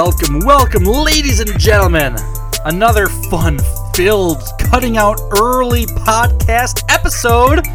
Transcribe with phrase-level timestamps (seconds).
[0.00, 2.14] Welcome, welcome, ladies and gentlemen.
[2.64, 3.58] Another fun
[3.96, 7.66] filled, cutting out early podcast episode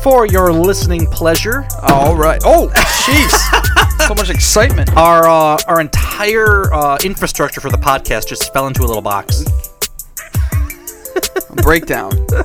[0.00, 1.66] for your listening pleasure.
[1.82, 2.40] All right.
[2.44, 2.68] Oh,
[3.02, 4.06] jeez.
[4.06, 4.92] so much excitement.
[4.96, 9.44] Our uh, our entire uh, infrastructure for the podcast just fell into a little box.
[11.56, 12.12] Breakdown.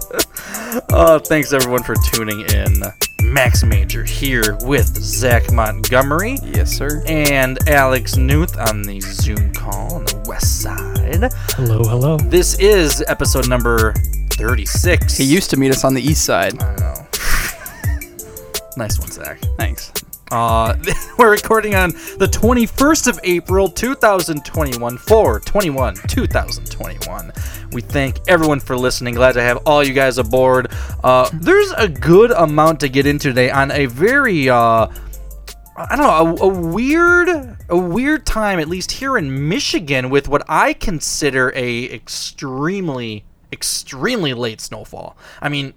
[0.91, 2.83] Uh, thanks everyone for tuning in.
[3.29, 7.03] Max Major here with Zach Montgomery Yes, sir.
[7.07, 11.31] and Alex Newth on the Zoom call on the west side.
[11.55, 12.17] Hello, hello.
[12.17, 13.93] This is episode number
[14.33, 15.15] 36.
[15.15, 16.61] He used to meet us on the east side.
[16.61, 16.93] I know.
[18.77, 19.39] nice one, Zach.
[19.57, 19.91] Thanks.
[20.31, 20.75] Uh,
[21.17, 27.31] we're recording on the 21st of April, 2021, for 21, 2021.
[27.71, 29.15] We thank everyone for listening.
[29.15, 30.71] Glad to have all you guys aboard.
[31.03, 34.87] Uh, there's a good amount to get into today on a very, uh,
[35.75, 40.27] I don't know, a, a weird, a weird time, at least here in Michigan, with
[40.27, 45.17] what I consider a extremely, extremely late snowfall.
[45.41, 45.73] I mean,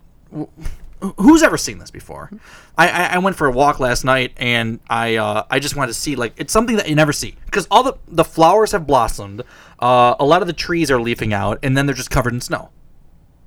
[1.19, 2.31] who's ever seen this before?
[2.79, 5.89] I, I, I went for a walk last night and I uh, I just wanted
[5.89, 8.87] to see like it's something that you never see because all the the flowers have
[8.87, 9.43] blossomed,
[9.81, 12.41] uh, a lot of the trees are leafing out and then they're just covered in
[12.41, 12.71] snow.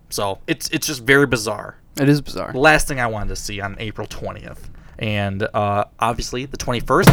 [0.09, 1.77] So it's it's just very bizarre.
[1.99, 2.51] It is bizarre.
[2.53, 4.69] Last thing I wanted to see on April twentieth,
[4.99, 7.09] and uh, obviously the twenty first.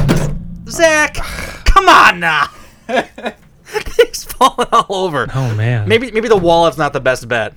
[0.69, 2.47] Zach, come on now.
[3.65, 5.29] Things falling all over.
[5.35, 5.89] Oh man.
[5.89, 7.55] Maybe maybe the wallet's not the best bet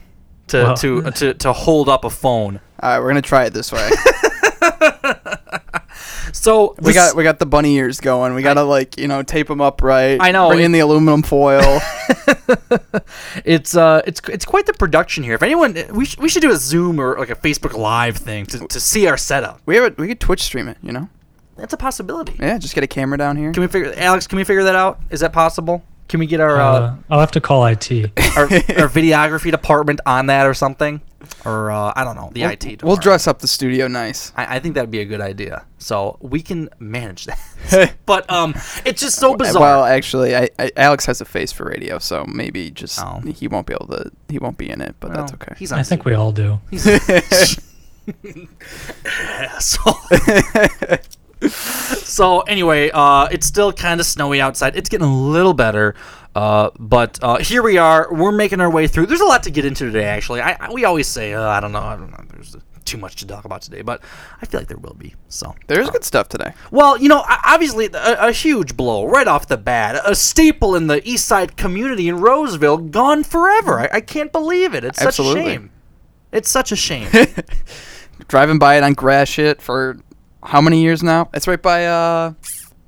[0.47, 2.59] to Well- to, to to hold up a phone.
[2.81, 3.89] All right, we're gonna try it this way.
[6.33, 8.33] So we got we got the bunny ears going.
[8.33, 10.17] We gotta like you know tape them up right.
[10.19, 11.61] I know, Bring it- in the aluminum foil.
[13.45, 15.33] it's uh it's it's quite the production here.
[15.33, 18.45] If anyone we sh- we should do a Zoom or like a Facebook Live thing
[18.47, 19.61] to, to see our setup.
[19.65, 19.97] we have it.
[19.97, 20.77] We could Twitch stream it.
[20.83, 21.09] You know.
[21.55, 22.35] That's a possibility.
[22.37, 23.51] Yeah, just get a camera down here.
[23.53, 24.27] Can we figure Alex?
[24.27, 24.99] Can we figure that out?
[25.09, 25.83] Is that possible?
[26.07, 27.91] Can we get our uh, Uh, I'll have to call IT.
[28.37, 31.01] our, our videography department on that or something?
[31.43, 32.83] Or uh, I don't know the IT.
[32.83, 34.31] We'll dress up the studio nice.
[34.35, 35.65] I, I think that'd be a good idea.
[35.79, 37.95] So we can manage that.
[38.05, 38.53] but um,
[38.85, 39.61] it's just so bizarre.
[39.61, 43.21] Well, actually, I, I, Alex has a face for radio, so maybe just Oh.
[43.25, 44.11] he won't be able to.
[44.29, 45.55] He won't be in it, but that's okay.
[45.57, 46.59] He's on I think we all do.
[49.05, 49.95] asshole.
[51.49, 54.75] so anyway, uh, it's still kind of snowy outside.
[54.75, 55.95] It's getting a little better,
[56.35, 58.07] uh, but uh, here we are.
[58.11, 59.07] We're making our way through.
[59.07, 60.05] There's a lot to get into today.
[60.05, 61.79] Actually, I, I we always say uh, I don't know.
[61.79, 62.23] I don't know.
[62.31, 64.01] There's too much to talk about today, but
[64.41, 65.15] I feel like there will be.
[65.27, 66.53] So There's good stuff today.
[66.71, 69.99] well, you know, obviously a, a huge blow right off the bat.
[70.05, 73.79] A staple in the East Side community in Roseville gone forever.
[73.79, 74.83] I, I can't believe it.
[74.83, 75.41] It's such Absolutely.
[75.41, 75.71] a shame.
[76.31, 77.09] It's such a shame.
[78.27, 79.97] Driving by it on Gratiot for
[80.45, 81.29] how many years now?
[81.33, 82.33] It's right by uh,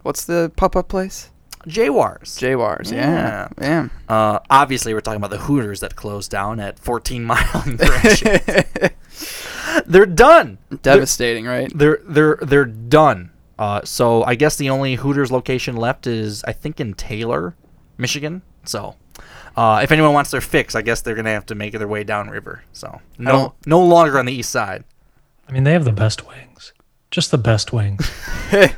[0.03, 1.31] what's the pop up place?
[1.67, 2.37] Jaguars.
[2.37, 2.91] Jaguars.
[2.91, 3.89] Yeah, yeah.
[4.07, 8.93] Uh, obviously, we're talking about the Hooters that closed down at 14 Mile and Gratiot.
[9.85, 10.59] they're done.
[10.81, 11.71] Devastating, right?
[11.75, 13.31] They're they're they're done.
[13.59, 17.55] Uh, so I guess the only Hooters location left is I think in Taylor,
[17.97, 18.41] Michigan.
[18.63, 18.95] So.
[19.55, 22.03] Uh, if anyone wants their fix, I guess they're gonna have to make their way
[22.03, 22.63] downriver.
[22.73, 24.83] So no, no longer on the east side.
[25.49, 26.73] I mean, they have the best wings.
[27.17, 28.11] Just the best wings.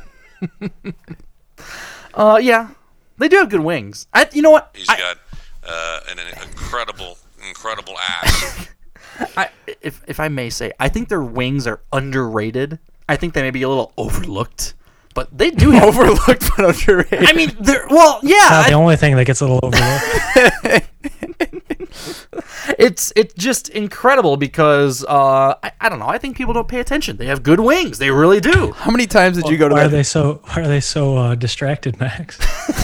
[2.14, 2.70] Uh, yeah,
[3.18, 4.06] they do have good wings.
[4.14, 4.70] I, you know what?
[4.74, 5.18] He's I- got
[5.62, 8.68] uh, an, an incredible, incredible ass.
[9.36, 9.50] I,
[9.82, 12.78] if if I may say, I think their wings are underrated.
[13.10, 14.72] I think they may be a little overlooked,
[15.14, 17.28] but they do have Overlooked but underrated.
[17.28, 18.36] I mean, they're well, yeah.
[18.50, 20.86] Not the I- only thing that gets a little overlooked.
[22.78, 26.08] it's it's just incredible because uh, I, I don't know.
[26.08, 27.16] I think people don't pay attention.
[27.16, 27.98] They have good wings.
[27.98, 28.72] They really do.
[28.72, 31.16] How many times did you go to why are they so Why are they so
[31.16, 32.38] uh, distracted, Max?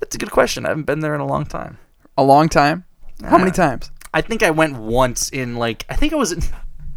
[0.00, 0.64] That's a good question.
[0.64, 1.78] I haven't been there in a long time.
[2.16, 2.84] A long time.
[3.24, 3.90] How many times?
[4.12, 6.42] I think I went once in like I think I was in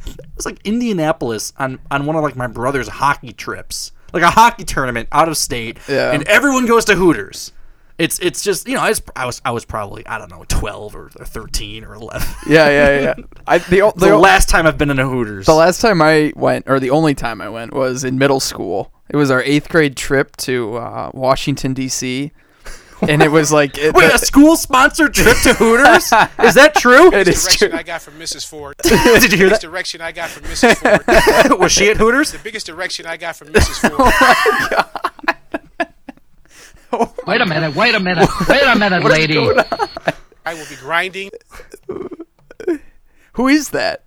[0.08, 4.32] it was like Indianapolis on on one of like my brother's hockey trips, like a
[4.32, 6.12] hockey tournament out of state, Yeah.
[6.12, 7.52] and everyone goes to Hooters.
[7.98, 10.44] It's it's just you know I was I was I was probably I don't know
[10.50, 12.28] twelve or, or thirteen or eleven.
[12.48, 13.14] Yeah, yeah, yeah.
[13.48, 15.46] I the, the the, last time I've been in a Hooters.
[15.46, 18.92] the last time I went, or the only time I went, was in middle school.
[19.10, 22.32] It was our eighth grade trip to uh, Washington D.C.
[23.08, 26.04] And it was like it, Wait, a school sponsored trip to Hooters?
[26.44, 27.14] Is that true?
[27.14, 27.78] it is direction true.
[27.80, 28.48] I got from Mrs.
[28.48, 28.76] Ford.
[28.84, 28.92] Did
[29.32, 29.62] you hear biggest that?
[29.62, 30.78] direction I got from Mrs.
[31.50, 31.60] Ford.
[31.60, 32.32] Was she at Hooters?
[32.32, 33.90] the biggest direction I got from Mrs.
[33.90, 35.86] Ford.
[36.94, 39.38] Oh Wait a minute, wait a minute, wait a minute, lady.
[40.46, 41.30] I will be grinding.
[43.34, 44.04] Who is that?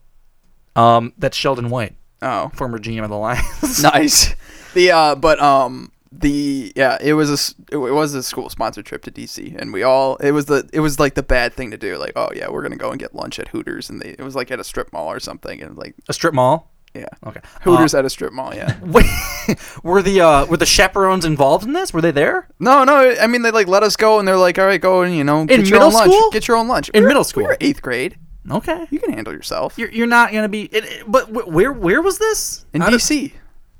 [0.74, 3.82] Um, that's Sheldon White, Oh, former GM of the Lions.
[3.82, 4.34] nice.
[4.74, 9.02] The uh, but um, the yeah, it was a it was a school sponsored trip
[9.04, 11.76] to DC, and we all it was the it was like the bad thing to
[11.76, 11.96] do.
[11.98, 14.34] Like, oh yeah, we're gonna go and get lunch at Hooters, and they it was
[14.34, 16.70] like at a strip mall or something, and like a strip mall.
[16.94, 17.40] yeah, Okay.
[17.62, 18.54] Hooters Uh, at a strip mall.
[18.54, 18.78] Yeah.
[19.82, 21.92] were the uh, were the chaperones involved in this?
[21.92, 23.14] Were they there No, no.
[23.20, 25.24] I mean, they like let us go, and they're like, all right, go and you
[25.24, 26.12] know get your middle own lunch.
[26.12, 26.30] school?
[26.30, 27.44] Get your own lunch In We were- middle We school?
[27.44, 28.16] were eighth grade.
[28.50, 28.86] Okay.
[28.90, 29.74] You can handle yourself.
[29.76, 30.62] You're, you're not gonna be.
[30.62, 32.64] It, it- but where where was this?
[32.72, 33.32] in Out of- DC.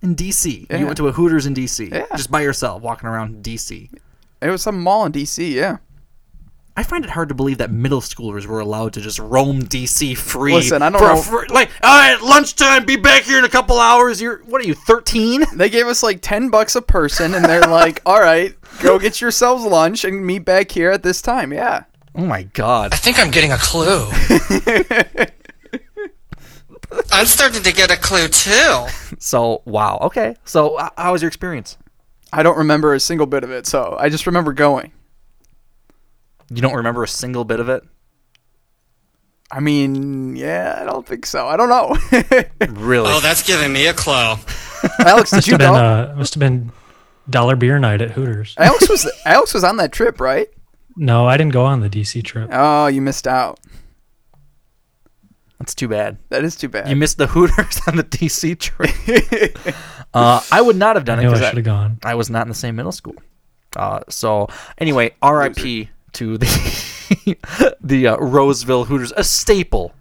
[0.02, 0.66] In DC.
[0.70, 0.78] Yeah.
[0.78, 1.90] You went to a Hooters in DC.
[1.92, 2.06] Yeah.
[2.16, 3.90] Just by yourself, walking around DC.
[4.40, 5.52] It was some mall in DC.
[5.52, 5.78] Yeah.
[6.76, 10.16] I find it hard to believe that middle schoolers were allowed to just roam DC
[10.16, 10.52] free.
[10.54, 13.48] Listen, I don't for know- fr- like, all right, lunchtime, be back here in a
[13.48, 14.22] couple hours.
[14.22, 15.44] You're what are you, 13?
[15.56, 19.20] They gave us like ten bucks a person, and they're like, all right, go get
[19.20, 21.52] yourselves lunch and meet back here at this time.
[21.52, 21.82] Yeah.
[22.14, 22.94] Oh my god.
[22.94, 24.08] I think I'm getting a clue.
[27.12, 28.86] I'm starting to get a clue too.
[29.18, 29.98] So wow.
[30.02, 30.36] Okay.
[30.44, 31.76] So how was your experience?
[32.32, 34.92] I don't remember a single bit of it, so I just remember going.
[36.50, 37.82] You don't remember a single bit of it?
[39.50, 41.46] I mean, yeah, I don't think so.
[41.46, 41.96] I don't know.
[42.68, 43.10] Really?
[43.10, 44.14] Oh, that's giving me a clue.
[45.00, 45.74] Alex, did Must you have been go?
[45.74, 46.70] uh, must have been
[47.30, 48.54] dollar beer night at Hooters.
[48.58, 50.48] Alex was Alex was on that trip, right?
[50.96, 52.50] No, I didn't go on the DC trip.
[52.52, 53.58] Oh, you missed out.
[55.58, 56.18] That's too bad.
[56.28, 56.88] That is too bad.
[56.88, 59.76] You missed the Hooters on the DC trip.
[60.14, 61.98] uh, I would not have done I it knew I should have gone.
[62.04, 63.16] I was not in the same middle school.
[63.76, 65.90] Uh, so anyway, R.I.P.
[66.12, 69.92] to the the uh, Roseville Hooters, a staple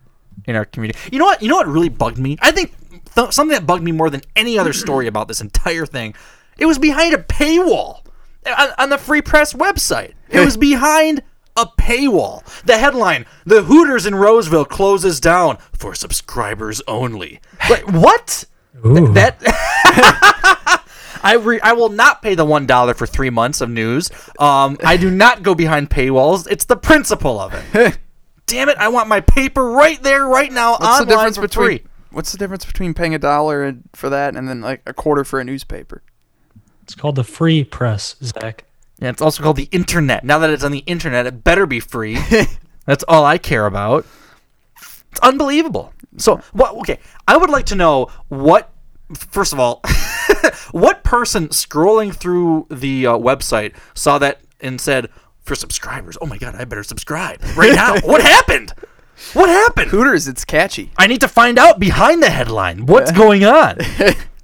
[0.45, 0.97] in our community.
[1.11, 1.41] You know what?
[1.41, 2.37] You know what really bugged me?
[2.41, 2.73] I think
[3.15, 6.13] th- something that bugged me more than any other story about this entire thing.
[6.57, 8.01] It was behind a paywall
[8.45, 10.13] on, on the Free Press website.
[10.29, 11.23] It was behind
[11.57, 12.45] a paywall.
[12.63, 17.41] The headline: The Hooters in Roseville closes down for subscribers only.
[17.69, 18.45] Wait, what?
[18.85, 19.11] Ooh.
[19.13, 19.41] That
[21.23, 24.11] I re- I will not pay the one dollar for three months of news.
[24.39, 26.47] Um, I do not go behind paywalls.
[26.49, 27.97] It's the principle of it.
[28.45, 28.77] Damn it!
[28.77, 31.83] I want my paper right there, right now, What's online the difference for between free.
[32.11, 35.39] What's the difference between paying a dollar for that and then like a quarter for
[35.39, 36.01] a newspaper?
[36.83, 38.63] It's called the free press, Zach.
[38.99, 40.23] Yeah, it's also called the internet.
[40.23, 42.17] Now that it's on the internet, it better be free.
[42.85, 44.05] That's all I care about.
[45.11, 45.93] It's unbelievable.
[46.17, 46.75] So, what?
[46.77, 48.71] Okay, I would like to know what.
[49.15, 49.81] First of all,
[50.71, 55.09] what person scrolling through the uh, website saw that and said,
[55.43, 58.73] "For subscribers, oh my god, I better subscribe right now." what happened?
[59.33, 59.91] What happened?
[59.91, 60.91] Hooters, it's catchy.
[60.97, 62.85] I need to find out behind the headline.
[62.85, 63.77] What's going on?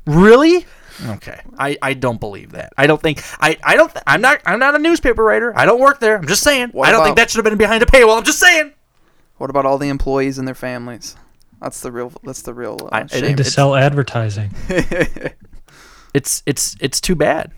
[0.06, 0.66] really?
[1.06, 1.40] Okay.
[1.58, 2.74] I, I don't believe that.
[2.78, 5.52] I don't think I, I don't I'm not I'm not a newspaper writer.
[5.58, 6.18] I don't work there.
[6.18, 6.70] I'm just saying.
[6.70, 8.18] What I don't think that should have been behind a paywall.
[8.18, 8.74] I'm just saying.
[9.38, 11.16] What about all the employees and their families?
[11.62, 12.12] That's the real.
[12.24, 13.22] That's the real uh, I- I shame.
[13.22, 14.52] Need to It's- sell advertising.
[16.14, 17.52] It's it's it's too bad.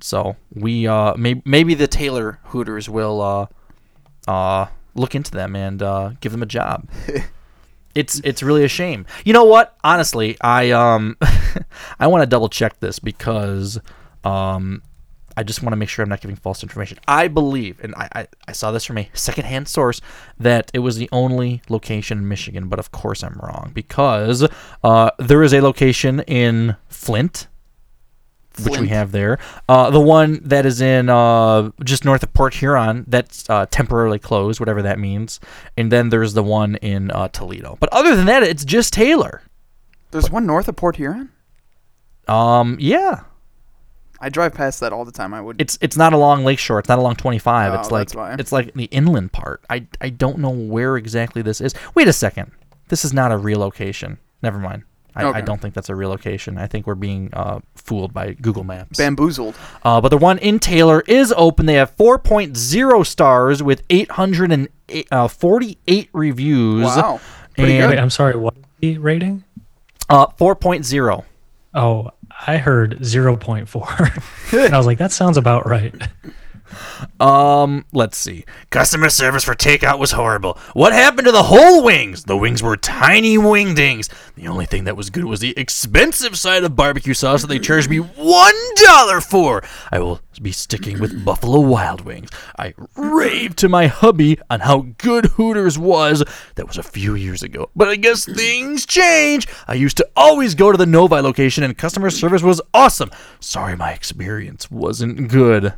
[0.00, 3.46] So we uh maybe maybe the Taylor Hooters will uh
[4.28, 6.88] uh look into them and uh give them a job.
[7.94, 9.06] It's it's really a shame.
[9.24, 9.76] You know what?
[9.84, 11.16] Honestly, I um
[12.00, 13.78] I want to double check this because
[14.24, 14.82] um
[15.36, 16.98] I just want to make sure I'm not giving false information.
[17.08, 20.00] I believe, and I, I, I saw this from a secondhand source,
[20.38, 24.48] that it was the only location in Michigan, but of course I'm wrong because
[24.84, 27.48] uh, there is a location in Flint,
[28.62, 29.38] which we have there.
[29.68, 34.18] Uh, the one that is in uh, just north of Port Huron, that's uh, temporarily
[34.18, 35.40] closed, whatever that means.
[35.76, 37.76] And then there's the one in uh, Toledo.
[37.80, 39.42] But other than that, it's just Taylor.
[40.10, 41.30] There's one north of Port Huron.
[42.28, 43.24] Um, yeah,
[44.20, 45.34] I drive past that all the time.
[45.34, 45.60] I would.
[45.60, 46.78] it's it's not along Lakeshore.
[46.78, 47.72] It's not along 25.
[47.72, 48.36] Oh, it's like why.
[48.38, 49.62] it's like the inland part.
[49.68, 51.74] I I don't know where exactly this is.
[51.94, 52.50] Wait a second.
[52.88, 54.18] This is not a real location.
[54.42, 54.84] Never mind.
[55.16, 56.58] I, I don't think that's a real location.
[56.58, 58.98] I think we're being uh, fooled by Google Maps.
[58.98, 59.54] bamboozled.
[59.82, 61.66] Uh, but the one in Taylor is open.
[61.66, 66.84] They have 4.0 stars with 848 uh, reviews.
[66.84, 67.20] Wow.
[67.56, 68.36] Pretty And Wait, I'm sorry.
[68.36, 68.56] What?
[68.82, 69.44] rating?
[70.08, 71.24] Uh, 4.0.
[71.74, 72.10] Oh,
[72.46, 74.64] I heard 0.4.
[74.66, 75.94] and I was like, that sounds about right.
[77.20, 78.44] Um, let's see.
[78.70, 80.58] Customer service for takeout was horrible.
[80.72, 82.24] What happened to the whole wings?
[82.24, 84.08] The wings were tiny wingdings.
[84.34, 87.58] The only thing that was good was the expensive side of barbecue sauce that they
[87.58, 89.62] charged me one dollar for.
[89.92, 92.30] I will be sticking with Buffalo Wild Wings.
[92.58, 96.24] I raved to my hubby on how good Hooters was.
[96.56, 99.46] That was a few years ago, but I guess things change.
[99.68, 103.10] I used to always go to the Novi location, and customer service was awesome.
[103.38, 105.74] Sorry, my experience wasn't good.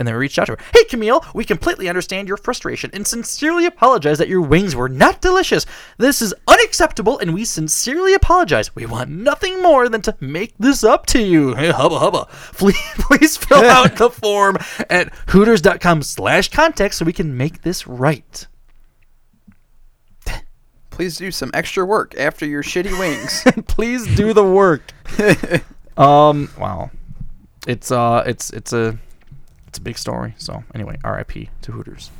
[0.00, 0.58] And then we reached out to her.
[0.72, 5.20] Hey, Camille, we completely understand your frustration and sincerely apologize that your wings were not
[5.20, 5.66] delicious.
[5.98, 8.74] This is unacceptable, and we sincerely apologize.
[8.74, 11.54] We want nothing more than to make this up to you.
[11.54, 12.24] Hey, hubba hubba.
[12.54, 14.56] Please, please fill out the form
[14.88, 18.46] at hooters.com slash contact so we can make this right.
[20.90, 23.44] Please do some extra work after your shitty wings.
[23.66, 24.92] please do the work.
[25.98, 26.90] um, wow.
[27.66, 28.98] It's uh it's it's a
[29.70, 30.34] it's a big story.
[30.36, 32.10] So anyway, RIP to Hooters.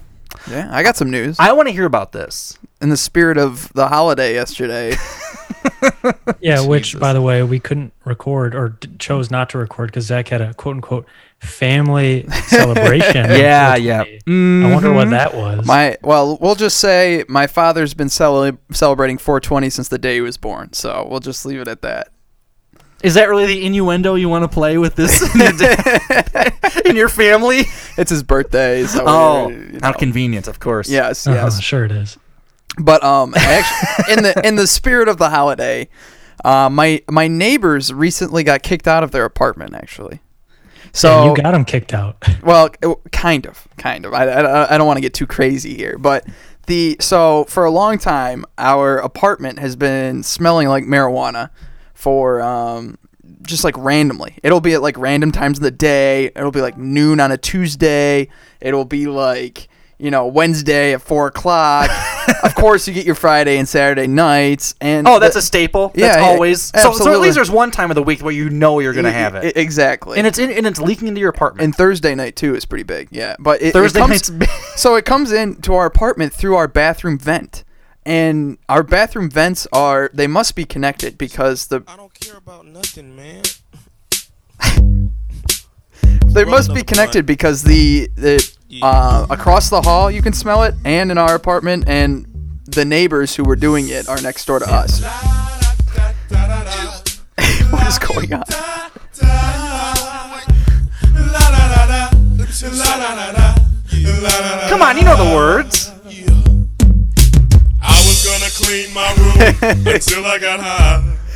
[0.48, 1.36] Yeah, I got some news.
[1.38, 2.56] I want to hear about this.
[2.80, 4.96] In the spirit of the holiday yesterday.
[6.40, 10.06] Yeah, which, by the way, we couldn't record or d- chose not to record because
[10.06, 11.06] Zach had a quote unquote
[11.38, 13.26] family celebration.
[13.30, 14.00] Yeah, yeah.
[14.00, 14.22] unfortunately.
[14.26, 14.72] I mm-hmm.
[14.72, 15.66] wonder what that was.
[15.66, 20.20] My well, we'll just say my father's been cele- celebrating 420 since the day he
[20.22, 20.72] was born.
[20.72, 22.08] So we'll just leave it at that.
[23.02, 27.08] Is that really the innuendo you want to play with this in your, in your
[27.08, 27.62] family?
[27.96, 28.84] It's his birthday.
[28.84, 29.98] So oh, we're, you how know.
[29.98, 30.88] convenient, of course.
[30.88, 31.60] Yes, Uh-huh, yes.
[31.60, 32.18] sure it is.
[32.78, 35.88] But um, actually, in the in the spirit of the holiday,
[36.44, 39.74] uh, my my neighbors recently got kicked out of their apartment.
[39.74, 40.20] Actually,
[40.92, 42.16] so Yeah, you got them kicked out.
[42.42, 42.70] well,
[43.12, 44.14] kind of, kind of.
[44.14, 46.24] I, I, I don't want to get too crazy here, but
[46.66, 51.50] the so for a long time, our apartment has been smelling like marijuana
[52.00, 52.96] for um
[53.42, 54.36] just like randomly.
[54.42, 56.26] It'll be at like random times of the day.
[56.34, 58.28] It'll be like noon on a Tuesday.
[58.60, 61.90] It'll be like you know Wednesday at four o'clock.
[62.42, 64.74] of course, you get your Friday and Saturday nights.
[64.80, 65.92] And Oh, that's the- a staple.
[65.94, 66.62] Yeah, That's yeah, always.
[66.62, 69.12] So, so at least there's one time of the week where you know you're gonna
[69.12, 70.16] have it, exactly.
[70.18, 71.64] and it's in, and it's leaking into your apartment.
[71.64, 73.08] And Thursday night too is pretty big.
[73.10, 76.66] Yeah, but it, Thursday it comes, night's so it comes into our apartment through our
[76.68, 77.64] bathroom vent,
[78.06, 82.66] and our bathroom vents are they must be connected because the I don't care about
[82.66, 83.42] nothing, man.
[86.26, 88.50] they must be connected because the the
[88.82, 92.26] uh, across the hall you can smell it, and in our apartment, and
[92.66, 95.02] the neighbors who were doing it are next door to us.
[97.70, 98.44] what is going on?
[104.68, 105.90] Come on, you know the words.
[108.62, 111.16] I clean my room until I got high.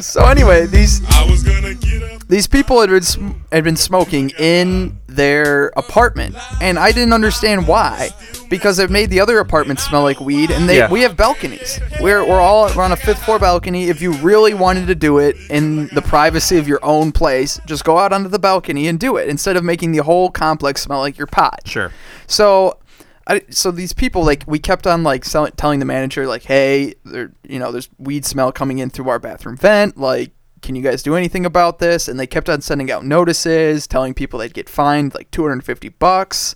[0.00, 2.26] So anyway, these I was gonna get up.
[2.26, 7.68] these people had been sm- had been smoking in their apartment, and I didn't understand
[7.68, 8.10] why.
[8.50, 10.90] Because it made the other apartments smell like weed, and they Yeah.
[10.90, 11.78] we have balconies.
[12.00, 13.88] We're we're all we're on a fifth floor balcony.
[13.88, 17.84] If you really wanted to do it in the privacy of your own place, just
[17.84, 20.98] go out onto the balcony and do it instead of making the whole complex smell
[20.98, 21.60] like your pot.
[21.66, 21.92] Sure.
[22.26, 22.78] So,
[23.26, 26.94] I, so these people like we kept on like sell, telling the manager like, hey,
[27.04, 29.96] there, you know, there's weed smell coming in through our bathroom vent.
[29.96, 32.08] Like, can you guys do anything about this?
[32.08, 36.54] And they kept on sending out notices, telling people they'd get fined like 250 bucks,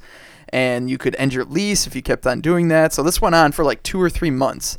[0.50, 2.92] and you could end your lease if you kept on doing that.
[2.92, 4.78] So this went on for like two or three months,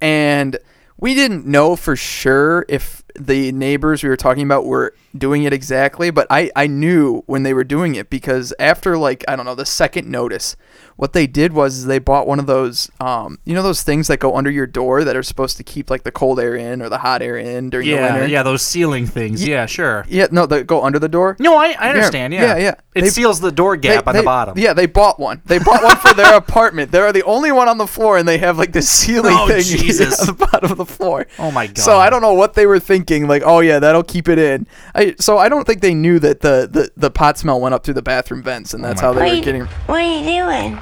[0.00, 0.58] and
[0.98, 5.52] we didn't know for sure if the neighbors we were talking about were doing it
[5.52, 9.44] exactly, but I, I knew when they were doing it because after like I don't
[9.46, 10.56] know the second notice,
[10.96, 14.18] what they did was they bought one of those um you know those things that
[14.18, 16.88] go under your door that are supposed to keep like the cold air in or
[16.88, 18.26] the hot air in during the Yeah, winter.
[18.28, 19.46] yeah, those ceiling things.
[19.46, 20.04] Yeah, sure.
[20.08, 21.36] Yeah, no, that go under the door.
[21.38, 22.32] No, I, I understand.
[22.34, 22.74] Yeah, yeah, yeah.
[22.94, 24.58] It They- seals the door gap They- on they- the bottom.
[24.58, 25.40] Yeah, they bought one.
[25.46, 26.90] They bought one for their apartment.
[26.90, 29.62] They're the only one on the floor, and they have like this ceiling Oh, thing
[29.62, 30.20] Jesus.
[30.20, 31.26] on the bottom of the floor.
[31.38, 31.78] Oh my god.
[31.78, 33.03] So I don't know what they were thinking.
[33.28, 34.66] Like, oh yeah, that'll keep it in.
[34.94, 37.84] I so I don't think they knew that the the, the pot smell went up
[37.84, 39.64] through the bathroom vents, and that's my how they were you- getting.
[39.86, 40.78] What are you doing?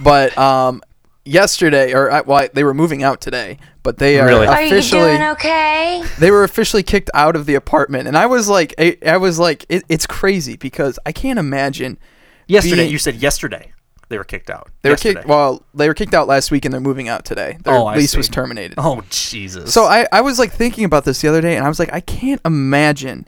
[0.00, 0.82] But um,
[1.24, 4.46] yesterday or I- well, they were moving out today, but they are Really?
[4.46, 6.02] Are you officially doing okay?
[6.18, 9.38] they were officially kicked out of the apartment, and I was like, I, I was
[9.38, 11.98] like, it, it's crazy because I can't imagine.
[12.46, 13.72] Yesterday, being- you said yesterday
[14.10, 14.68] they were kicked out.
[14.82, 15.24] They were kicked.
[15.24, 17.56] Well, they were kicked out last week, and they're moving out today.
[17.64, 18.74] Their Oh, lease was terminated.
[18.76, 19.72] Oh Jesus.
[19.72, 21.92] So I, I was like thinking about this the other day, and I was like,
[21.92, 23.26] I can't imagine,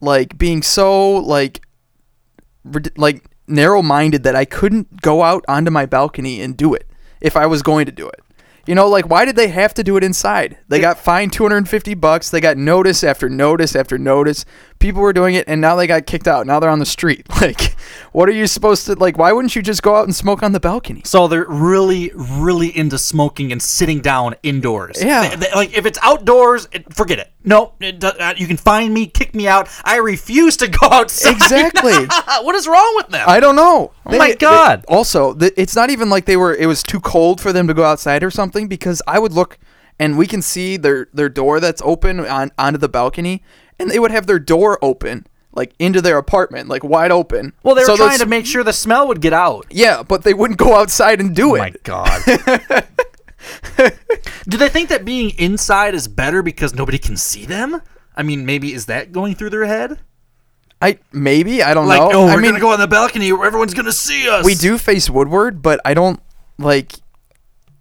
[0.00, 1.62] like being so like,
[2.96, 6.86] like narrow-minded that I couldn't go out onto my balcony and do it
[7.20, 8.20] if I was going to do it.
[8.66, 10.58] You know, like why did they have to do it inside?
[10.68, 12.28] They got fined 250 bucks.
[12.28, 14.44] They got notice after notice after notice.
[14.78, 16.46] People were doing it and now they got kicked out.
[16.46, 17.26] Now they're on the street.
[17.40, 17.76] Like
[18.12, 20.52] what are you supposed to like why wouldn't you just go out and smoke on
[20.52, 21.02] the balcony?
[21.04, 25.02] So they're really, really into smoking and sitting down indoors.
[25.02, 25.28] Yeah.
[25.30, 27.30] They- they- like if it's outdoors, it, forget it.
[27.44, 29.68] No, it, uh, you can find me, kick me out.
[29.84, 31.32] I refuse to go outside.
[31.32, 31.94] Exactly.
[32.42, 33.24] what is wrong with them?
[33.28, 33.92] I don't know.
[34.04, 34.84] Oh my God.
[34.88, 36.54] also, it's not even like they were.
[36.54, 38.68] It was too cold for them to go outside or something.
[38.68, 39.58] Because I would look,
[39.98, 43.42] and we can see their their door that's open on onto the balcony,
[43.78, 47.52] and they would have their door open, like into their apartment, like wide open.
[47.62, 49.66] well, they were So trying those- to make sure the smell would get out.
[49.70, 51.58] Yeah, but they wouldn't go outside and do Oh it.
[51.58, 52.22] my god.
[54.48, 57.80] Do they think that being inside is better because nobody can see them?
[58.16, 59.98] I mean, maybe is that going through their head?
[60.82, 62.10] I maybe I don't Like, know.
[62.12, 64.44] oh, we're I mean, gonna go on the balcony where everyone's gonna see us.
[64.44, 66.20] we do face Woodward, but I don't
[66.58, 66.92] like.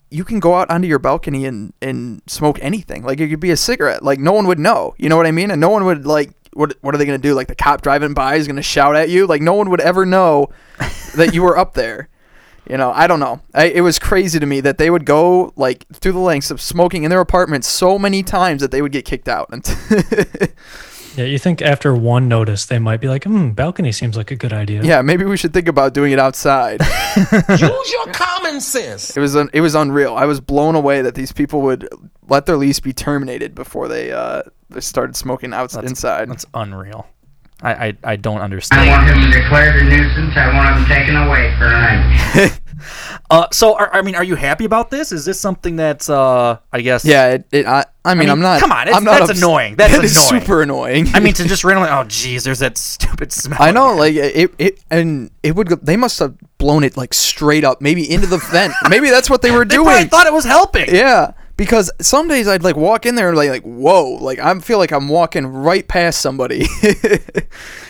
[0.10, 3.04] You can go out onto your balcony and and smoke anything.
[3.04, 4.04] Like it could be a cigarette.
[4.04, 4.96] Like no one would know.
[4.98, 5.52] You know what I mean?
[5.52, 6.32] And no one would like.
[6.54, 7.34] What what are they gonna do?
[7.36, 9.28] Like the cop driving by is gonna shout at you.
[9.28, 10.50] Like no one would ever know
[11.16, 12.10] that you were up there.
[12.70, 13.42] You know, I don't know.
[13.54, 16.60] I, it was crazy to me that they would go like through the lengths of
[16.60, 19.50] smoking in their apartment so many times that they would get kicked out.
[21.18, 24.36] Yeah, you think after one notice they might be like, hmm, balcony seems like a
[24.36, 24.84] good idea.
[24.84, 26.80] yeah, maybe we should think about doing it outside.
[27.50, 29.18] Use your common sense.
[29.18, 30.16] It was un- it was unreal.
[30.16, 31.90] I was blown away that these people would
[32.30, 36.30] let their lease be terminated before they uh they started smoking outside inside.
[36.30, 37.08] That's unreal.
[37.64, 38.82] I I, I don't understand.
[38.88, 39.22] I understand.
[39.22, 40.38] want him declared a nuisance.
[40.38, 42.57] I want him taken away for tonight.
[43.30, 45.12] Uh, so are, I mean, are you happy about this?
[45.12, 47.04] Is this something that's uh, I guess?
[47.04, 48.60] Yeah, it, it I, I mean, I mean, am not.
[48.62, 49.76] come on, it's- I'm not that's ups- annoying.
[49.76, 50.42] That's that is annoying.
[50.42, 51.08] super annoying.
[51.14, 53.62] I mean, to just randomly, oh, geez, there's that stupid smell.
[53.62, 55.68] I know, like it, it, and it would.
[55.86, 58.74] They must have blown it like straight up, maybe into the vent.
[58.90, 59.90] maybe that's what they were They doing.
[59.90, 60.94] I thought it was helping.
[60.94, 64.58] Yeah, because some days I'd like walk in there and like, like whoa, like I
[64.60, 66.66] feel like I'm walking right past somebody.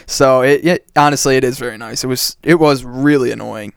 [0.08, 2.04] so it, it honestly, it is very nice.
[2.04, 3.74] It was it was really annoying.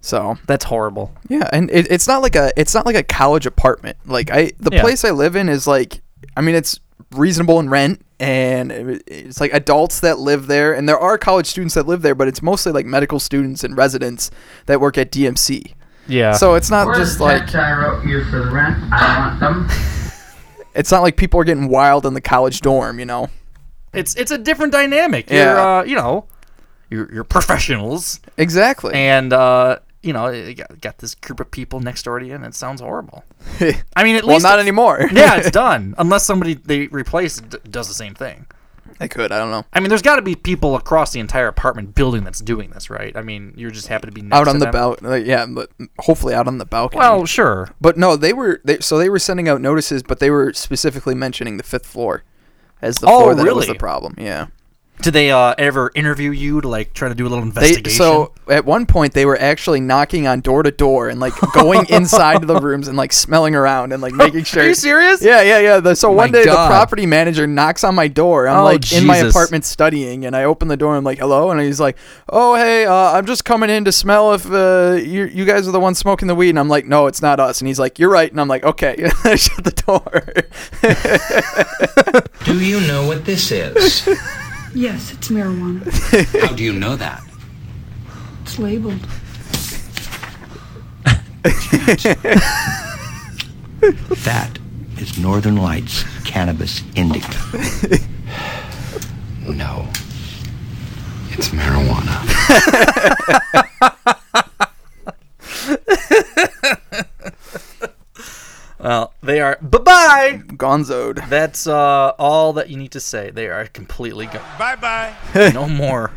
[0.00, 1.12] So That's horrible.
[1.28, 3.96] yeah, and it, it's not like a it's not like a college apartment.
[4.06, 4.80] Like I the Yeah.
[4.82, 6.00] place I live in is like
[6.36, 6.78] I mean it's
[7.14, 11.46] reasonable in rent and it- it's like adults that live there and there are college
[11.46, 14.30] students that live there, but it's mostly like medical students and residents
[14.66, 15.74] that work at DMC.
[16.06, 16.32] Yeah.
[16.32, 18.76] So it's not Where's just like I wrote you for the rent?
[18.92, 19.68] I want them.
[20.74, 23.28] it's not like people are getting wild in the college dorm, you know.
[23.92, 25.28] it's it's a different dynamic.
[25.28, 25.44] Yeah.
[25.44, 26.26] You're uh, you know,
[26.90, 28.94] you're you're professionals, Exactly.
[28.94, 32.34] and uh, you know, you got, got this group of people next door to you,
[32.34, 33.24] and it sounds horrible.
[33.94, 35.06] I mean, at well, least not anymore.
[35.12, 35.94] yeah, it's done.
[35.98, 38.46] Unless somebody they replace d- does the same thing.
[38.98, 39.30] they could.
[39.32, 39.64] I don't know.
[39.74, 42.88] I mean, there's got to be people across the entire apartment building that's doing this,
[42.88, 43.14] right?
[43.14, 45.70] I mean, you're just happen to be Out to on the balcony, like, yeah, but
[45.98, 47.00] hopefully out on the balcony.
[47.00, 47.68] Well, sure.
[47.80, 51.14] But no, they were they so they were sending out notices, but they were specifically
[51.14, 52.24] mentioning the fifth floor
[52.80, 54.14] as the Oh, floor that it was the problem.
[54.16, 54.46] Yeah.
[55.00, 57.96] Did they uh, ever interview you to like try to do a little They investigation?
[57.98, 61.86] so at one point they were actually knocking on door to door and like going
[61.90, 64.62] inside the rooms and like smelling around and like making sure.
[64.64, 65.22] Are you serious?
[65.22, 65.80] Yeah, yeah, yeah.
[65.80, 66.64] The, so Oh one day God.
[66.64, 68.48] the property manager knocks on my door.
[68.48, 70.90] I'm Oh, like in my apartment studying, and I open the door.
[70.90, 71.96] and I'm like, "Hello," and he's like,
[72.28, 75.72] "Oh, hey, uh, I'm just coming in to smell if uh, you you guys are
[75.72, 77.98] the ones smoking the weed." And I'm like, "No, it's not us." And he's like,
[78.00, 80.34] "You're right." And I'm like, "Okay." I shut the door.
[82.44, 84.08] Do you know what this is?
[84.74, 85.82] Yes, it's marijuana.
[86.46, 87.22] How do you know that?
[88.42, 89.00] It's labeled.
[94.24, 94.58] That
[94.98, 97.28] is Northern Lights Cannabis Indica.
[99.46, 99.88] No.
[101.30, 102.24] It's marijuana.
[108.80, 109.58] well, they are.
[109.60, 110.40] Bye bye.
[110.46, 111.28] Gonzoed.
[111.28, 113.30] That's uh, all that you need to say.
[113.30, 114.42] They are completely gone.
[114.58, 115.14] Bye bye.
[115.54, 116.12] no more.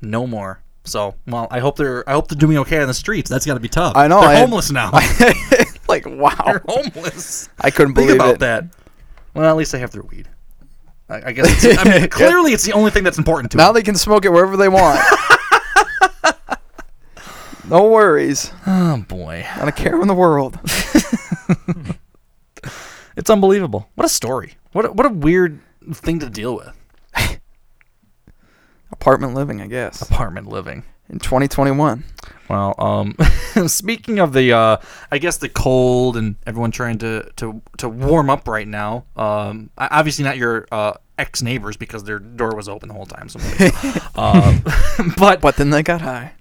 [0.00, 0.60] No more.
[0.84, 3.28] So, well, I hope they're I hope they're doing okay on the streets.
[3.28, 3.94] That's got to be tough.
[3.96, 4.90] I know, They're I- homeless now.
[5.88, 6.34] like, wow.
[6.46, 7.48] they're homeless.
[7.60, 8.40] I couldn't Think believe about it.
[8.40, 8.64] that.
[9.34, 10.28] Well, at least they have their weed.
[11.10, 11.62] I, I guess.
[11.64, 13.64] It's, I mean, clearly, it's the only thing that's important to them.
[13.64, 13.80] Now them.
[13.80, 15.00] they can smoke it wherever they want.
[17.68, 18.50] no worries.
[18.66, 20.58] Oh boy, Not a care in the world.
[23.16, 23.88] it's unbelievable.
[23.94, 24.54] What a story.
[24.72, 25.60] What a, what a weird
[25.92, 26.72] thing to deal with.
[28.92, 30.02] Apartment living, I guess.
[30.02, 30.84] Apartment living.
[31.08, 32.04] In 2021.
[32.50, 33.16] Well, um,
[33.66, 34.76] speaking of the, uh,
[35.10, 39.04] I guess the cold and everyone trying to to, to warm up right now.
[39.16, 43.28] Um, obviously not your uh, ex neighbors because their door was open the whole time.
[43.28, 43.38] So,
[44.16, 44.62] um,
[45.16, 46.32] but But then they got high.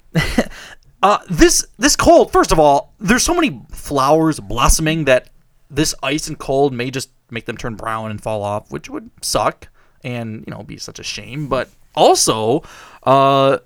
[1.03, 2.31] Uh, this this cold.
[2.31, 5.29] First of all, there's so many flowers blossoming that
[5.69, 9.09] this ice and cold may just make them turn brown and fall off, which would
[9.21, 9.67] suck
[10.03, 11.47] and you know be such a shame.
[11.47, 12.63] But also,
[13.03, 13.59] uh,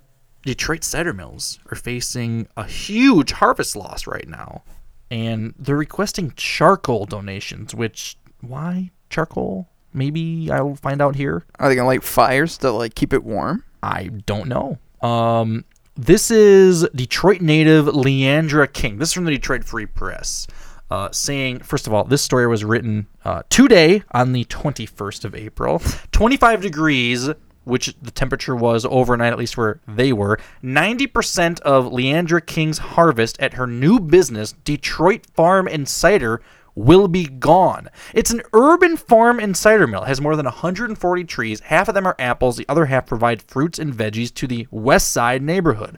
[0.43, 4.63] Detroit cider mills are facing a huge harvest loss right now,
[5.09, 7.73] and they're requesting charcoal donations.
[7.73, 9.69] Which why charcoal?
[9.93, 11.43] Maybe I'll find out here.
[11.59, 13.63] Are they gonna light fires to like keep it warm?
[13.83, 14.79] I don't know.
[15.01, 15.65] Um,
[16.01, 18.97] this is Detroit native Leandra King.
[18.97, 20.47] This is from the Detroit Free Press.
[20.89, 25.35] Uh, saying, first of all, this story was written uh, today on the 21st of
[25.35, 25.79] April.
[26.11, 27.29] 25 degrees,
[27.65, 30.39] which the temperature was overnight, at least where they were.
[30.63, 36.41] 90% of Leandra King's harvest at her new business, Detroit Farm and Cider,
[36.75, 37.89] will be gone.
[38.13, 40.03] It's an urban farm and cider mill.
[40.03, 41.59] It has more than 140 trees.
[41.61, 42.57] Half of them are apples.
[42.57, 45.97] The other half provide fruits and veggies to the West Side neighborhood.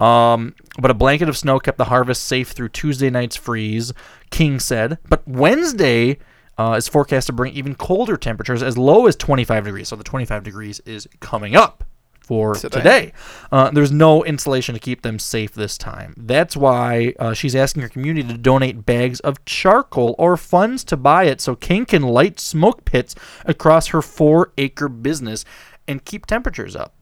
[0.00, 3.92] Um, but a blanket of snow kept the harvest safe through Tuesday night's freeze,
[4.30, 4.98] King said.
[5.08, 6.18] But Wednesday
[6.56, 9.88] uh, is forecast to bring even colder temperatures as low as 25 degrees.
[9.88, 11.84] So the 25 degrees is coming up
[12.28, 12.76] for Today.
[12.76, 13.12] today.
[13.50, 16.12] Uh, there's no insulation to keep them safe this time.
[16.18, 20.96] That's why uh, she's asking her community to donate bags of charcoal or funds to
[20.98, 23.14] buy it so King can light smoke pits
[23.46, 25.46] across her four acre business
[25.88, 26.92] and keep temperatures up.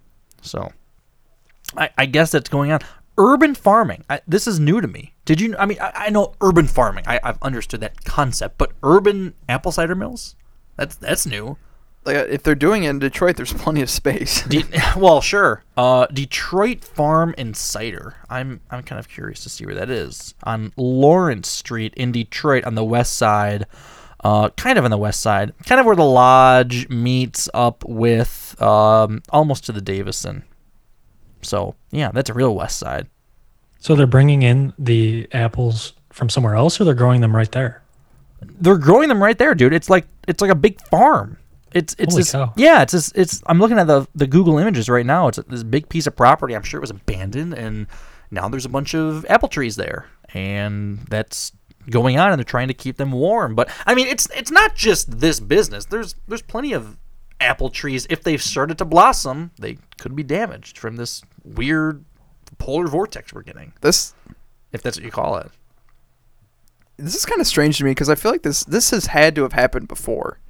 [0.42, 0.70] So
[1.76, 2.78] I, I guess that's going on.
[3.18, 4.04] Urban farming.
[4.08, 5.14] I, this is new to me.
[5.24, 5.56] Did you?
[5.58, 7.02] I mean, I, I know urban farming.
[7.08, 10.36] I, I've understood that concept, but urban apple cider mills.
[10.76, 11.56] That's that's new.
[12.06, 14.42] Like uh, if they're doing it in Detroit, there's plenty of space.
[14.44, 14.64] De-
[14.96, 15.64] well, sure.
[15.76, 18.14] Uh, Detroit Farm and Cider.
[18.30, 22.64] I'm I'm kind of curious to see where that is on Lawrence Street in Detroit
[22.64, 23.66] on the west side.
[24.24, 28.60] Uh, kind of on the west side, kind of where the lodge meets up with
[28.60, 30.42] um, almost to the Davison.
[31.42, 33.08] So yeah, that's a real west side.
[33.78, 37.82] So they're bringing in the apples from somewhere else, or they're growing them right there.
[38.40, 39.72] They're growing them right there, dude.
[39.72, 41.36] It's like it's like a big farm.
[41.76, 42.52] It's it's Holy this, cow.
[42.56, 42.82] yeah.
[42.82, 43.42] It's this, it's.
[43.46, 45.28] I'm looking at the the Google images right now.
[45.28, 46.54] It's this big piece of property.
[46.54, 47.86] I'm sure it was abandoned, and
[48.30, 51.52] now there's a bunch of apple trees there, and that's
[51.90, 53.54] going on, and they're trying to keep them warm.
[53.54, 55.84] But I mean, it's it's not just this business.
[55.84, 56.96] There's there's plenty of
[57.40, 58.06] apple trees.
[58.08, 62.04] If they've started to blossom, they could be damaged from this weird
[62.58, 63.72] polar vortex we're getting.
[63.82, 64.14] This
[64.72, 65.50] if that's what you call it.
[66.96, 69.34] this is kind of strange to me because I feel like this this has had
[69.34, 70.40] to have happened before.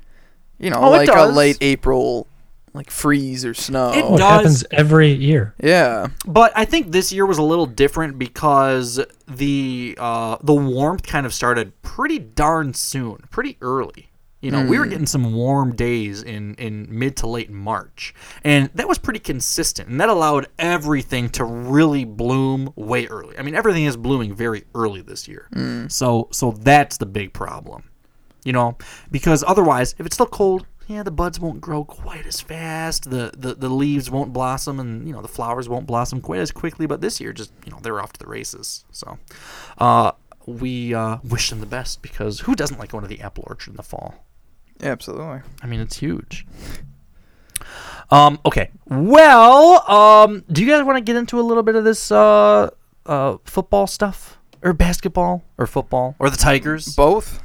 [0.58, 2.26] You know, Oh, like a late April,
[2.72, 3.92] like freeze or snow.
[3.92, 4.36] It Oh, it does.
[4.36, 5.54] happens every year.
[5.62, 6.08] Yeah.
[6.26, 11.26] But I think this year was a little different because the uh, the warmth kind
[11.26, 14.10] of started pretty darn soon, pretty early.
[14.42, 14.90] You know, we were Mm.
[14.90, 18.14] getting some warm days in, in mid to late March,
[18.44, 23.36] and that was pretty consistent, and that allowed everything to really bloom way early.
[23.38, 25.90] I mean, everything is blooming very early this year, Mm.
[25.90, 27.84] so so that's the big problem.
[28.46, 28.78] You know,
[29.10, 33.10] because otherwise, if it's still cold, yeah, the buds won't grow quite as fast.
[33.10, 36.52] The, the the leaves won't blossom, and you know the flowers won't blossom quite as
[36.52, 36.86] quickly.
[36.86, 38.84] But this year, just you know, they're off to the races.
[38.92, 39.18] So,
[39.78, 40.12] uh,
[40.46, 43.70] we uh, wish them the best because who doesn't like going to the apple orchard
[43.70, 44.14] in the fall?
[44.80, 45.40] Yeah, absolutely.
[45.60, 46.46] I mean, it's huge.
[48.12, 48.38] Um.
[48.46, 48.70] Okay.
[48.88, 49.90] Well.
[49.90, 50.44] Um.
[50.52, 52.70] Do you guys want to get into a little bit of this uh
[53.06, 56.94] uh football stuff or basketball or football or the Tigers?
[56.94, 57.42] Both.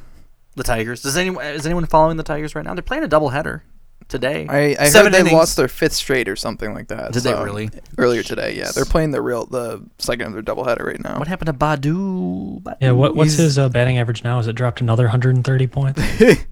[0.55, 1.01] The Tigers.
[1.01, 2.73] Does anyone is anyone following the Tigers right now?
[2.73, 3.61] They're playing a doubleheader
[4.09, 4.45] today.
[4.49, 5.33] I, I Seven heard they innings.
[5.33, 7.13] lost their fifth straight or something like that.
[7.13, 7.69] Did they really?
[7.97, 8.71] Earlier today, yeah.
[8.75, 11.19] They're playing the real the second of their doubleheader right now.
[11.19, 12.61] What happened to Baddoo?
[12.63, 12.75] Baddoo?
[12.81, 14.37] Yeah, what, what's He's- his uh, batting average now?
[14.37, 16.01] Has it dropped another 130 points?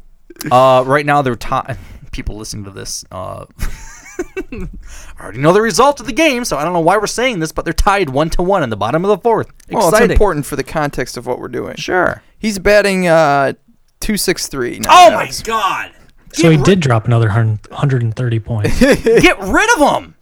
[0.49, 1.57] Uh, right now they're ti
[2.13, 3.45] People listening to this uh,
[5.19, 7.51] already know the result of the game, so I don't know why we're saying this,
[7.51, 9.51] but they're tied one to one in the bottom of the fourth.
[9.69, 10.05] Well, Exciting.
[10.11, 11.75] it's important for the context of what we're doing.
[11.75, 12.21] Sure.
[12.37, 13.53] He's batting uh
[13.99, 14.79] two six three.
[14.89, 15.91] Oh my god!
[16.33, 18.79] so he did drop another 100 130 points.
[18.79, 20.15] Get rid of him.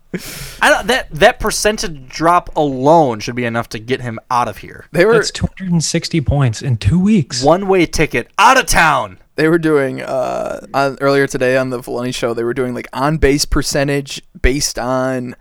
[0.61, 4.59] I don't, that that percentage drop alone should be enough to get him out of
[4.59, 4.85] here.
[4.93, 7.43] They were That's 260 points in two weeks.
[7.43, 9.19] One way ticket out of town.
[9.35, 12.33] they were doing uh on, earlier today on the Valenti show.
[12.33, 15.35] They were doing like on base percentage based on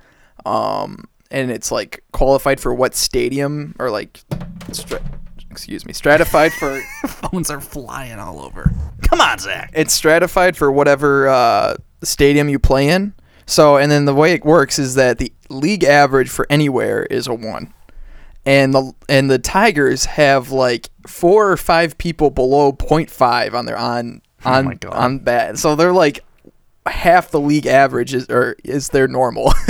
[0.45, 4.21] um and it's like qualified for what stadium or like
[4.73, 5.03] stra-
[5.57, 8.71] excuse me stratified for Phones are flying all over.
[9.03, 9.71] Come on, Zach.
[9.75, 13.15] it's stratified for whatever uh, stadium you play in.
[13.47, 17.27] So, and then the way it works is that the league average for anywhere is
[17.27, 17.73] a one,
[18.45, 23.79] and the and the Tigers have like four or five people below 0.5 on their
[23.79, 24.93] on Oh on God.
[24.93, 25.59] on bat.
[25.59, 26.21] So they're like
[26.87, 29.53] half the league average is or is their normal.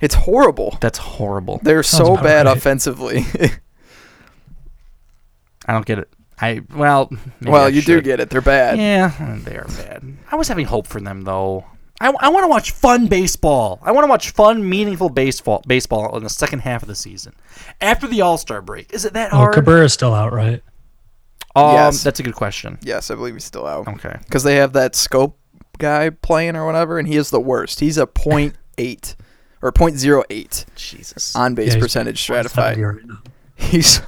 [0.00, 0.76] it's horrible.
[0.80, 1.60] That's horrible.
[1.62, 2.56] They're Sounds so about bad right.
[2.56, 3.24] offensively.
[5.68, 6.08] I don't get it.
[6.40, 7.08] I well,
[7.40, 8.30] maybe well, I you do get it.
[8.30, 8.78] They're bad.
[8.78, 10.16] Yeah, they are bad.
[10.30, 11.64] I was having hope for them though.
[12.00, 13.80] I, I want to watch fun baseball.
[13.82, 17.34] I want to watch fun, meaningful baseball baseball in the second half of the season.
[17.80, 19.54] After the All Star break, is it that Oh, hard?
[19.54, 20.62] Cabrera's still out, right?
[21.56, 22.04] Um, Yes.
[22.04, 22.78] that's a good question.
[22.82, 23.88] Yes, I believe he's still out.
[23.88, 24.16] Okay.
[24.24, 25.32] Because they have that Schoop
[25.78, 27.80] guy playing or whatever, and he is the worst.
[27.80, 29.16] He's a point eight
[29.60, 31.34] or point zero eight Jesus.
[31.34, 32.78] on base Yeah, percentage stratified.
[33.56, 34.00] He's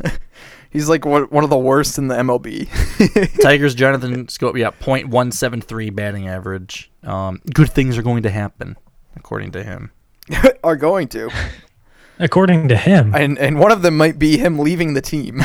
[0.71, 2.69] he's like one, one of the worst in the MLB.
[3.43, 6.91] Tigers, Jonathan Schoop, yeah, .173 batting average.
[7.03, 8.77] Um, good things are going to happen,
[9.17, 9.91] according to him.
[10.63, 11.31] Are going to,
[12.21, 15.41] According to him, and and one of them might be him leaving the team.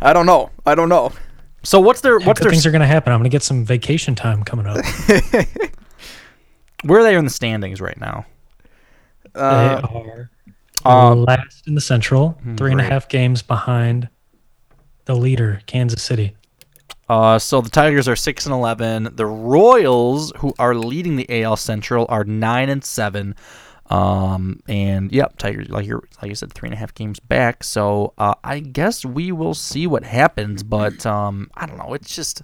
[0.00, 0.50] I don't know.
[0.66, 1.10] I don't know.
[1.64, 3.12] So what's their Hey, what's good their things are going to happen.
[3.12, 4.84] I'm going to get some vacation time coming up.
[6.84, 8.26] where are they in the standings right now?
[9.34, 10.30] Uh, they are
[10.84, 14.08] Um, last in the Central, three and a half games behind
[15.04, 16.34] the leader, Kansas City.
[17.08, 19.08] Uh, so the Tigers are six and eleven.
[19.14, 23.34] The Royals, who are leading the AL Central, are nine and seven.
[23.90, 27.64] Um, and yep, Tigers, like you like you said, three and a half games back.
[27.64, 30.62] So uh, I guess we will see what happens.
[30.62, 31.92] But um, I don't know.
[31.92, 32.42] It's just,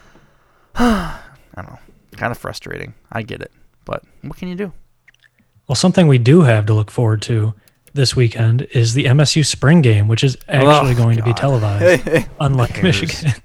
[0.76, 1.20] I
[1.54, 1.78] don't know,
[2.12, 2.94] kind of frustrating.
[3.12, 3.52] I get it,
[3.84, 4.72] but what can you do?
[5.68, 7.52] Well, something we do have to look forward to
[7.96, 12.28] this weekend is the MSU spring game, which is actually Oh, going to be televised,
[12.40, 12.82] unlike?
[12.82, 13.32] Michigan.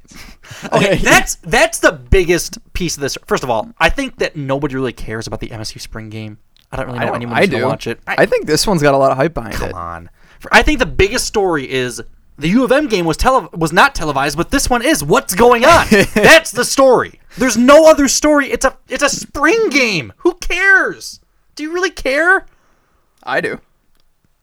[0.74, 3.18] Okay, that's that's the biggest piece of this.
[3.26, 6.38] First of all, I think that nobody really cares about the MSU spring game.
[6.72, 7.68] I don't really know I, don't- anyone I who's gonna do.
[7.68, 8.00] watch it.
[8.06, 9.72] I, think this one's got a lot of hype behind Come it.
[9.72, 10.10] Come on.
[10.52, 12.02] I think the biggest story is
[12.38, 15.04] the U of M game was tele- was not televised, but this one is.
[15.04, 15.88] What's going on?
[16.14, 17.20] That's the story.
[17.38, 18.52] There's no other story.
[18.52, 20.12] It's a it's a spring game.
[20.18, 21.22] Who cares?
[21.56, 22.46] Do you really care?
[23.24, 23.60] I do.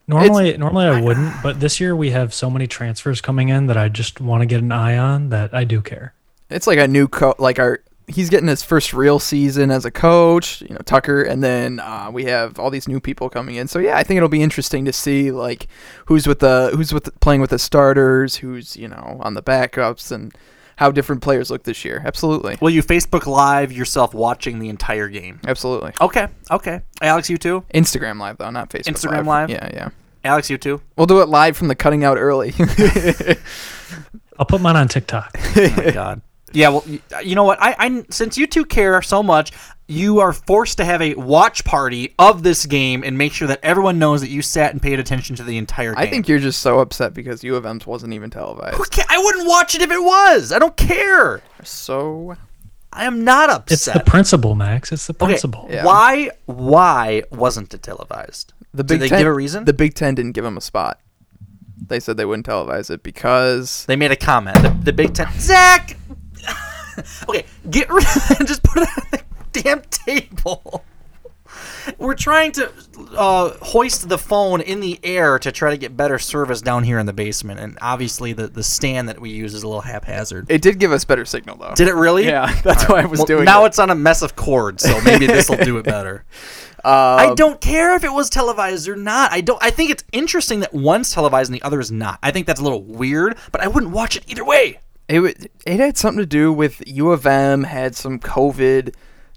[0.09, 3.77] Normally, normally I wouldn't, but this year we have so many transfers coming in that
[3.77, 6.15] I just want to get an eye on that I do care.
[6.49, 9.91] It's like a new co like our he's getting his first real season as a
[9.91, 13.69] coach, you know, Tucker, and then uh, we have all these new people coming in.
[13.69, 15.69] So yeah, I think it'll be interesting to see like
[16.07, 19.43] who's with the who's with the, playing with the starters, who's you know on the
[19.43, 20.35] backups, and
[20.79, 22.01] how different players look this year.
[22.07, 25.41] Absolutely, Will you Facebook Live yourself watching the entire game?
[25.47, 25.93] absolutely.
[26.01, 26.81] Okay, okay.
[27.03, 27.65] Alex, you too.
[27.75, 28.95] Instagram live though, not Facebook.
[28.95, 29.51] Instagram Live?
[29.51, 29.89] Yeah, yeah.
[30.25, 30.81] Alex, you too.
[30.97, 32.53] We'll do it live from the cutting out early.
[34.39, 35.37] I'll put mine on TikTok.
[35.57, 36.23] Oh my god.
[36.53, 36.85] Yeah, well,
[37.15, 37.59] uh, you know what?
[37.61, 39.53] I, I since you two care so much,
[39.87, 43.61] you are forced to have a watch party of this game and make sure that
[43.63, 46.03] everyone knows that you sat and paid attention to the entire game.
[46.03, 48.77] I think you're just so upset because U of M's wasn't even televised.
[48.77, 50.53] Who ca- I wouldn't watch it if it was.
[50.53, 51.43] I don't care.
[51.65, 52.37] So
[52.93, 53.73] I am not upset.
[53.73, 54.93] It's the principle, Max.
[54.93, 55.67] It's the okay, principle.
[55.71, 55.85] Yeah.
[55.85, 58.53] why why wasn't it televised?
[58.75, 59.65] the Did they Ten, give a reason?
[59.65, 61.01] The Big Ten didn't give him a spot.
[61.87, 64.61] They said they wouldn't televise it because They made a comment.
[64.61, 65.29] The, the Big Ten.
[65.39, 65.97] Zach.
[67.29, 69.23] okay, get rid of that and just put it on the
[69.63, 70.85] damn table.
[71.97, 72.71] We're trying to
[73.17, 76.99] uh, hoist the phone in the air to try to get better service down here
[76.99, 80.51] in the basement, and obviously the, the stand that we use is a little haphazard.
[80.51, 81.73] it did give us better signal though.
[81.75, 82.27] Did it really?
[82.27, 83.69] Yeah, that's why I was Well, doing now it.
[83.69, 86.27] it's on a mess of cords, so maybe this will do it better.
[86.85, 89.33] Um, I don't care if it was televised or not.
[89.33, 89.61] I don't.
[89.63, 92.19] I think it's interesting that one's televised and the other is not.
[92.23, 94.81] I think that's a little weird, but I wouldn't watch it either way.
[95.09, 98.95] It it had something to do with U of M had some COVID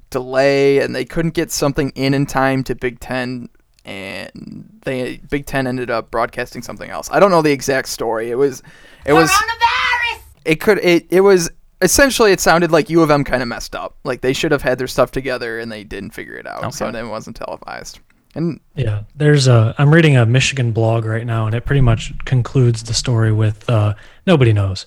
[0.09, 3.47] delay and they couldn't get something in in time to Big Ten,
[3.85, 7.09] and they Big Ten ended up broadcasting something else.
[7.11, 8.29] I don't know the exact story.
[8.31, 8.61] It was,
[9.05, 9.31] it was.
[10.43, 10.79] It could.
[10.79, 11.49] It it was
[11.81, 12.31] essentially.
[12.31, 13.95] It sounded like U of M kind of messed up.
[14.03, 16.73] Like they should have had their stuff together and they didn't figure it out.
[16.73, 16.93] So Okay.
[16.93, 17.99] then it wasn't televised.
[18.33, 19.75] And Yeah, there's a.
[19.77, 23.69] I'm reading a Michigan blog right now, and it pretty much concludes the story with
[23.69, 23.93] uh,
[24.25, 24.85] nobody knows.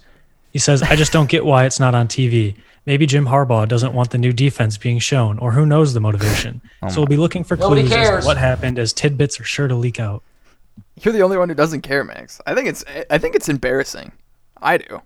[0.55, 2.55] He says, "I just don't get why it's not on TV.
[2.87, 6.63] Maybe Jim Harbaugh doesn't want the new defense being shown, or who knows the motivation.
[6.83, 9.45] Oh so we'll be looking for Nobody clues as to what happened, as tidbits are
[9.45, 10.23] sure to leak out.
[11.01, 12.41] You're the only one who doesn't care, Max.
[12.47, 14.13] I think it's I think it's embarrassing.
[14.63, 15.01] I do.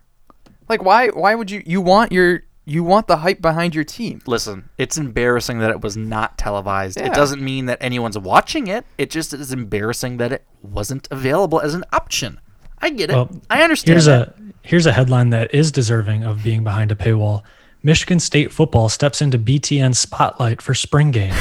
[0.69, 4.21] Like why why would you you want your you want the hype behind your team?
[4.27, 6.99] Listen, it's embarrassing that it was not televised.
[6.99, 7.07] Yeah.
[7.07, 8.85] It doesn't mean that anyone's watching it.
[8.99, 12.41] It just is embarrassing that it wasn't available as an option.
[12.81, 13.15] I get it.
[13.15, 13.95] Well, I understand.
[13.95, 14.29] Here's that.
[14.31, 17.43] a here's a headline that is deserving of being behind a paywall.
[17.83, 21.33] Michigan State football steps into BTN spotlight for spring game.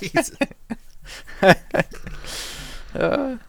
[0.00, 0.30] Jesus.
[2.94, 3.40] And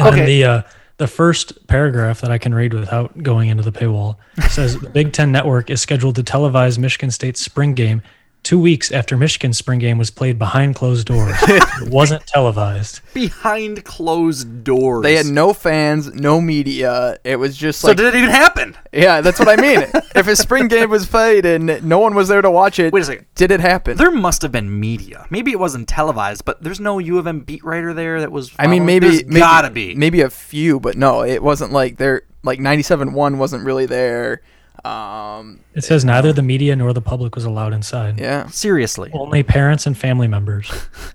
[0.00, 0.10] Okay.
[0.20, 0.62] then the uh,
[0.98, 4.16] The first paragraph that I can read without going into the paywall
[4.48, 8.00] says the Big Ten Network is scheduled to televise Michigan State's spring game
[8.46, 11.34] two weeks after Michigan's spring game was played behind closed doors.
[11.42, 13.00] it wasn't televised.
[13.12, 15.02] Behind closed doors.
[15.02, 17.18] They had no fans, no media.
[17.24, 17.98] It was just like.
[17.98, 18.76] So did it even happen?
[18.92, 19.80] Yeah, that's what I mean.
[20.14, 23.02] if a spring game was played and no one was there to watch it, Wait
[23.02, 23.26] a second.
[23.34, 23.96] did it happen?
[23.96, 25.26] There must have been media.
[25.28, 28.52] Maybe it wasn't televised, but there's no U of M beat writer there that was.
[28.60, 29.96] I mean, maybe There's maybe, gotta be.
[29.96, 32.22] maybe a few, but no, it wasn't like there.
[32.44, 34.40] Like ninety-seven one wasn't really there.
[34.86, 38.18] Um, It says neither the media nor the public was allowed inside.
[38.18, 40.70] yeah, Seriously, Only parents and family members.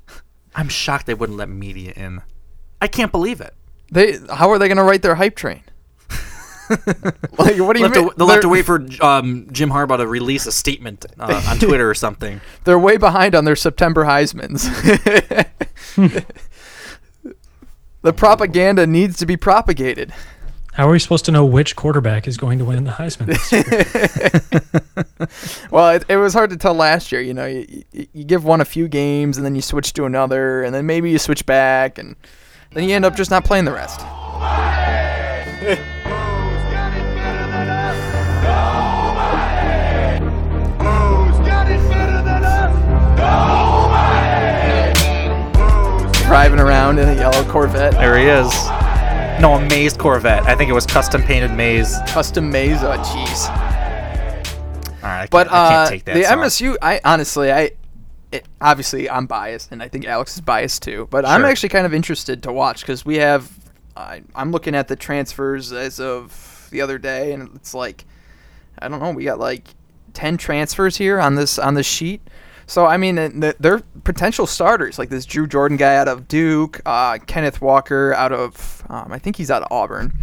[0.56, 2.22] I'm shocked they wouldn't let media in.
[2.82, 3.54] I can't believe it.
[3.92, 4.18] they.
[4.34, 5.62] How are they going to write their hype train?
[6.70, 6.80] like,
[7.38, 8.10] what do you They'll have, mean?
[8.10, 11.58] to, they'll have to wait for um, Jim Harbaugh to release a statement uh, on
[11.60, 12.40] Twitter or something.
[12.64, 14.64] They're way behind on their September Heisman's.
[18.02, 20.14] the propaganda needs to be propagated.
[20.74, 23.52] How are we supposed to know which quarterback is going to win the Heisman this
[23.52, 24.68] year?
[25.72, 27.22] Well, it, it was hard to tell last year.
[27.22, 30.06] You know, you, you, you give one a few games, and then you switch to
[30.06, 32.16] another, and then maybe you switch back, and
[32.74, 34.00] then you end up just not playing the rest.
[46.26, 48.81] Driving around in a yellow Corvette, There he is.
[49.42, 50.44] No, a Maize Corvette.
[50.44, 51.98] I think it was custom painted Maize.
[52.06, 52.84] custom maize.
[52.84, 53.50] Oh, jeez.
[55.02, 56.22] All right, But can't, I can't uh, the.
[56.26, 57.72] MSU, I honestly, I
[58.32, 61.08] it, obviously I'm biased, and I think Alex is biased too.
[61.10, 63.52] But I'm actually kind of interested to watch because we have,
[63.98, 68.06] I I'm looking at the transfers as of the other day, and it's like,
[68.78, 69.70] I don't know, we got like
[70.14, 72.22] ten transfers here on this on this sheet.
[72.68, 73.16] So I mean,
[73.60, 78.32] they're potential starters like this Drew Jordan guy out of Duke, uh, Kenneth Walker out
[78.32, 80.14] of, um, I think he's out of Auburn.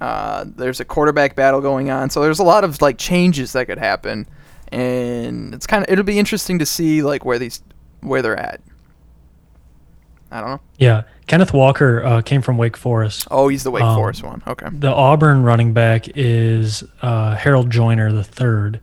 [0.00, 3.66] Uh, there's a quarterback battle going on, so there's a lot of like changes that
[3.66, 4.26] could happen,
[4.70, 7.62] and it's kind of it'll be interesting to see like where these
[8.02, 8.60] where they're at.
[10.30, 10.60] I don't know.
[10.78, 13.28] yeah, Kenneth Walker uh, came from Wake Forest.
[13.30, 14.42] Oh, he's the Wake Um, Forest one.
[14.46, 14.66] Okay.
[14.70, 18.80] The Auburn running back is uh, Harold Joiner the third.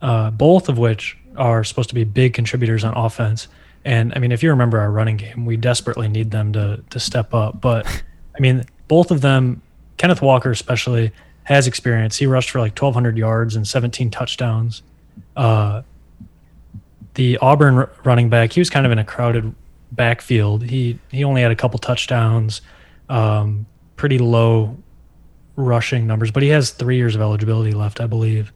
[0.00, 3.48] Uh, both of which are supposed to be big contributors on offense.
[3.84, 7.00] And I mean, if you remember our running game, we desperately need them to to
[7.00, 7.60] step up.
[7.60, 7.86] But
[8.36, 9.62] I mean, both of them,
[9.96, 11.12] Kenneth Walker especially,
[11.44, 12.16] has experience.
[12.16, 14.82] He rushed for like 1,200 yards and 17 touchdowns.
[15.36, 15.82] Uh,
[17.14, 19.54] the Auburn r- running back, he was kind of in a crowded
[19.92, 20.64] backfield.
[20.64, 22.60] He he only had a couple touchdowns,
[23.08, 24.76] um, pretty low
[25.56, 28.52] rushing numbers, but he has three years of eligibility left, I believe.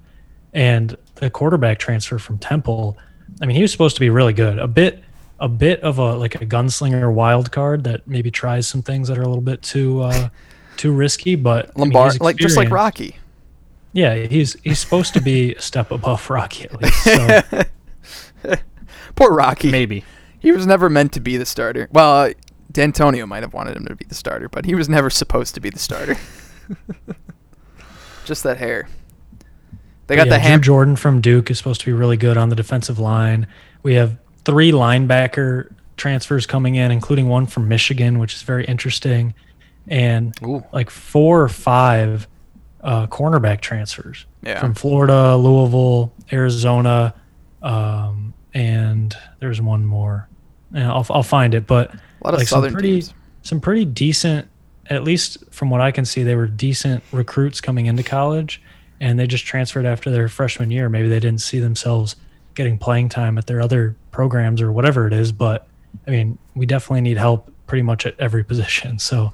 [0.52, 2.98] And the quarterback transfer from Temple,
[3.40, 4.58] I mean, he was supposed to be really good.
[4.58, 5.02] A bit
[5.40, 9.18] a bit of a like a gunslinger wild card that maybe tries some things that
[9.18, 10.28] are a little bit too uh,
[10.76, 12.70] too risky, but I mean, like just like.
[12.70, 13.16] Rocky.
[13.94, 17.04] Yeah, he's he's supposed to be a step above Rocky at least.
[17.04, 17.42] So.
[19.16, 19.70] Poor Rocky.
[19.70, 20.04] Maybe.
[20.38, 21.88] He was never meant to be the starter.
[21.92, 22.32] Well, uh,
[22.72, 25.60] Dantonio might have wanted him to be the starter, but he was never supposed to
[25.60, 26.16] be the starter.
[28.24, 28.88] Just that hair.
[30.06, 30.62] They got yeah, the Drew ham.
[30.62, 33.46] Jordan from Duke is supposed to be really good on the defensive line.
[33.82, 39.34] We have three linebacker transfers coming in, including one from Michigan, which is very interesting,
[39.88, 40.34] and
[40.72, 42.26] like four or five
[42.82, 44.60] uh, cornerback transfers Yeah.
[44.60, 47.14] from Florida, Louisville, Arizona,
[47.62, 50.28] um, and there's one more.
[50.74, 53.14] And I'll I'll find it, but A lot of like Southern some pretty teams.
[53.42, 54.48] some pretty decent.
[54.86, 58.60] At least from what I can see, they were decent recruits coming into college,
[59.02, 60.88] and they just transferred after their freshman year.
[60.88, 62.14] Maybe they didn't see themselves
[62.54, 65.32] getting playing time at their other programs or whatever it is.
[65.32, 65.66] But
[66.06, 69.00] I mean, we definitely need help pretty much at every position.
[69.00, 69.32] So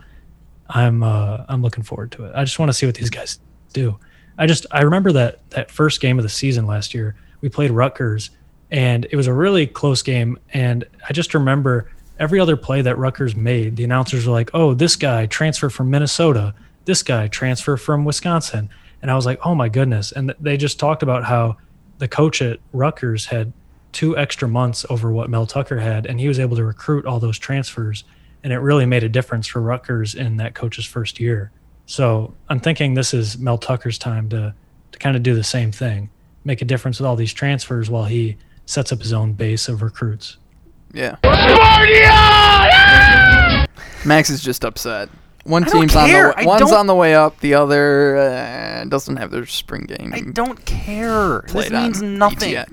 [0.70, 2.33] I'm uh, I'm looking forward to it.
[2.35, 3.40] I just want to see what these guys
[3.74, 3.98] do.
[4.38, 7.14] I just I remember that that first game of the season last year.
[7.42, 8.31] We played Rutgers,
[8.70, 10.38] and it was a really close game.
[10.54, 14.72] And I just remember every other play that Rutgers made, the announcers were like, "Oh,
[14.72, 16.54] this guy transfer from Minnesota.
[16.87, 18.70] This guy transfer from Wisconsin."
[19.02, 21.56] And I was like, "Oh my goodness!" And they just talked about how
[21.98, 23.52] the coach at Rutgers had
[23.92, 27.20] two extra months over what Mel Tucker had, and he was able to recruit all
[27.20, 28.04] those transfers,
[28.44, 31.51] and it really made a difference for Rutgers in that coach's first year.
[31.86, 34.55] So I'm thinking this is Mel Tucker's time to
[34.92, 36.11] to kind of do the same thing,
[36.44, 38.36] make a difference with all these transfers while he
[38.66, 40.36] sets up his own base of recruits.
[40.92, 41.16] Yeah.
[44.05, 45.09] Max is just upset.
[45.49, 47.40] One team's on the one's on the way up.
[47.40, 50.12] The other uh, doesn't have their spring game.
[50.14, 51.40] I don't care.
[51.42, 52.57] This Played on means nothing.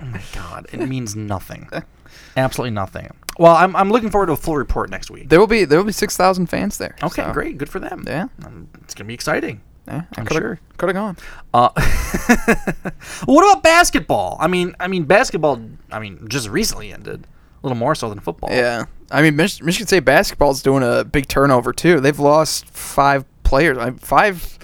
[0.00, 1.68] Oh my god, it means nothing.
[2.36, 3.10] Absolutely nothing.
[3.38, 5.28] Well, I'm, I'm looking forward to a full report next week.
[5.28, 6.94] There will be there will be six thousand fans there.
[7.02, 7.58] Okay, so, great.
[7.58, 8.04] Good for them.
[8.06, 9.60] Yeah, Um, it's gonna be exciting.
[9.86, 10.02] yeah.
[10.16, 10.60] I'm sure.
[10.76, 11.16] Could have gone.
[11.54, 11.70] Uh,
[13.24, 14.36] what about basketball?
[14.40, 15.60] I mean, I mean basketball.
[15.90, 17.26] I mean, just recently ended.
[17.62, 18.50] A little more so than football.
[18.52, 22.00] Yeah, I mean Mich- Michigan State basketball's doing a big turnover too.
[22.00, 23.78] They've lost five players.
[23.78, 24.58] I five.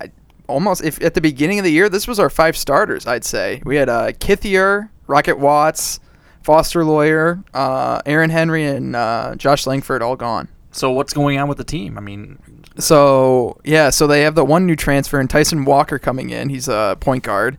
[0.00, 0.10] I,
[0.46, 3.06] almost if at the beginning of the year, this was our five starters.
[3.06, 6.00] I'd say we had uh, Kithier, Rocket Watts,
[6.42, 10.48] Foster Loyer, uh, Aaron Henry, and uh, Josh Langford all gone.
[10.72, 11.96] So what's going on with the team?
[11.96, 12.38] I mean,
[12.78, 16.50] So yeah, so they have the one new transfer and Tyson Walker coming in.
[16.50, 17.56] He's a point guard.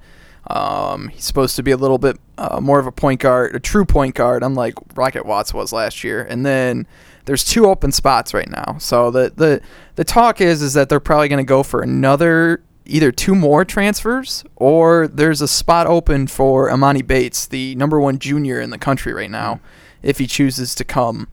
[0.50, 3.60] Um, he's supposed to be a little bit uh, more of a point guard, a
[3.60, 6.24] true point guard, unlike Rocket Watts was last year.
[6.24, 6.88] And then
[7.26, 8.78] there's two open spots right now.
[8.80, 9.62] So the the
[9.96, 13.66] the talk is is that they're probably going to go for another either two more
[13.66, 18.78] transfers or there's a spot open for Emoni Bates, the number one junior in the
[18.78, 19.60] country right now,
[20.02, 21.28] if he chooses to come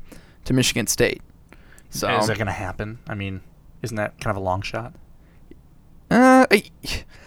[0.44, 1.22] to Michigan State.
[1.90, 2.98] So is that gonna happen?
[3.06, 3.40] I mean,
[3.82, 4.94] isn't that kind of a long shot?
[6.10, 6.70] Uh, I-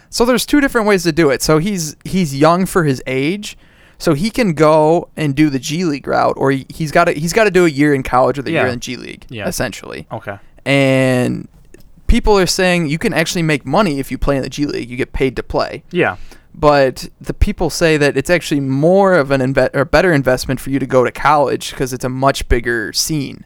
[0.10, 1.41] so there's two different ways to do it.
[1.41, 3.58] So he's he's young for his age,
[3.97, 7.14] so he can go and do the G League route, or he, he's got to
[7.14, 9.47] he's got to do a year in college or the year in G League, Yeah.
[9.47, 10.08] essentially.
[10.12, 10.38] Okay.
[10.66, 11.47] And
[12.08, 14.89] people are saying you can actually make money if you play in the G League.
[14.89, 15.84] You get paid to play.
[15.91, 16.18] Yeah.
[16.53, 20.72] But the people say that it's actually more of an inve- or better investment for
[20.72, 23.45] you to go to college because it's a much bigger scene.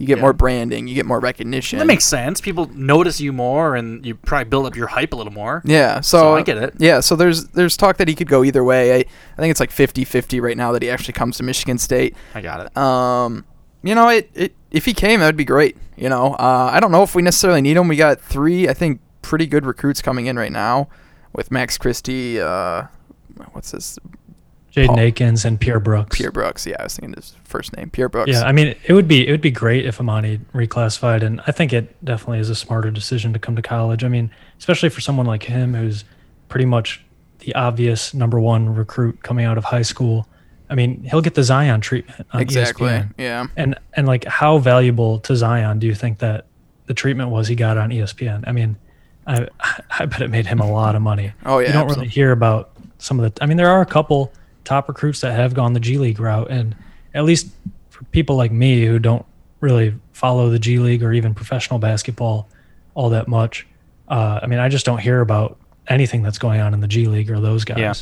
[0.00, 0.22] You get Yeah.
[0.22, 1.78] more branding, you get more recognition.
[1.78, 2.40] That makes sense.
[2.40, 5.60] People notice you more, and you probably build up your hype a little more.
[5.62, 6.72] Yeah, so, I get it.
[6.78, 8.94] Yeah, so there's there's talk that he could go either way.
[8.94, 12.16] I, I think it's like 50-50 right now that he actually comes to Michigan State.
[12.34, 12.76] I got it.
[12.78, 13.44] Um,
[13.82, 15.76] you know, it, it if he came, that'd be great.
[15.98, 17.86] You know, uh, I don't know if we necessarily need him.
[17.86, 20.88] We got three, I think, pretty good recruits coming in right now
[21.34, 22.40] with Max Christie.
[22.40, 22.84] Uh,
[23.52, 23.98] what's this?
[24.74, 26.16] Jaden Paul- Akins and Pierre Brooks.
[26.16, 26.64] Pierre Brooks.
[26.66, 28.30] Yeah, I was thinking his first name, Pierre Brooks.
[28.30, 31.52] Yeah, I mean, it would be it would be great if Emoni reclassified, and I
[31.52, 34.04] think it definitely is a smarter decision to come to college.
[34.04, 36.04] I mean, especially for someone like him who's
[36.48, 37.04] pretty much
[37.40, 40.26] the obvious number one recruit coming out of high school.
[40.68, 43.12] I mean, he'll get the Zion treatment on Exactly, ESPN.
[43.18, 43.46] yeah.
[43.56, 46.46] and and like how valuable to Zion do you think that
[46.86, 48.44] the treatment was he got on ESPN?
[48.46, 48.76] I mean,
[49.26, 49.48] I
[49.98, 51.32] I bet it made him a lot of money.
[51.44, 52.02] Oh, yeah, you don't absolutely.
[52.04, 53.42] really hear about some of the.
[53.42, 54.32] I mean, there are a couple
[54.64, 56.76] top recruits that have gone the G League route, and
[57.14, 57.48] at least
[57.90, 59.26] for people like me who don't
[59.60, 62.48] really follow the G League or even professional basketball
[62.94, 63.66] all that much,
[64.08, 65.58] uh, I mean, I just don't hear about
[65.88, 67.78] anything that's going on in the G League or those guys.
[67.78, 67.94] Yeah.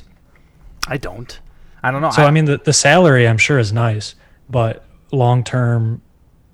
[0.87, 1.39] I don't.
[1.83, 2.11] I don't know.
[2.11, 4.15] So I, mean, the the salary I'm sure is nice,
[4.49, 6.03] but long term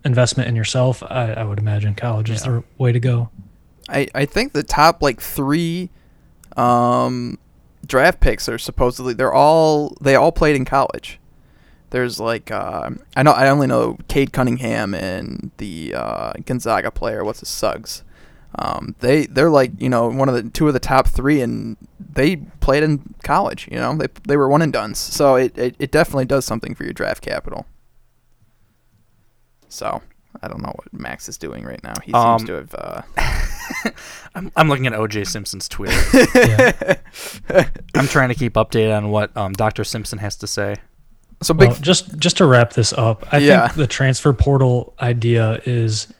[0.04, 3.30] investment in yourself, I, I would imagine college is the way to go.
[3.88, 5.90] I, I think the top like three
[6.56, 7.38] um,
[7.84, 11.18] draft picks are supposedly they're all they all played in college.
[11.90, 17.24] There's like uh, I know I only know Cade Cunningham and the uh, Gonzaga player.
[17.24, 18.02] What's his Suggs?
[18.56, 21.76] Um, they they're like you know one of the two of the top three, and
[21.98, 23.68] they played in college.
[23.70, 24.98] You know they they were one and duns.
[24.98, 27.66] So it, it, it definitely does something for your draft capital.
[29.68, 30.02] So
[30.42, 31.94] I don't know what Max is doing right now.
[32.04, 32.74] He seems Um, to have.
[32.76, 33.02] Uh,
[34.34, 35.94] I'm, I'm looking at OJ Simpson's Twitter.
[37.94, 39.84] I'm trying to keep updated on what um, Dr.
[39.84, 40.76] Simpson has to say.
[41.42, 43.66] So Well, just just to wrap this up, I Yeah.
[43.68, 46.12] think the transfer portal idea is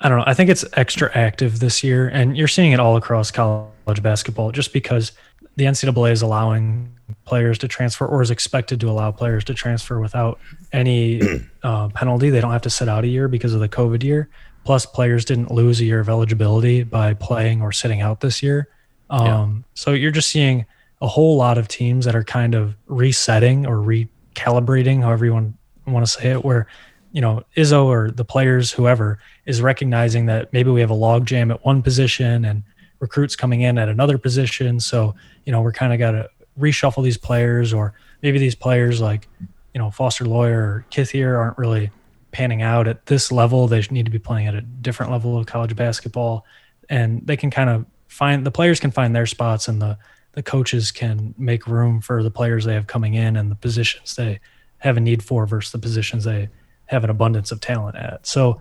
[0.00, 2.96] I don't know, I think it's extra active this year and you're seeing it all
[2.96, 5.12] across college basketball just because
[5.56, 6.90] the NCAA is allowing
[7.24, 10.38] players to transfer or is expected to allow players to transfer without
[10.72, 11.20] any
[11.62, 12.30] uh, penalty.
[12.30, 14.28] They don't have to sit out a year because of the COVID year.
[14.64, 18.68] Plus, players didn't lose a year of eligibility by playing or sitting out this year.
[19.10, 20.64] Um, So you're just seeing
[21.02, 25.54] a whole lot of teams that are kind of resetting or recalibrating, however you want,
[25.86, 26.66] want to say it, where,
[27.12, 31.26] you know, Izzo or the players, whoever, is recognizing that maybe we have a log
[31.26, 32.62] jam at one position and
[33.00, 34.80] recruits coming in at another position.
[34.80, 37.92] So, you know, we're kind of got to reshuffle these players, or
[38.22, 39.28] maybe these players like,
[39.74, 41.90] you know, Foster Loyer or Kithier aren't really
[42.34, 43.66] panning out at this level.
[43.66, 46.44] They need to be playing at a different level of college basketball.
[46.90, 49.96] And they can kind of find the players can find their spots and the
[50.32, 54.16] the coaches can make room for the players they have coming in and the positions
[54.16, 54.40] they
[54.78, 56.48] have a need for versus the positions they
[56.86, 58.26] have an abundance of talent at.
[58.26, 58.60] So,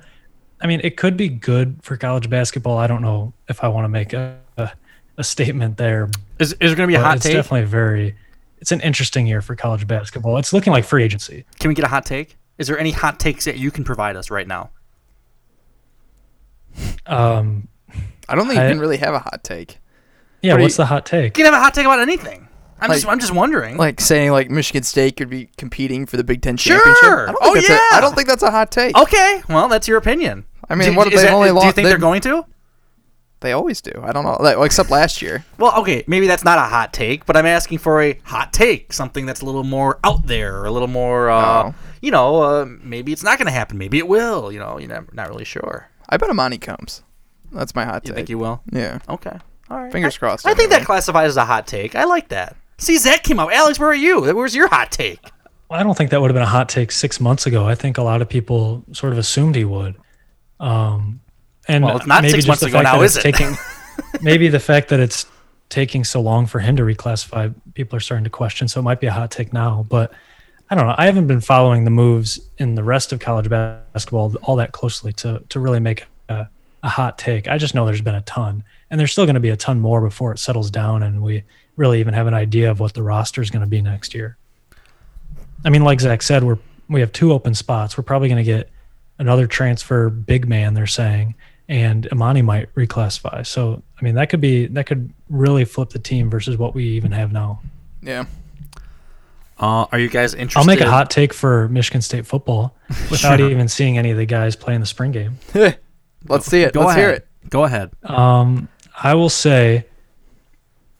[0.62, 2.78] I mean, it could be good for college basketball.
[2.78, 4.72] I don't know if I want to make a, a,
[5.18, 6.10] a statement there.
[6.38, 7.34] Is, is there going to be a hot it's take?
[7.34, 8.16] definitely very,
[8.60, 10.38] it's an interesting year for college basketball.
[10.38, 11.44] It's looking like free agency.
[11.60, 12.38] Can we get a hot take?
[12.58, 14.70] Is there any hot takes that you can provide us right now?
[17.06, 17.68] Um,
[18.28, 19.80] I don't think you I- can really have a hot take.
[20.42, 21.38] yeah, What what's you- the hot take?
[21.38, 22.48] You can have a hot take about anything.
[22.80, 23.78] I'm just I'm just wondering.
[23.78, 26.76] Like saying like Michigan State could be competing for the Big Ten Sure.
[26.76, 27.04] championship.
[27.04, 27.96] I don't Oh, think that's yeah.
[27.96, 28.98] A, I don't think that's a hot take.
[28.98, 30.46] okay, well that's your opinion.
[30.70, 32.46] I mean, Do- what if they've that- only Do you think they're going to?
[33.40, 33.92] They always do.
[34.04, 34.38] I don't know.
[34.40, 35.44] Like, well, except last year.
[35.58, 38.94] Well, okay, maybe that's not a hot take, but I'm asking for a hot take,
[38.94, 41.76] something that's a little more out there, a little more, uh, Oh.
[42.04, 44.52] You know, uh, maybe it's not going to happen, maybe it will.
[44.52, 45.90] You know, you're not, not really sure.
[46.10, 47.02] I bet Emoni comes.
[47.54, 48.08] That's my hot You take.
[48.10, 48.62] You think you will?
[48.74, 49.00] Yeah.
[49.08, 49.38] Okay,
[49.70, 49.92] all right.
[49.92, 50.46] Fingers I- crossed.
[50.46, 51.96] I think that classifies as a hot take.
[51.96, 52.58] I like that.
[52.78, 53.50] See, Zach came up.
[53.52, 54.22] Alex, where are you?
[54.36, 55.20] Where's your hot take?
[55.70, 57.66] Well, I don't think that would have been a hot take six months ago.
[57.66, 59.96] I think a lot of people sort of assumed he would.
[60.60, 61.22] Um,
[61.70, 63.26] and Well, it's not maybe six just months the ago fact now, that is it's
[63.26, 63.32] it?
[63.34, 63.56] Taking,
[64.22, 65.26] maybe the fact that it's
[65.70, 68.68] taking so long for him to reclassify, people are starting to question.
[68.68, 70.12] So it might be a hot take now, but
[70.74, 70.96] I don't know.
[70.98, 75.14] I haven't been following the moves in the rest of college basketball all that closely
[75.14, 76.48] to to really make a,
[76.82, 77.48] a hot take.
[77.48, 79.80] I just know there's been a ton, and there's still going to be a ton
[79.80, 81.44] more before it settles down and we
[81.78, 84.36] really even have an idea of what the roster is going to be next year.
[85.64, 86.58] I mean, like Zach said, we're
[86.90, 87.96] we have two open spots.
[87.96, 88.72] We're probably going to get
[89.20, 90.74] another transfer big man.
[90.74, 91.36] They're saying,
[91.70, 93.46] and Emoni might reclassify.
[93.46, 96.84] So I mean, that could be that could really flip the team versus what we
[96.84, 97.62] even have now.
[98.02, 98.26] Yeah.
[99.64, 100.60] Uh, are you guys interested?
[100.60, 102.76] I'll make a hot take for Michigan State football
[103.10, 103.50] without Sure.
[103.50, 105.38] even seeing any of the guys play in the spring game.
[106.28, 106.74] Let's see it.
[106.74, 107.00] Go Let's ahead.
[107.00, 107.28] hear it.
[107.50, 107.92] Go ahead.
[108.04, 108.68] Um,
[109.02, 109.86] I will say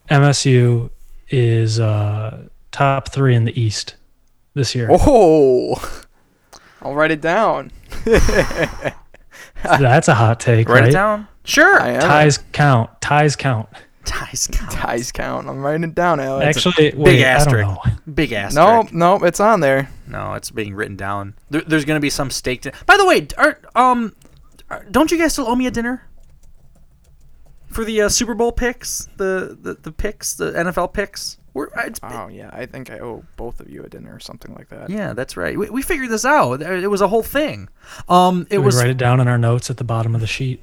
[0.10, 0.90] MSU
[1.30, 3.96] is uh, top three in the East
[4.54, 4.88] this year.
[4.92, 5.76] Oh.
[6.82, 7.72] I'll write it down.
[9.64, 10.90] That's a hot take, Write right?
[10.90, 11.28] it down.
[11.46, 11.82] Sure.
[11.82, 12.02] I am.
[12.02, 12.90] Ties count.
[13.02, 13.68] Ties count.
[14.06, 14.72] Ties count.
[14.72, 15.48] Ties count.
[15.48, 16.58] I'm writing it down, Alex.
[16.58, 17.68] Actually, Big wait, I don't asterisk.
[17.68, 18.14] know.
[18.14, 18.94] Big asterisk.
[18.94, 19.90] no, no, it's on there.
[20.08, 21.36] No, it's being written down.
[21.50, 22.66] There, there's going to be some staked.
[22.66, 22.74] In.
[22.86, 24.14] By the way, are, um,
[24.70, 26.06] are, don't you guys still owe me a dinner
[27.70, 29.08] for the uh, Super Bowl picks?
[29.18, 31.38] The, the the picks, the NFL picks.
[31.54, 34.54] We're, it's, Oh yeah, I think I owe both of you a dinner or something
[34.56, 34.90] like that.
[34.90, 35.58] yeah, that's right.
[35.58, 36.62] We, we figured this out.
[36.64, 37.70] It was a whole thing.
[38.10, 40.22] Um, it Did we was write it down in our notes at the bottom of
[40.22, 40.62] the sheet.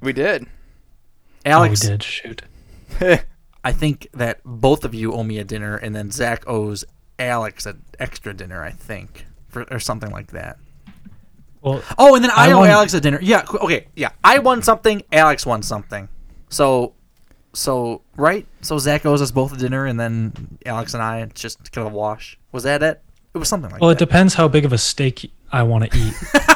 [0.00, 0.46] We did.
[1.46, 1.84] Alex.
[1.84, 2.02] Oh, we did.
[2.02, 2.42] Shoot.
[3.64, 6.84] I think that both of you owe me a dinner, and then Zach owes
[7.18, 8.62] Alex an extra dinner.
[8.62, 10.56] I think, for, or something like that.
[11.62, 13.18] Well, Oh, and then I, I owe won- Alex a dinner.
[13.20, 13.44] Yeah.
[13.52, 13.86] Okay.
[13.94, 14.10] Yeah.
[14.24, 15.02] I won something.
[15.12, 16.08] Alex won something.
[16.48, 16.94] So,
[17.52, 18.46] so right.
[18.62, 21.86] So Zach owes us both a dinner, and then Alex and I it's just kind
[21.86, 22.38] of a wash.
[22.52, 23.02] Was that it?
[23.34, 23.84] It was something like that.
[23.84, 26.14] well, it depends how big of a steak I want to eat.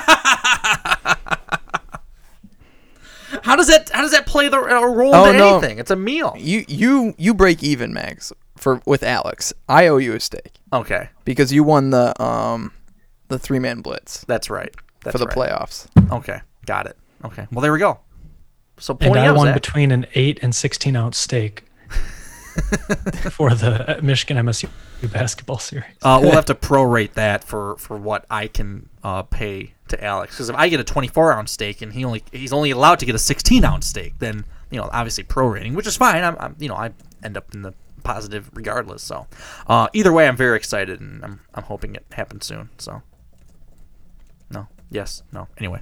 [3.45, 3.91] how does that?
[3.91, 5.59] How does that play the uh, role Oh, into no.
[5.59, 5.79] anything?
[5.79, 6.35] It's a meal.
[6.37, 9.53] You you you break even, Max, for with Alex.
[9.69, 11.09] I owe you a steak Okay.
[11.25, 12.73] because you won the um
[13.29, 14.75] the three man blitz That's right.
[15.03, 15.51] That's for the right.
[15.51, 15.87] playoffs.
[16.11, 16.41] Okay.
[16.67, 16.97] Got it.
[17.25, 17.47] Okay.
[17.53, 18.01] Well, there we go.
[18.79, 19.55] So and I won Zach.
[19.55, 21.65] between an eight and sixteen ounce steak
[23.31, 24.69] for the uh, Michigan MSU
[25.13, 25.85] basketball series.
[26.03, 30.35] Uh, we'll have to prorate that for, for what I can uh, pay to Alex.
[30.35, 33.07] Because if I get a 24 ounce steak and he only he's only allowed to
[33.07, 36.23] get a 16 ounce steak, then you know obviously prorating, which is fine.
[36.25, 36.91] I'm, I'm you know I
[37.23, 39.03] end up in the positive regardless.
[39.03, 39.27] So
[39.67, 42.71] uh, either way, I'm very excited and I'm I'm hoping it happens soon.
[42.79, 43.03] So
[44.51, 45.49] no, yes, no.
[45.59, 45.81] Anyway,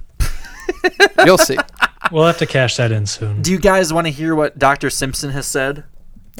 [1.25, 1.57] You'll see.
[2.11, 3.41] We'll have to cash that in soon.
[3.41, 4.89] do you guys want to hear what Dr.
[4.89, 5.85] Simpson has said?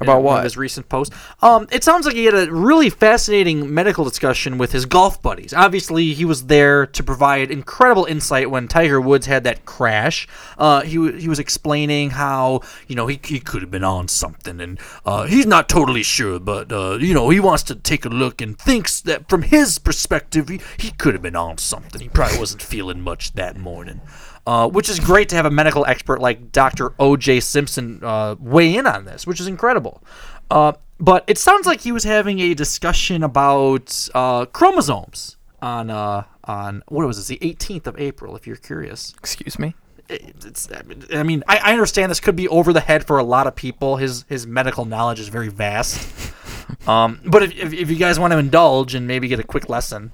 [0.01, 0.43] In About one what?
[0.43, 1.13] his recent post.
[1.43, 5.53] Um, it sounds like he had a really fascinating medical discussion with his golf buddies.
[5.53, 10.27] Obviously, he was there to provide incredible insight when Tiger Woods had that crash.
[10.57, 14.07] Uh, he wa- he was explaining how you know he, he could have been on
[14.07, 18.03] something, and uh, he's not totally sure, but uh, you know he wants to take
[18.03, 22.01] a look and thinks that from his perspective, he, he could have been on something.
[22.01, 24.01] He probably wasn't feeling much that morning.
[24.45, 26.93] Uh, which is great to have a medical expert like Dr.
[26.99, 27.39] O.J.
[27.39, 30.03] Simpson uh, weigh in on this, which is incredible.
[30.51, 36.23] Uh, but it sounds like he was having a discussion about uh, chromosomes on uh,
[36.43, 39.13] on what was this, the 18th of April, if you're curious.
[39.17, 39.75] Excuse me.
[40.09, 40.67] It's,
[41.13, 43.55] I mean, I, I understand this could be over the head for a lot of
[43.55, 43.95] people.
[43.95, 46.33] His his medical knowledge is very vast.
[46.87, 49.69] um, but if, if, if you guys want to indulge and maybe get a quick
[49.69, 50.11] lesson,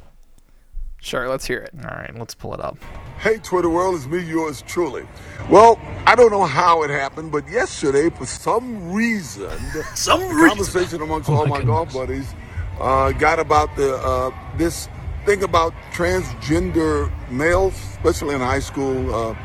[1.01, 1.71] Sure, let's hear it.
[1.81, 2.77] all right, let's pull it up.
[3.19, 5.07] Hey, Twitter world, it's me, yours truly.
[5.49, 9.49] Well, I don't know how it happened, but yesterday, for some reason,
[9.95, 12.33] some the conversation amongst all my golf buddies
[12.79, 14.89] uh, got about the uh, this
[15.25, 19.35] thing about transgender males, especially in high school, uh,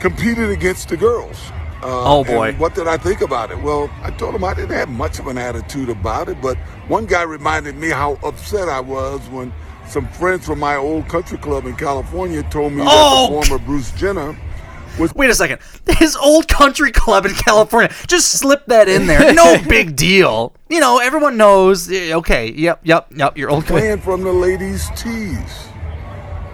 [0.00, 1.38] competing against the girls.
[1.82, 2.48] Uh, Oh, boy.
[2.50, 3.60] and what did I think about it?
[3.60, 6.56] Well, I told him I didn't have much of an attitude about it, but
[6.88, 9.52] one guy reminded me how upset I was when
[9.88, 13.28] some friends from my old country club in California told me Oh!
[13.30, 14.36] that the former Bruce Jenner
[14.98, 15.14] was.
[15.14, 15.60] Wait a second.
[15.98, 17.90] His old country club in California.
[18.06, 19.32] Just slip that in there.
[19.34, 20.52] No big deal.
[20.68, 21.90] You know, everyone knows.
[21.90, 23.36] eh, Okay, yep, yep, yep.
[23.36, 25.68] Your old playing from the ladies' tees.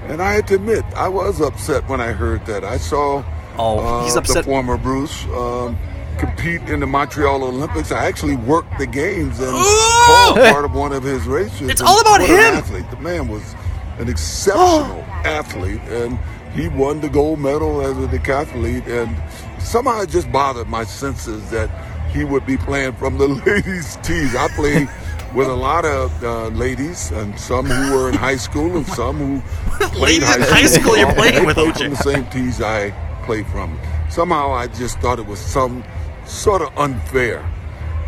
[0.08, 2.64] And I had to admit, I was upset when I heard that.
[2.64, 3.24] I saw
[3.56, 4.44] Oh, uh, he's the upset.
[4.44, 5.76] former Bruce um,
[6.18, 7.92] compete in the Montreal Olympics.
[7.92, 11.68] I actually worked the games and called part of one of his races.
[11.68, 12.38] It's And all about him.
[12.38, 12.90] athlete.
[12.90, 13.54] The man was
[13.98, 16.18] an exceptional athlete, and
[16.54, 18.86] he won the gold medal as a decathlete.
[18.86, 19.16] And
[19.62, 21.70] somehow it just bothered my senses that
[22.10, 24.34] he would be playing from the ladies' tees.
[24.36, 24.88] I played
[25.34, 29.16] with a lot of uh, ladies, and some who were in high school, and some
[29.16, 29.40] who
[29.88, 31.78] played Ladies in high school you're playing with, OJ.
[31.78, 32.90] from the same tees I
[33.24, 33.78] played from.
[34.10, 35.82] Somehow I just thought it was some
[36.26, 37.44] sort of unfair.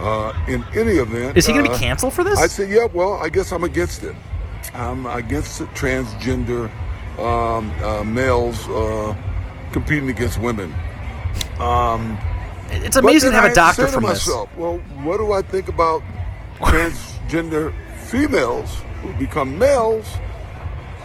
[0.00, 2.38] Uh, in any event, Is he gonna be uh, canceled for this?
[2.38, 2.86] I said, yeah.
[2.92, 4.14] Well, I guess I'm against it.
[4.74, 6.68] I'm against transgender
[7.18, 9.14] um, uh, males uh,
[9.72, 10.74] competing against women.
[11.60, 12.18] Um,
[12.70, 14.26] It's amazing to have then a I doctor to from this.
[14.26, 16.02] myself, Well, what do I think about
[16.58, 17.72] transgender
[18.06, 20.06] females who become males?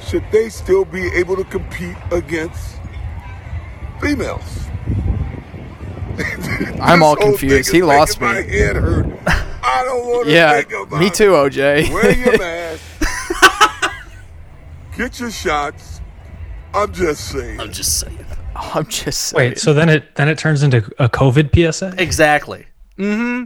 [0.02, 2.78] Should they still be able to compete against
[4.02, 4.66] females?
[6.82, 7.72] I'm all confused.
[7.72, 8.28] He lost me.
[8.28, 9.06] My head hurt.
[9.28, 11.84] I don't want to Yeah, think about me too, OJ.
[11.88, 11.94] it.
[11.94, 12.84] Wear your mask.
[14.98, 16.02] Get your shots.
[16.74, 17.60] I'm just saying.
[17.60, 18.26] I'm just saying.
[18.56, 19.52] I'm just saying.
[19.52, 21.96] Wait, so then it then it turns into a COVID PSA?
[21.98, 22.66] Exactly.
[22.98, 23.46] Mm-hmm.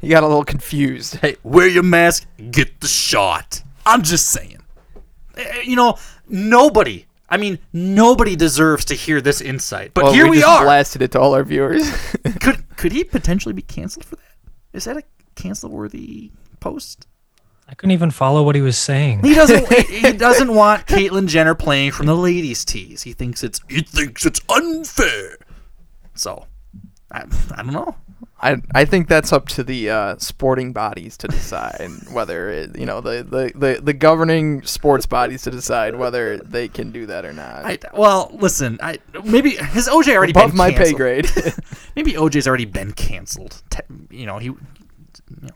[0.00, 1.16] He got a little confused.
[1.16, 3.62] Hey, wear your mask, get the shot.
[3.86, 4.58] I'm just saying.
[5.36, 5.96] Eh, You know,
[6.28, 7.06] nobody.
[7.32, 9.94] I mean, nobody deserves to hear this insight.
[9.94, 10.64] But Well, here we, just are.
[10.64, 11.90] blasted it to all our viewers.
[12.40, 14.36] could could he potentially be canceled for that?
[14.74, 15.02] Is that a
[15.34, 16.30] cancel worthy
[16.60, 17.06] post?
[17.68, 19.22] I couldn't even follow what he was saying.
[19.24, 19.66] He doesn't.
[19.88, 23.02] he, he doesn't want Caitlyn Jenner playing from the ladies' tees.
[23.02, 23.62] He thinks it's.
[23.66, 25.38] He thinks it's unfair.
[26.14, 26.46] So,
[27.12, 27.94] I, I don't know.
[28.40, 32.86] I I think that's up to the uh, sporting bodies to decide whether it, you
[32.86, 37.24] know the, the, the, the governing sports bodies to decide whether they can do that
[37.24, 37.64] or not.
[37.64, 38.78] I, well, listen.
[38.82, 40.96] I maybe has OJ already Above been my pay canceled?
[40.96, 41.30] grade.
[41.96, 43.62] maybe OJ's already been canceled.
[44.10, 44.46] You know, he.
[44.46, 44.56] You
[45.42, 45.48] know.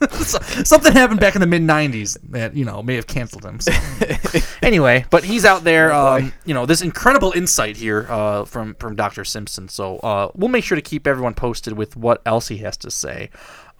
[0.10, 3.60] So- Something happened back in the mid '90s that you know may have canceled him.
[3.60, 3.72] So.
[4.62, 5.92] anyway, but he's out there.
[5.92, 9.24] Um, you know, this incredible insight here uh, from from Dr.
[9.24, 9.68] Simpson.
[9.68, 12.90] So uh, we'll make sure to keep everyone posted with what else he has to
[12.90, 13.30] say.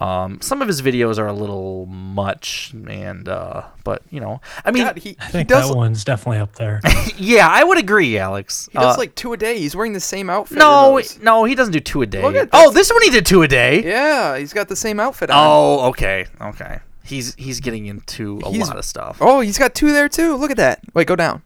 [0.00, 4.70] Um, some of his videos are a little much, and uh, but you know, I
[4.70, 6.80] mean, God, he, I he think does that one's definitely up there.
[7.18, 8.68] yeah, I would agree, Alex.
[8.72, 9.58] he does Uh, like two a day.
[9.58, 10.56] He's wearing the same outfit.
[10.56, 12.22] no, no, he doesn't do two a day.
[12.22, 13.82] Look at oh, this one he did two a day.
[13.84, 15.36] yeah, he's got the same outfit on.
[15.38, 16.78] Oh, okay, okay.
[17.04, 19.18] He's he's getting into a He's- lot of stuff.
[19.20, 20.34] Oh, he's got two there too.
[20.36, 20.80] Look at that.
[20.94, 21.42] Wait, go down.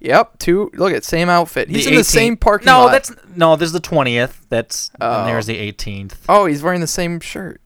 [0.00, 0.70] Yep, two.
[0.74, 1.68] Look at same outfit.
[1.70, 2.86] He's in the same parking no, lot.
[2.86, 3.56] No, that's no.
[3.56, 4.44] There's the twentieth.
[4.48, 5.20] That's Oh.
[5.20, 6.24] and there's the eighteenth.
[6.28, 7.60] Oh, he's wearing the same shirt.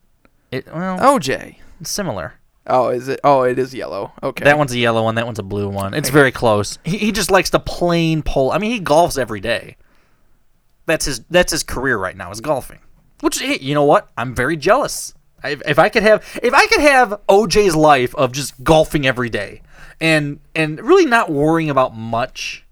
[0.51, 1.57] It well, oh, OJ.
[1.81, 2.35] it's similar.
[2.67, 3.21] Oh, is it?
[3.25, 4.13] Oh, it is yellow.
[4.23, 4.45] Okay.
[4.45, 5.15] That one's a yellow one.
[5.15, 5.95] That one's a blue one.
[5.95, 6.79] It's very close.
[6.85, 8.51] He, he just likes the plain pole.
[8.51, 9.77] I mean, he golfs every day.
[10.87, 11.21] That's his.
[11.31, 12.31] That's his career right now.
[12.31, 12.81] Is golfing.
[13.21, 14.11] Which hey, you know what?
[14.17, 15.15] I'm very jealous.
[15.43, 19.31] I, if I could have, if I could have OJ's life of just golfing every
[19.31, 19.63] day,
[20.01, 22.65] and and really not worrying about much.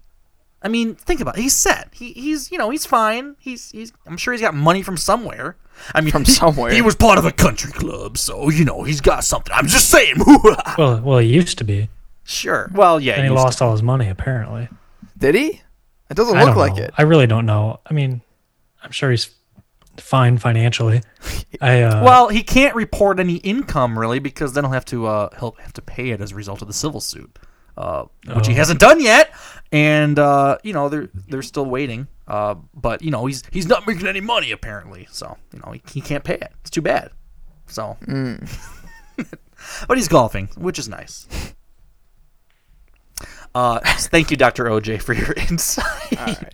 [0.61, 1.41] I mean, think about it.
[1.41, 1.89] He's set.
[1.93, 3.35] He, he's you know he's fine.
[3.39, 3.93] He's he's.
[4.05, 5.55] I'm sure he's got money from somewhere.
[5.93, 6.71] I mean, From somewhere.
[6.71, 9.53] He was part of a country club, so you know he's got something.
[9.55, 10.15] I'm just saying.
[10.77, 11.89] well, well, he used to be,
[12.23, 12.71] sure.
[12.73, 13.13] Well, yeah.
[13.13, 14.69] and he used to- lost all his money apparently.
[15.17, 15.61] Did he?
[16.09, 16.83] It doesn't I look like know.
[16.83, 16.93] it.
[16.97, 17.79] I really don't know.
[17.85, 18.21] I mean,
[18.81, 19.29] I'm sure he's
[19.97, 21.01] fine financially.
[21.61, 25.29] I uh, Well, he can't report any income really because then he'll have to uh,
[25.39, 27.37] he'll have to pay it as a result of the civil suit,
[27.77, 28.57] uh, which he Oh.
[28.57, 29.31] hasn't done yet.
[29.71, 32.07] And uh, you know they're they're still waiting.
[32.27, 35.81] Uh, but you know he's he's not making any money apparently, so you know he,
[35.91, 36.51] he can't pay it.
[36.61, 37.11] It's too bad.
[37.67, 37.97] So,
[39.87, 41.27] but he's golfing, which is nice.
[43.53, 44.65] Uh, thank you, Dr.
[44.65, 46.53] OJ, for your insight.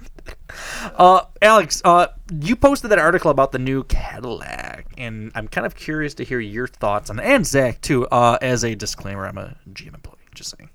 [0.96, 2.08] Uh, Alex, uh,
[2.42, 6.40] you posted that article about the new Cadillac, and I'm kind of curious to hear
[6.40, 8.08] your thoughts on, and Zach too.
[8.08, 10.18] Uh, as a disclaimer, I'm a GM employee.
[10.34, 10.70] Just saying.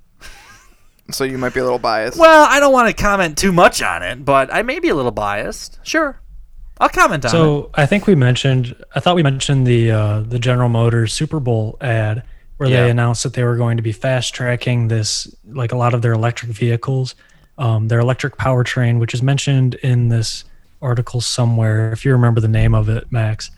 [1.11, 2.19] So you might be a little biased.
[2.19, 4.95] Well, I don't want to comment too much on it, but I may be a
[4.95, 5.79] little biased.
[5.83, 6.21] Sure,
[6.79, 7.33] I'll comment on it.
[7.33, 8.75] So I think we mentioned.
[8.95, 12.23] I thought we mentioned the uh, the General Motors Super Bowl ad
[12.59, 12.83] where Yeah.
[12.85, 16.03] they announced that they were going to be fast tracking this, like a lot of
[16.03, 17.15] their electric vehicles,
[17.57, 20.45] um, their electric powertrain, which is mentioned in this
[20.83, 21.93] article somewhere.
[21.93, 23.51] If you remember the name of it, Max.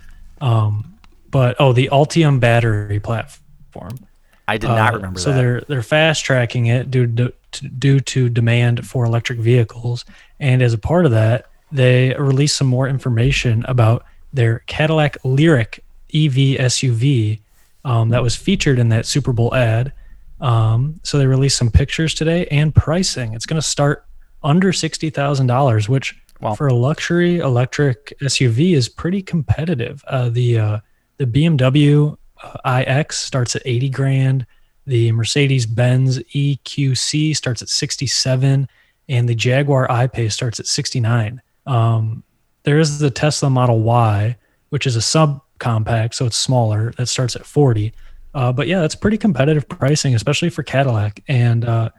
[0.42, 0.98] Um,
[1.30, 3.98] but oh, the Ultium battery platform.
[4.46, 5.36] I did not Uh, remember so that.
[5.36, 10.04] they're they're fast tracking it due to to, due to demand for electric vehicles.
[10.38, 15.78] And as a part of that, they released some more information about their Cadillac Lyriq
[16.12, 17.40] EV SUV
[17.84, 19.92] um, that was featured in that Super Bowl ad.
[20.40, 23.34] Um, so they released some pictures today and pricing.
[23.34, 24.06] It's going to start
[24.42, 26.18] under sixty thousand dollars, which
[26.56, 30.02] for a luxury electric SUV is pretty competitive.
[30.06, 30.78] Uh, the uh,
[31.18, 34.46] the BMW uh, iX starts at eighty grand.
[34.90, 38.68] The Mercedes Benz EQC starts at sixty seven,
[39.08, 41.40] and the Jaguar I-Pace starts at sixty nine.
[41.64, 42.24] Um,
[42.64, 44.36] there is the Tesla Model Y,
[44.70, 46.90] which is a subcompact, so it's smaller.
[46.96, 47.92] That starts at forty.
[48.34, 51.22] Uh, but yeah, that's pretty competitive pricing, especially for Cadillac.
[51.28, 51.90] And uh,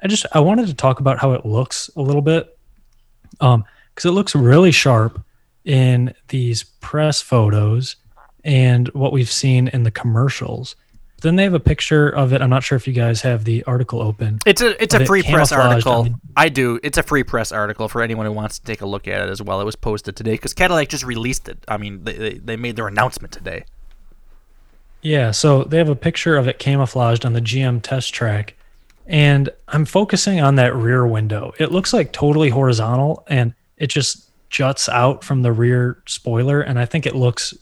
[0.00, 2.56] I just I wanted to talk about how it looks a little bit,
[3.40, 5.20] um, because it looks really sharp
[5.64, 7.96] in these press photos
[8.44, 10.76] and what we've seen in the commercials.
[11.20, 12.40] Then they have a picture of it.
[12.40, 14.38] I'm not sure if you guys have the article open.
[14.46, 16.20] It's a it's a it free press camouflaged on article.
[16.36, 16.78] I do.
[16.82, 19.28] It's a free press article for anyone who wants to take a look at it
[19.28, 19.60] as well.
[19.60, 21.58] It was posted today because Cadillac just released it.
[21.66, 23.64] I mean, they, they, they made their announcement today.
[25.02, 28.54] Yeah, so they have a picture of it camouflaged on the GM test track.
[29.06, 31.54] And I'm focusing on that rear window.
[31.58, 36.60] It looks like totally horizontal and it just juts out from the rear spoiler.
[36.60, 37.54] And I think it looks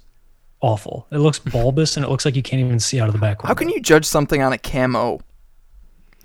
[0.66, 1.06] awful.
[1.10, 3.42] It looks bulbous and it looks like you can't even see out of the back
[3.42, 3.48] window.
[3.48, 5.20] How can you judge something on a camo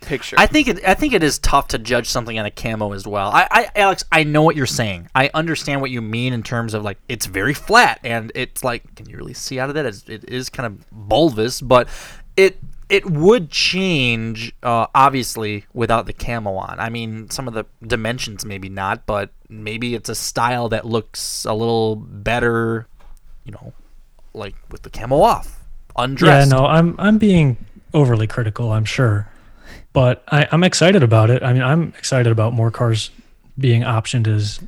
[0.02, 0.36] picture?
[0.40, 0.84] I think it.
[0.86, 3.30] I think it is tough to judge something on a camo as well.
[3.30, 5.10] I, I, Alex, I know what you're saying.
[5.14, 8.96] I understand what you mean in terms of like it's very flat and it's like,
[8.96, 9.86] can you really see out of that?
[9.86, 11.88] It's, it is kind of bulbous, but
[12.36, 12.58] it
[12.90, 16.80] it would change uh, obviously without the camo on.
[16.80, 21.46] I mean, some of the dimensions maybe not, but maybe it's a style that looks
[21.46, 22.88] a little better,
[23.46, 23.72] you know,
[24.34, 25.60] like with the camo off,
[25.96, 26.52] undressed.
[26.52, 27.58] Yeah, no, I'm I'm being
[27.94, 29.28] overly critical, I'm sure.
[29.94, 31.44] But I, I'm excited about it.
[31.44, 33.12] I mean, I'm excited about more cars
[33.58, 34.60] being optioned as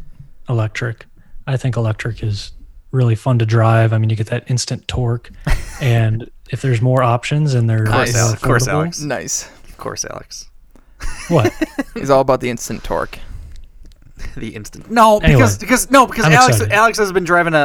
[0.49, 1.05] electric.
[1.47, 2.51] I think electric is
[2.91, 3.93] really fun to drive.
[3.93, 5.32] I mean, you get that instant torque,
[5.82, 8.34] and if there's more options and they're Of course, more Alex.
[8.34, 8.99] Of course, Alex.
[9.01, 9.49] Nice.
[9.70, 10.49] Of course, Alex.
[11.30, 11.53] What?
[11.93, 13.18] He's all about the instant torque.
[14.36, 14.89] the instant.
[14.91, 16.74] No, Anyway, because because no, because I'm Alex excited.
[16.74, 17.57] Alex has been driving a,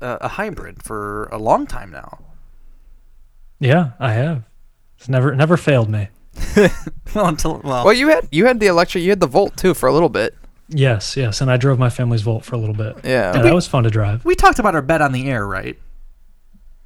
[0.00, 2.18] a a a hybrid for a long time now.
[3.60, 4.44] Yeah, I have.
[4.98, 6.08] It's never never failed me.
[7.14, 9.74] well, until well, Well, you had you had the electric, you had the Volt too
[9.74, 10.36] for a little bit.
[10.68, 12.96] Yes, yes, and I drove my family's Volt for a little bit.
[13.02, 13.32] Yeah.
[13.32, 14.24] that was fun to drive.
[14.24, 15.78] we talked about our bet on the air, right?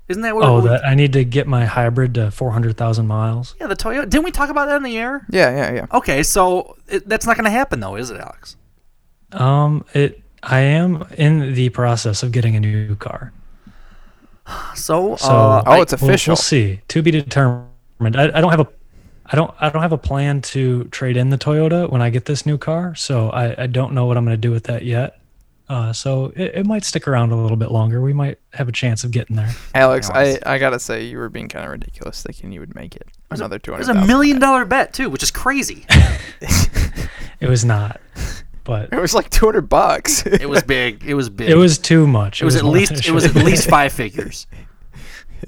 [0.09, 0.45] Isn't that what?
[0.45, 3.55] Oh, we, that I need to get my hybrid to four hundred thousand miles.
[3.61, 4.09] yeah, the Toyota.
[4.09, 5.27] Didn't we talk about that in the air?
[5.31, 5.87] Yeah, yeah, yeah.
[5.93, 8.57] Okay, so it, that's not going to happen though, is it, Alex?
[9.33, 10.21] Um, it.
[10.45, 13.33] I am in the process of getting a new car.
[14.75, 16.33] So, So uh, Oh, it's we'll- official.
[16.33, 16.81] We'll, see.
[16.89, 17.69] To be determined.
[18.17, 18.69] I, I don't have a.
[19.27, 19.55] I don't.
[19.61, 22.59] I don't have a plan to trade in the Toyota when I get this new
[22.59, 22.95] car.
[22.97, 25.19] So I, I don't know what I'm going to do with that yet.
[25.69, 28.01] Uh, so it, it might stick around a little bit longer.
[28.03, 29.51] We might have a chance of getting there.
[29.75, 32.95] Alex, I, I gotta say you were being kind of ridiculous thinking you would make
[32.95, 35.87] it another two it was a million dollar bet too, which is crazy.
[37.41, 38.01] It was not,
[38.65, 40.25] but It was like two hundred bucks.
[40.27, 41.05] it was big.
[41.05, 41.51] It was big.
[41.51, 42.43] it was too much.
[42.43, 43.07] It was at least.
[43.07, 44.47] It was at least five figures.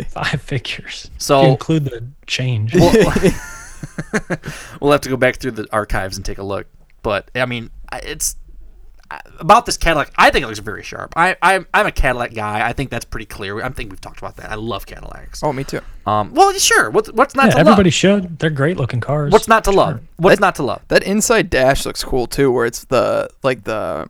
[0.09, 1.11] five figures.
[1.19, 2.75] So- if you include the change.
[2.75, 2.93] We'll,
[4.81, 6.67] we'll have to go back through the archives and take a look.
[7.03, 8.44] But I mean, it's I-
[9.39, 10.11] about this Cadillac.
[10.17, 11.13] I think it looks very sharp.
[11.17, 12.67] I, I I'm a Cadillac guy.
[12.67, 13.63] I think that's pretty clear.
[13.63, 14.51] I think we've talked about that.
[14.51, 15.43] I love Cadillacs.
[15.43, 15.81] oh, me too.
[16.07, 16.33] Um.
[16.35, 16.91] Well, sure.
[16.91, 17.95] What's what's not yeah, to everybody love?
[17.95, 18.39] should.
[18.39, 19.33] They're great looking cars.
[19.33, 20.01] What's not to love?
[20.17, 20.83] What's That- not to love?
[20.89, 24.09] That inside dash looks cool too, where it's the like the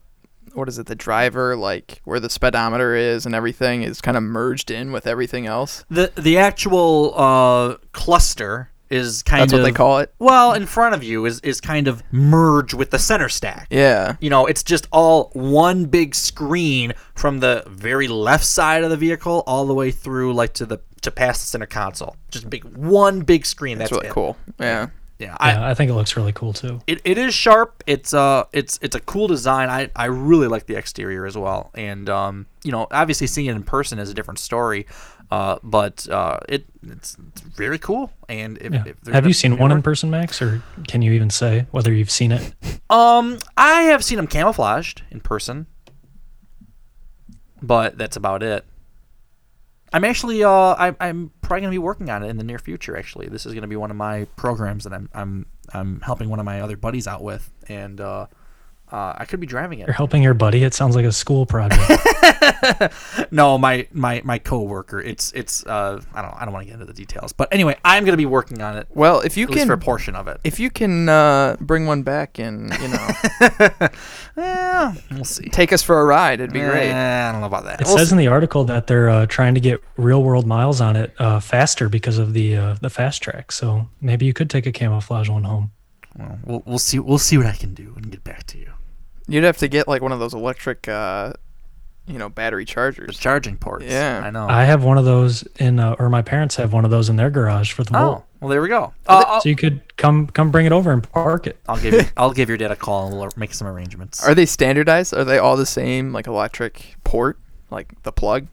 [0.55, 4.23] what is it, the driver, like where the speedometer is and everything is kind of
[4.23, 5.85] merged in with everything else.
[5.91, 10.15] The the actual uh, cluster is kind That's of what they call it.
[10.19, 13.67] Well, in front of you is is kind of merge with the center stack.
[13.71, 14.17] Yeah.
[14.21, 18.97] You know, it's just all one big screen from the very left side of the
[18.97, 22.17] vehicle all the way through like to the to past the center console.
[22.31, 23.79] Just big one big screen.
[23.79, 24.15] That's That's, really it.
[24.15, 24.37] cool.
[24.59, 24.89] Yeah.
[25.17, 26.81] Yeah, I, Yeah, I think it looks really cool too.
[26.89, 27.85] it, it is sharp.
[27.87, 29.71] It's uh it's it's a cool design.
[29.71, 31.71] I, I really like the exterior as well.
[31.75, 34.87] And um you know obviously seeing it in person is a different story.
[35.31, 37.17] Uh but uh it it's,
[37.57, 38.13] very cool.
[38.29, 38.85] And if, Yeah.
[38.87, 42.11] if Have you seen one in person, Max, or can you even say whether you've
[42.11, 42.55] seen it?
[42.91, 45.67] Um I have seen them camouflaged in person,
[47.63, 48.65] but that's about it.
[49.93, 52.97] I'm actually uh I, I'm probably gonna be working on it in the near future.
[52.97, 56.39] Actually, this is gonna be one of my programs that I'm I'm I'm helping one
[56.41, 58.27] of my other buddies out with, and uh,
[58.95, 59.89] Uh, I could be driving it.
[59.89, 60.63] You're helping your buddy.
[60.63, 61.83] It sounds like a school project.
[63.33, 65.01] no, my my my coworker.
[65.01, 67.77] It's it's uh I don't I don't want to get into the details, but anyway,
[67.85, 68.87] I'm gonna be working on it.
[68.91, 70.39] Well, if you at least can for a portion of it.
[70.45, 73.09] if you can uh, bring one back and you know,
[74.37, 75.49] yeah, we'll see.
[75.49, 76.41] Take us for a ride.
[76.41, 76.91] It'd be great.
[76.93, 77.81] Eh, I don't know about that.
[77.81, 78.15] It We'll says see.
[78.15, 81.41] in the article that they're uh, trying to get real world miles on it uh,
[81.41, 83.51] faster because of the uh, the fast track.
[83.51, 85.73] So maybe you could take a camouflage one home.
[86.17, 88.74] Well, we'll we'll see we'll see what I can do and get back to you.
[89.27, 91.33] You'd have to get like one of those electric, uh,
[92.07, 93.19] you know, battery chargers.
[93.19, 93.87] charging ports.
[93.87, 94.47] Yeah, I know.
[94.47, 97.17] I have one of those in, uh, or my parents have one of those in
[97.17, 98.23] their garage for the Volt.
[98.23, 98.93] Oh, well there we go.
[99.07, 101.59] Uh, so you could come come bring it over and park it.
[101.67, 104.23] I'll give you, I'll give your dad a call and we'll make some arrangements.
[104.23, 105.15] Are they standardized?
[105.15, 107.39] Are they all the same, like electric port,
[107.71, 108.49] like the plug?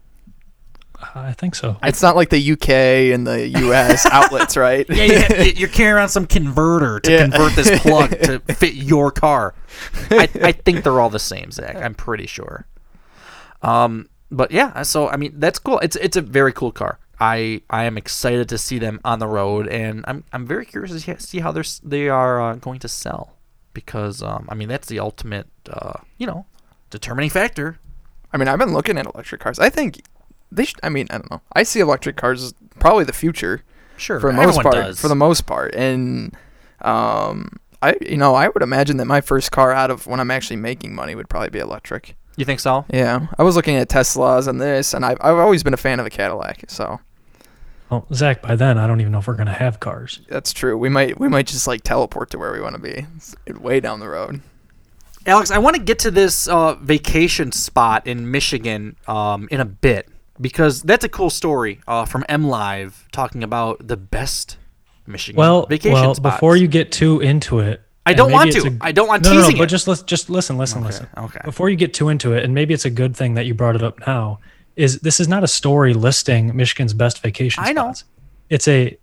[1.16, 1.78] I think so.
[1.84, 2.70] It's not like the UK
[3.14, 4.86] and the US outlets, right?
[4.90, 7.22] yeah, you, you're carrying around some converter to Yeah.
[7.28, 9.54] convert this plug to fit your car.
[10.10, 11.76] I, I think they're all the same, Zach.
[11.76, 12.66] I'm pretty sure.
[13.62, 15.80] Um, but yeah, so I mean that's cool.
[15.80, 17.00] It's it's a very cool car.
[17.20, 20.92] I I am excited to see them on the road, and I'm I'm very curious
[20.92, 23.34] to see- see how they're they are uh, going to sell,
[23.74, 26.46] because um I mean that's the ultimate uh you know
[26.90, 27.78] determining factor.
[28.34, 29.60] I mean, I've been looking at electric cars.
[29.60, 30.04] I think
[30.52, 30.80] they should.
[30.84, 31.42] I mean, I don't know.
[31.54, 33.64] I see electric cars as probably the future.
[33.98, 34.74] Sure, for the most part.
[34.74, 35.00] does.
[35.00, 36.36] For the most part, and
[36.82, 40.32] um, I you know I would imagine that my first car out of when I'm
[40.32, 42.16] actually making money would probably be electric.
[42.36, 42.86] You think so?
[42.92, 46.00] Yeah, I was looking at Teslas and this, and I've I've always been a fan
[46.00, 46.64] of a Cadillac.
[46.70, 47.00] So
[47.90, 50.22] Well, Zach, by then I don't even know if we're gonna have cars.
[50.28, 50.78] that's true.
[50.78, 53.80] We might we might just like teleport to where we want to be, It's way
[53.80, 54.42] down the road.
[55.28, 59.66] Alex, I want to get to this uh, vacation spot in Michigan um, in a
[59.66, 60.10] bit
[60.42, 64.58] because that's a cool story uh, from MLive talking about the best
[65.08, 66.36] Michigan Well, vacation well, spots.
[66.36, 68.78] before you get too into it, I don't want to.
[68.82, 69.68] I don't want no, no, no, but it.
[69.68, 71.08] just listen, just listen, listen, listen.
[71.18, 71.40] okay.
[71.46, 73.76] Before you get too into it, and maybe it's a good thing that you brought
[73.76, 74.40] it up now.
[74.76, 77.84] Is this is not a story listing Michigan's best vacation I know.
[77.94, 78.06] spots?
[78.50, 78.98] It's a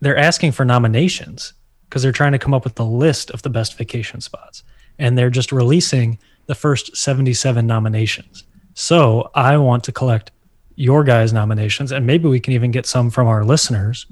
[0.00, 1.52] they're asking for nominations
[1.88, 4.64] because they're trying to come up with the list of the best vacation spots,
[4.98, 8.44] and they're just releasing the first seventy-seven nominations.
[8.74, 10.32] So I want to collect
[10.80, 14.06] your guys' nominations, and maybe we can even get some from our listeners,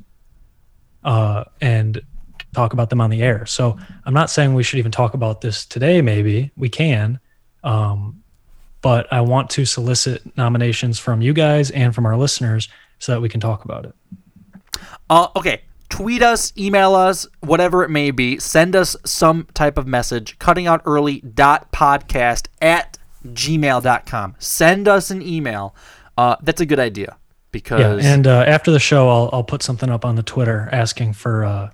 [1.02, 2.02] uh, and
[2.54, 3.46] talk about them on the air.
[3.46, 6.02] So I'm not saying we should even talk about this today.
[6.02, 7.20] Maybe we can,
[7.64, 8.22] um,
[8.82, 13.20] but I want to solicit nominations from you guys and from our listeners so that
[13.20, 13.94] we can talk about it.
[15.08, 15.62] Uh, okay.
[15.88, 18.38] Tweet us, email us, whatever it may be.
[18.38, 20.38] Send us some type of message.
[20.38, 24.36] Cuttingoutearly.podcast at gmail.com.
[24.38, 25.74] Send us an email.
[26.18, 27.16] Uh, that's a good idea
[27.52, 30.68] because Yeah, and uh, after the show, I'll I'll put something up on the Twitter
[30.72, 31.70] asking for uh,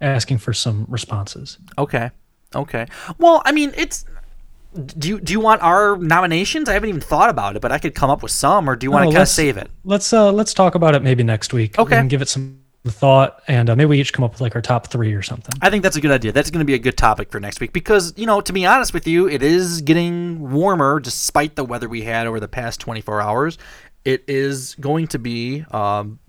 [0.00, 1.58] asking for some responses.
[1.76, 2.10] Okay.
[2.54, 2.86] Okay.
[3.18, 4.04] Well, I mean, it's.
[4.96, 6.68] Do you do you want our nominations?
[6.68, 8.86] I haven't even thought about it, but I could come up with some, or do
[8.86, 9.68] you want No, to kind of save it?
[9.84, 11.76] Let's uh let's talk about it maybe next week.
[11.76, 11.98] Okay.
[11.98, 14.62] and give it some thought, and uh, maybe we each come up with like our
[14.62, 15.52] top three or something.
[15.60, 16.32] I think that's a good idea.
[16.32, 18.64] That's going to be a good topic for next week because, you know, to be
[18.64, 22.80] honest with you, it is getting warmer despite the weather we had over the past
[22.80, 23.58] 24 hours.
[24.04, 26.20] It is going to be, um,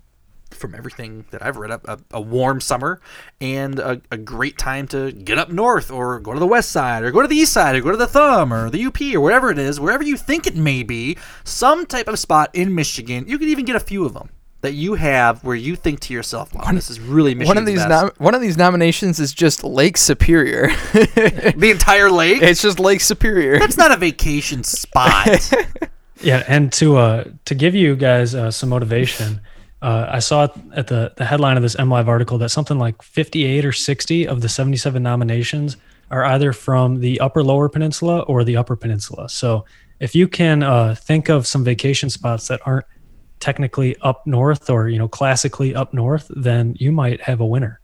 [0.50, 3.00] from everything that I've read, a, a, warm summer
[3.40, 7.02] and a, a great time to get up north or go to the west side
[7.02, 9.20] or go to the east side or go to the thumb or the UP or
[9.20, 13.24] whatever it is, wherever you think it may be, some type of spot in Michigan.
[13.26, 14.28] You could even get a few of them
[14.62, 17.66] that you have where you think to yourself, wow, this is really Michigan's one of
[17.66, 17.90] these best.
[17.90, 20.68] nom- one of these nominations is just Lake Superior.
[20.92, 22.40] the entire lake.
[22.42, 23.58] It's just Lake Superior.
[23.58, 25.52] That's not a vacation spot.
[26.24, 29.40] Yeah, and to uh to give you guys uh, some motivation,
[29.82, 33.64] uh, I saw at the the headline of this MLive article that something like 58
[33.64, 35.76] or 60 of the 77 nominations
[36.12, 39.28] are either from the Upper Lower Peninsula or the Upper Peninsula.
[39.28, 39.64] So
[39.98, 42.86] if you can uh, think of some vacation spots that aren't
[43.42, 47.80] technically up north or you know classically up north, then you might have a winner.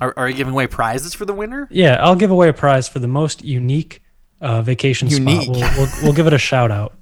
[0.00, 1.68] Are, are you giving away prizes for the winner?
[1.70, 4.02] Yeah, I'll give away a prize for the most unique
[4.40, 5.42] uh, vacation Unique.
[5.42, 5.56] spot.
[5.56, 6.94] We'll, we'll, we'll give it a shout out.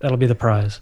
[0.00, 0.80] That'll be the prize.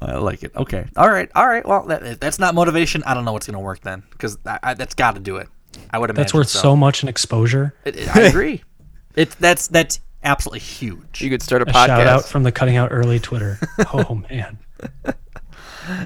[0.00, 0.54] I like it.
[0.56, 0.86] Okay.
[0.96, 1.28] All right.
[1.34, 1.66] All right.
[1.66, 3.02] Well, that, that's not motivation.
[3.04, 5.48] I don't know what's going to work then because that's got to do it.
[5.90, 6.74] I would imagine That's worth so.
[6.76, 7.74] much in exposure.
[7.84, 8.62] It- it- I agree.
[9.16, 11.20] It's that's that's absolutely huge.
[11.22, 13.58] You could start a, A shout out from the Cutting Out Early Twitter.
[13.92, 14.58] oh man,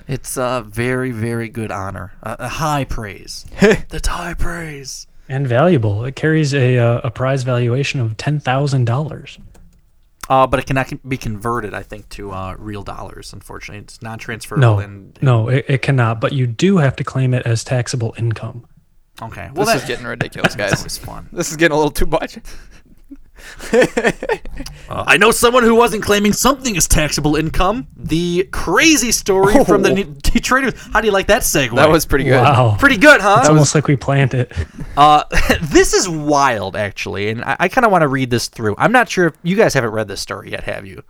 [0.06, 3.46] It's a very very good honor, a, a high praise.
[3.88, 5.06] that's high praise.
[5.28, 6.04] and valuable.
[6.04, 9.38] It carries a uh, a prize valuation of ten thousand dollars.
[10.28, 13.32] Uh, but it cannot be converted, I think, to uh, real dollars.
[13.32, 14.60] Unfortunately, it's non-transferable.
[14.60, 16.20] No, And no, it, it cannot.
[16.20, 18.64] But you do have to claim it as taxable income.
[19.20, 20.70] okay, this that- is getting ridiculous, guys.
[20.70, 21.28] this is fun.
[21.32, 22.38] This is getting a little too much.
[23.72, 27.86] Uh, I know someone who wasn't claiming something as taxable income.
[27.96, 30.14] The crazy story from the Oh.
[30.22, 30.74] Detroit News.
[30.92, 31.76] How do you like that segue?
[31.76, 32.40] That was pretty good.
[32.42, 32.76] Wow.
[32.78, 33.36] pretty good, huh?
[33.40, 34.52] It's almost like we planned it.
[34.96, 35.22] Uh,
[35.62, 38.74] this is wild, actually, and I, I kind of want to read this through.
[38.78, 41.02] I'm not sure if you guys haven't read this story yet, have you?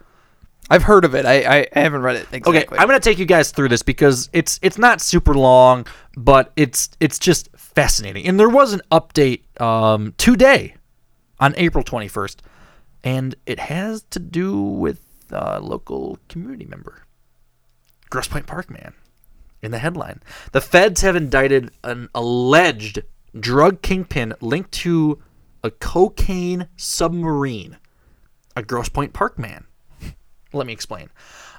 [0.72, 1.24] I've heard of it.
[1.26, 2.58] I, I haven't read it exactly.
[2.60, 5.84] Okay, I'm gonna take you guys through this because it's it's not super long,
[6.16, 8.24] but it's it's just fascinating.
[8.26, 10.74] And there was an update um, today
[11.40, 12.36] on April 21st,
[13.02, 17.04] and it has to do with a local community member,
[18.10, 18.92] Grosse Pointe Park man.
[19.62, 20.22] In the headline,
[20.52, 23.02] the feds have indicted an alleged
[23.38, 25.20] drug kingpin linked to
[25.62, 27.76] a cocaine submarine.
[28.56, 29.66] A Grosse Pointe Park man.
[30.54, 31.10] Let me explain.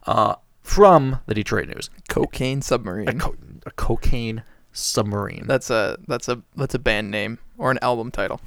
[0.07, 3.07] Uh, from the Detroit News, Cocaine submarine.
[3.07, 5.45] a, co- a cocaine submarine.
[5.47, 8.41] That's a that's a that's a band name or an album title.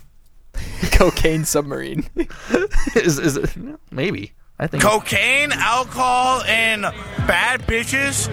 [0.92, 2.08] Cocaine submarine.
[2.96, 3.56] is, is it,
[3.90, 6.82] maybe I think Cocaine, alcohol, and
[7.26, 8.28] bad bitches.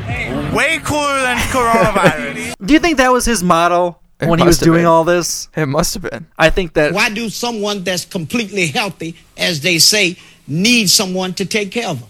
[0.53, 2.55] Way cooler than coronavirus.
[2.65, 4.85] Do you think that was his model It when he was must have doing been.
[4.85, 5.49] all this?
[5.55, 6.27] It must have been.
[6.37, 10.15] I think that Why do someone that's completely healthy, as they say,
[10.47, 12.09] need someone to take care of them?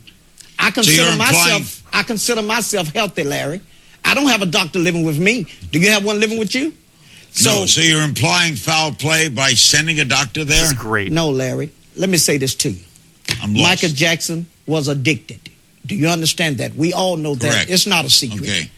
[0.60, 1.84] I consider you're myself.
[1.94, 3.62] I consider myself healthy, Larry.
[4.04, 5.46] I don't have a doctor living with me.
[5.72, 6.74] Do you have one living with you?
[7.46, 10.62] No, so you're implying foul play by sending a doctor there?
[10.62, 11.12] this is great.
[11.12, 11.72] No, Larry.
[11.96, 12.84] Let me say this to you.
[13.42, 13.64] I'm lost.
[13.84, 15.50] Michael Jackson was addicted.
[15.86, 16.76] Do you understand that?
[16.76, 17.52] We all know that.
[17.52, 17.70] Correct.
[17.72, 18.44] It's not a secret.
[18.44, 18.72] Okay.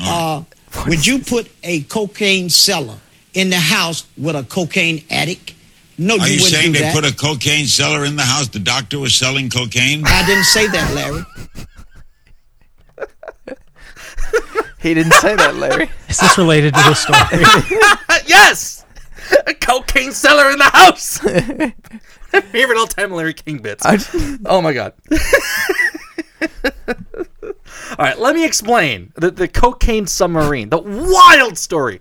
[0.00, 0.42] Uh,
[0.86, 2.98] would you put a cocaine seller
[3.34, 5.54] in the house with a cocaine addict?
[5.98, 6.94] No, Are you, you wouldn't saying do they that.
[6.94, 8.48] put a cocaine seller in the house?
[8.48, 10.04] The doctor was selling cocaine?
[10.06, 11.22] I didn't say that, Larry.
[14.80, 15.90] He didn't say that, Larry.
[16.08, 17.18] Is this related to the story?
[18.26, 18.84] yes,
[19.46, 21.18] a cocaine seller in the house.
[22.52, 23.84] Favorite all-time Larry King bits.
[24.46, 24.92] oh my god.
[27.90, 32.00] All right, let me explain the, the cocaine submarine, the wild story.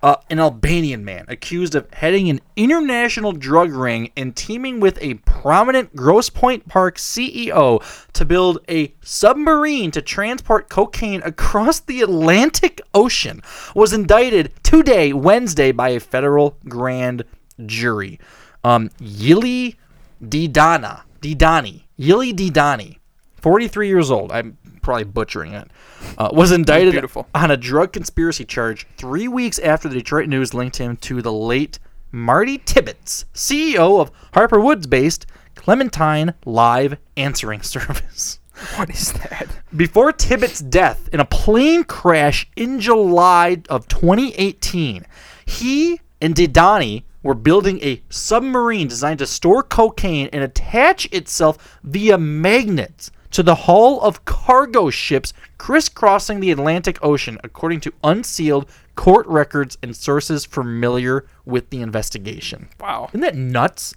[0.00, 5.14] Uh, an Albanian man accused of heading an international drug ring and teaming with a
[5.14, 7.82] prominent Grosse Pointe Park CEO
[8.12, 13.42] to build a submarine to transport cocaine across the Atlantic Ocean
[13.74, 17.24] was indicted today, Wednesday, by a federal grand
[17.66, 18.20] jury.
[18.62, 19.74] Um, Yili
[20.22, 22.98] Didana, Didani, Ylli Didani,
[23.40, 24.30] 43 years old.
[24.32, 24.56] I'm
[24.88, 25.70] probably butchering it.
[26.16, 27.26] Uh, was indicted beautiful.
[27.34, 31.30] on a drug conspiracy charge three weeks after the Detroit News linked him to the
[31.30, 31.78] late
[32.10, 35.26] Marty Tibbetts, CEO of Harper Woods based
[35.56, 38.38] Clementine Live Answering Service.
[38.76, 39.48] What is that?
[39.76, 45.04] Before Tibbetts' death in a plane crash in July of 2018,
[45.44, 52.16] he and Didani were building a submarine designed to store cocaine and attach itself via
[52.16, 59.26] magnets to the hull of cargo ships crisscrossing the Atlantic Ocean, according to unsealed court
[59.26, 62.68] records and sources familiar with the investigation.
[62.80, 63.08] Wow.
[63.10, 63.94] Isn't that nuts?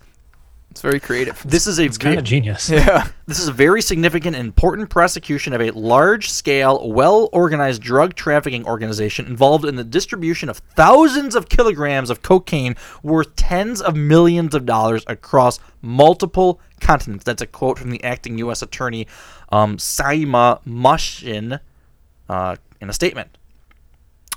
[0.71, 1.43] It's very creative.
[1.45, 2.69] This is a It's kind of genius.
[2.69, 3.09] Yeah.
[3.27, 8.15] this is a very significant and important prosecution of a large scale, well organized drug
[8.15, 13.97] trafficking organization involved in the distribution of thousands of kilograms of cocaine worth tens of
[13.97, 17.25] millions of dollars across multiple continents.
[17.25, 18.61] That's a quote from the acting U.S.
[18.61, 19.07] Attorney
[19.49, 21.59] um, Saima Mohsin
[22.29, 23.37] uh, in a statement.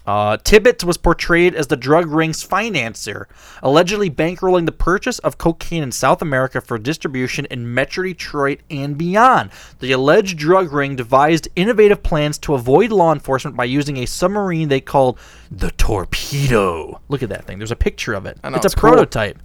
[0.07, 3.29] Uh, Tibbetts was portrayed as the drug ring's financier,
[3.63, 8.99] allegedly bankrolling the purchase of cocaine in South America for distribution in Metro Detroit and
[8.99, 9.51] beyond.
[9.81, 14.69] The alleged drug ring devised innovative plans to avoid law enforcement by using a submarine
[14.69, 15.19] they called
[15.51, 17.01] the Torpedo.
[17.09, 17.59] Look at that thing.
[17.59, 18.39] There's a picture of it.
[18.43, 18.91] Know, it's a cool.
[18.91, 19.39] prototype.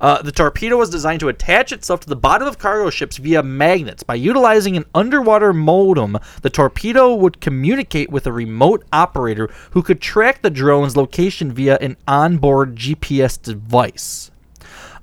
[0.00, 3.42] Uh, the torpedo was designed to attach itself to the bottom of cargo ships via
[3.42, 4.02] magnets.
[4.02, 10.00] By utilizing an underwater modem, the torpedo would communicate with a remote operator who could
[10.00, 14.30] track the drone's location via an onboard GPS device.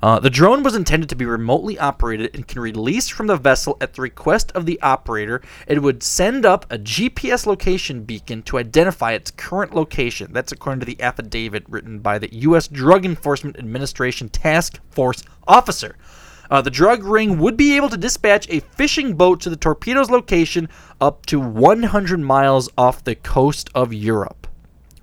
[0.06, 3.76] Uh, the drone was intended to be remotely operated and can release from the vessel
[3.82, 5.42] at the request of the operator.
[5.66, 10.32] It would send up a GPS location beacon to identify its current location.
[10.32, 12.68] That's according to the affidavit written by the U.S.
[12.68, 15.98] Drug Enforcement Administration Task Force officer.
[16.52, 20.12] Uh, the drug ring would be able to dispatch a fishing boat to the torpedo's
[20.12, 20.70] location
[21.02, 24.45] up to 100 miles off the coast of Europe.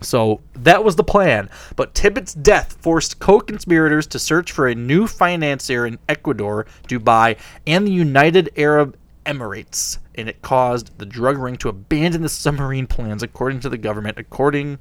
[0.03, 1.49] So that was the plan.
[1.77, 7.39] But Tibbetts' death forced co conspirators to search for a new financier in Ecuador, Dubai,
[7.67, 8.97] and the United Arab
[9.27, 9.99] Emirates.
[10.15, 14.19] And it caused the drug ring to abandon the submarine plans, according to the government.
[14.19, 14.81] According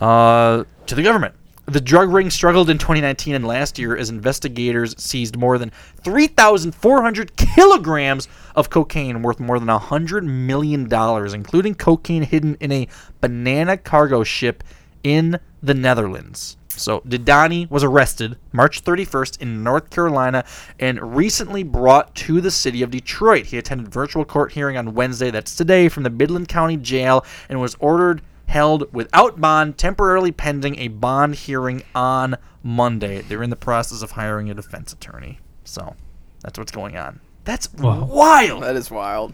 [0.00, 1.34] uh, to the government.
[1.68, 5.70] The drug ring struggled in 2019 and last year as investigators seized more than
[6.02, 10.90] 3,400 kilograms of cocaine worth more than $100 million,
[11.34, 12.88] including cocaine hidden in a
[13.20, 14.64] banana cargo ship
[15.04, 16.56] in the Netherlands.
[16.70, 20.46] So, Didani was arrested March 31st in North Carolina
[20.78, 23.44] and recently brought to the city of Detroit.
[23.44, 27.60] He attended virtual court hearing on Wednesday, that's today, from the Midland County Jail and
[27.60, 33.20] was ordered held without bond, temporarily pending a bond hearing on Monday.
[33.22, 35.38] They're in the process of hiring a defense attorney.
[35.64, 35.94] So,
[36.42, 37.20] that's what's going on.
[37.44, 38.62] That's wild.
[38.62, 39.32] That is wild.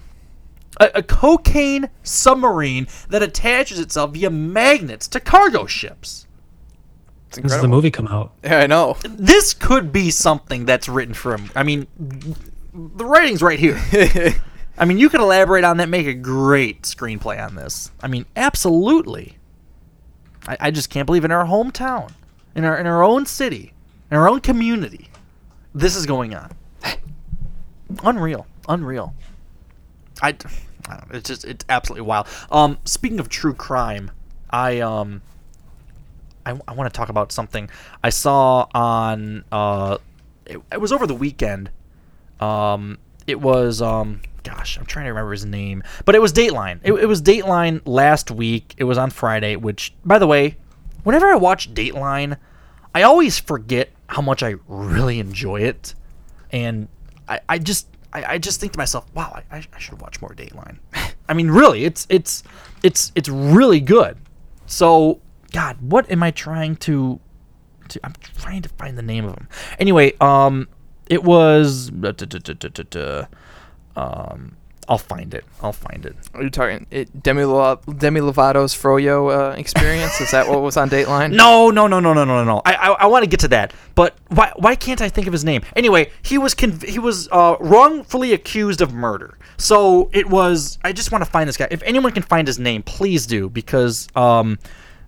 [0.80, 6.26] A, a cocaine submarine that attaches itself via magnets to cargo ships.
[7.28, 8.32] It's When does the movie come out?
[8.42, 8.96] Yeah, I know.
[9.02, 11.50] This could be something that's written for him.
[11.54, 11.86] I mean,
[12.72, 13.80] the writing's right here.
[14.76, 17.90] I mean, you could elaborate on that, make a great screenplay on this.
[18.02, 19.38] I mean, absolutely.
[20.48, 22.12] I, I just can't believe in our hometown,
[22.54, 23.72] in our in our own city,
[24.10, 25.10] in our own community,
[25.74, 26.52] this is going on.
[28.02, 29.14] Unreal, unreal.
[30.22, 30.36] I,
[30.88, 32.26] I it's just it's absolutely wild.
[32.50, 34.10] Um, speaking of true crime,
[34.50, 35.22] I um,
[36.44, 37.70] I, I want to talk about something
[38.02, 39.98] I saw on uh,
[40.46, 41.70] it, it was over the weekend.
[42.40, 46.80] Um, it was um, gosh, I'm trying to remember his name, but it was Dateline.
[46.84, 48.74] It, it was Dateline last week.
[48.76, 49.56] It was on Friday.
[49.56, 50.56] Which, by the way,
[51.02, 52.36] whenever I watch Dateline,
[52.94, 55.94] I always forget how much I really enjoy it,
[56.52, 56.86] and
[57.28, 60.78] I, I just I, just think to myself, wow, I, I should watch more Dateline.
[61.28, 62.44] I mean, really, it's it's
[62.82, 64.16] it's it's really good.
[64.66, 65.20] So,
[65.52, 67.18] God, what am I trying to?
[67.88, 69.48] to I'm trying to find the name of him.
[69.78, 70.68] Anyway, um,
[71.08, 71.90] it was.
[73.96, 74.56] Um,
[74.88, 75.44] I'll find it.
[75.62, 76.14] I'll find it.
[76.34, 80.20] Are you talking it, Demi Lo- Demi Lovato's Froyo uh, experience?
[80.20, 81.34] Is that what was on Dateline?
[81.44, 82.60] No, no, no, no, no, no, no.
[82.64, 85.32] I, I, I want to get to that, but why, why can't I think of
[85.32, 85.62] his name?
[85.74, 89.38] Anyway, he was conv- he was uh, wrongfully accused of murder.
[89.56, 90.78] So it was.
[90.84, 91.68] I just want to find this guy.
[91.70, 94.58] If anyone can find his name, please do, because um,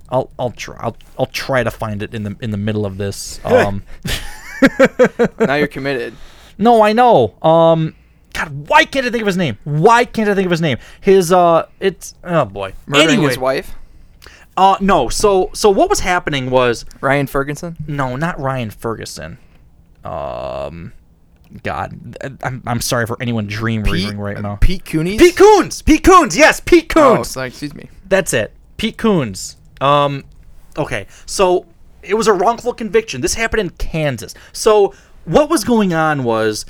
[0.09, 2.97] I'll I'll try I'll, I'll try to find it in the in the middle of
[2.97, 3.45] this.
[3.45, 3.83] Um,
[5.39, 6.15] now you're committed.
[6.59, 7.37] no, I know.
[7.43, 7.95] Um,
[8.37, 9.57] God, why can't I think of his name?
[9.65, 10.79] Why can't I think of his name?
[11.01, 12.75] His uh, it's oh boy.
[12.87, 13.75] Murdering anyway, his wife,
[14.57, 15.09] Uh, no.
[15.09, 17.77] So so what was happening was Ryan Ferguson.
[17.87, 19.39] no, not Ryan Ferguson.
[20.05, 20.93] Um,
[21.63, 24.57] God, I'm, I'm sorry for anyone dream reading right now.
[24.57, 25.19] Pete Cooney.
[25.19, 25.83] Pete Coones.
[25.83, 26.37] Pete Coones.
[26.37, 27.29] Yes, Pete Oh, Coones.
[27.31, 27.89] sorry, excuse me.
[28.09, 28.53] That's it.
[28.77, 29.57] Pete Coones.
[29.81, 30.25] Um,
[30.77, 31.07] okay.
[31.25, 31.67] So
[32.03, 33.21] it was a wrongful conviction.
[33.21, 34.35] This happened in Kansas.
[34.53, 36.67] So what was going on was,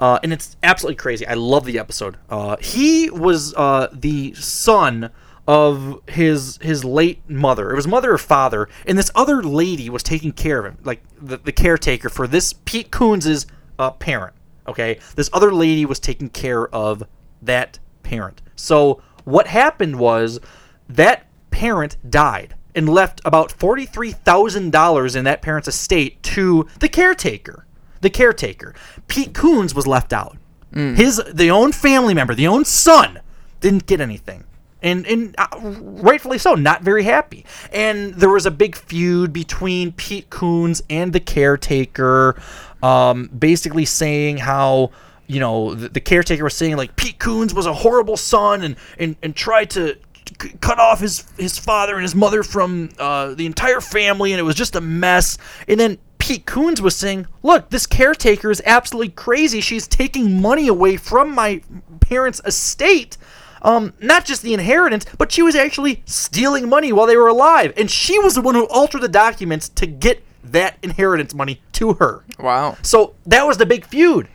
[0.00, 1.26] uh, and it's absolutely crazy.
[1.26, 2.16] I love the episode.
[2.28, 5.10] Uh, he was uh, the son
[5.46, 7.70] of his his late mother.
[7.70, 11.02] It was mother or father, and this other lady was taking care of him, like
[11.20, 13.46] the, the caretaker for this Pete Coones's
[13.78, 14.34] uh, parent.
[14.66, 17.02] Okay, this other lady was taking care of
[17.42, 18.40] that parent.
[18.56, 20.40] So what happened was
[20.88, 26.88] that parent died and left about forty-three thousand dollars in that parent's estate to the
[26.88, 27.66] caretaker.
[28.04, 28.74] The caretaker.
[29.08, 30.36] Pete Coones was left out.
[30.74, 33.20] His the own family member, the own son,
[33.60, 34.44] didn't get anything.
[34.82, 37.46] And, and uh, rightfully so, not very happy.
[37.72, 42.38] And there was a big feud between Pete Coones and the caretaker,
[42.82, 44.90] um, basically saying how
[45.26, 48.76] you know the, the caretaker was saying like Pete Coones was a horrible son and
[48.98, 49.96] and, and tried to
[50.42, 54.40] c- cut off his his father and his mother from uh, the entire family, and
[54.40, 55.38] it was just a mess.
[55.66, 59.60] And then Pete Coones was saying, "Look, this caretaker is absolutely crazy.
[59.60, 61.60] She's taking money away from my
[62.00, 63.18] parents' estate."
[63.60, 67.74] Um, not just the inheritance, but she was actually stealing money while they were alive,
[67.76, 71.92] and she was the one who altered the documents to get that inheritance money to
[71.94, 72.24] her.
[72.38, 72.78] Wow.
[72.80, 74.28] So that was the big feud.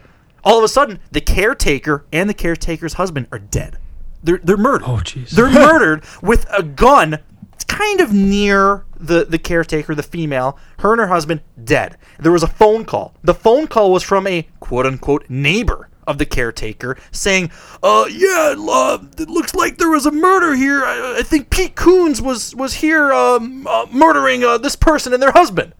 [0.43, 3.79] All of a sudden, the caretaker and the caretaker's husband are dead.
[4.23, 4.85] They're they're murdered.
[4.85, 5.31] Oh, jeez.
[5.31, 7.17] They're murdered with a gun
[7.66, 10.58] kind of near the the caretaker, the female.
[10.79, 11.97] Her and her husband dead.
[12.20, 13.16] There was a phone call.
[13.24, 17.51] The phone call was from a quote unquote neighbor of the caretaker saying,
[17.83, 19.20] "Uh, yeah, love.
[19.20, 20.83] It looks like there was a murder here.
[20.83, 25.21] I, I think Pete Coones was was here um, uh, murdering uh, this person and
[25.21, 25.74] their husband."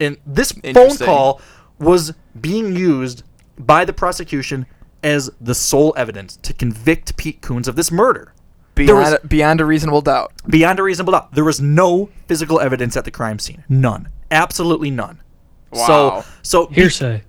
[0.00, 1.40] And this phone call
[1.78, 3.22] was being used
[3.58, 4.66] by the prosecution
[5.02, 8.32] as the sole evidence to convict Pete Coones of this murder.
[8.76, 10.32] There was- Beyond, beyond a reasonable doubt.
[10.48, 11.32] beyond a reasonable doubt.
[11.34, 13.64] There was no physical evidence at the crime scene.
[13.68, 14.08] None.
[14.30, 15.20] Absolutely none.
[15.72, 15.86] Wow.
[15.86, 17.22] So so Hearsay.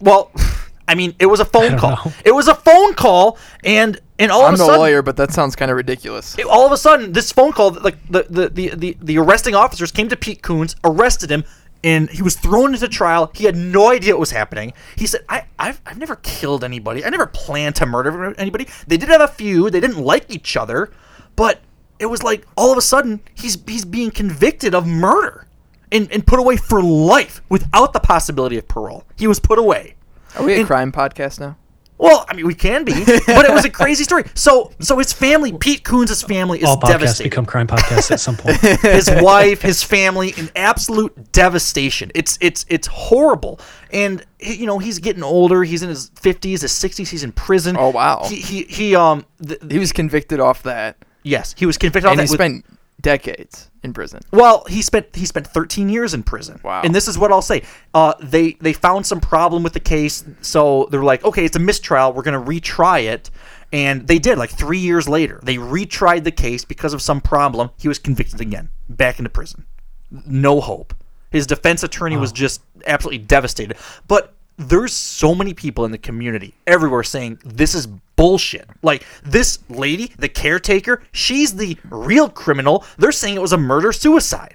[0.00, 0.30] well,
[0.88, 1.90] I mean, it was a phone call.
[1.90, 2.12] know.
[2.24, 5.02] It was a phone call, and And all I'm of a sudden, I'm no lawyer,
[5.02, 6.36] but that sounds kind of ridiculous.
[6.38, 9.54] it- all of a sudden, this phone call, like the, the, the, the, the arresting
[9.54, 11.44] officers came to Pete Coones, arrested him,
[11.84, 13.30] and he was thrown into trial.
[13.34, 14.72] He had no idea what was happening.
[14.96, 17.04] He said, I, I've, I've never killed anybody.
[17.04, 18.68] I never planned to murder anybody.
[18.86, 19.68] They did have a few.
[19.70, 20.90] They didn't like each other,
[21.36, 21.60] but
[21.98, 25.46] it was like all of a sudden he's he's being convicted of murder
[25.90, 29.04] and, and put away for life without the possibility of parole.
[29.16, 29.94] He was put away.
[30.36, 31.56] Are we a And- crime podcast now?
[32.02, 34.24] Well, I mean, we can be, but it was a crazy story.
[34.34, 37.30] So, so his family, Pete Coones' family, is All podcasts devastated.
[37.30, 38.56] become crime podcasts at some point.
[38.80, 42.10] his wife, his family, in absolute devastation.
[42.14, 43.60] It's it's it's horrible.
[43.92, 45.62] And you know he's getting older.
[45.64, 47.08] He's in his fifties, his sixties.
[47.10, 47.76] He's in prison.
[47.78, 48.24] Oh wow.
[48.24, 52.10] He he, he um th- He was convicted off that, yes he was convicted of
[52.12, 52.64] and that he with- spent
[53.02, 54.20] decades in prison.
[54.30, 56.60] Well, he spent he spent 13 years in prison.
[56.62, 56.82] Wow.
[56.84, 57.62] And this is what I'll say.
[57.92, 61.60] Uh, they they found some problem with the case, so they're like, okay, it's a
[61.60, 62.12] mistrial.
[62.12, 63.30] We're gonna retry it,
[63.72, 64.38] and they did.
[64.38, 67.70] Like three years later, they retried the case because of some problem.
[67.78, 69.66] He was convicted again, back into prison.
[70.10, 70.94] No hope.
[71.30, 73.78] His defense attorney was just absolutely devastated.
[74.06, 74.34] But
[74.68, 77.86] there's so many people in the community everywhere saying this is
[78.16, 78.68] bullshit.
[78.82, 82.84] Like this lady, the caretaker, she's the real criminal.
[82.98, 84.54] They're saying it was a murder suicide.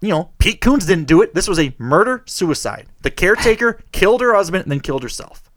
[0.00, 1.34] You know, Pete Coones didn't do it.
[1.34, 2.86] This was a murder suicide.
[3.02, 5.50] The caretaker killed her husband and then killed herself.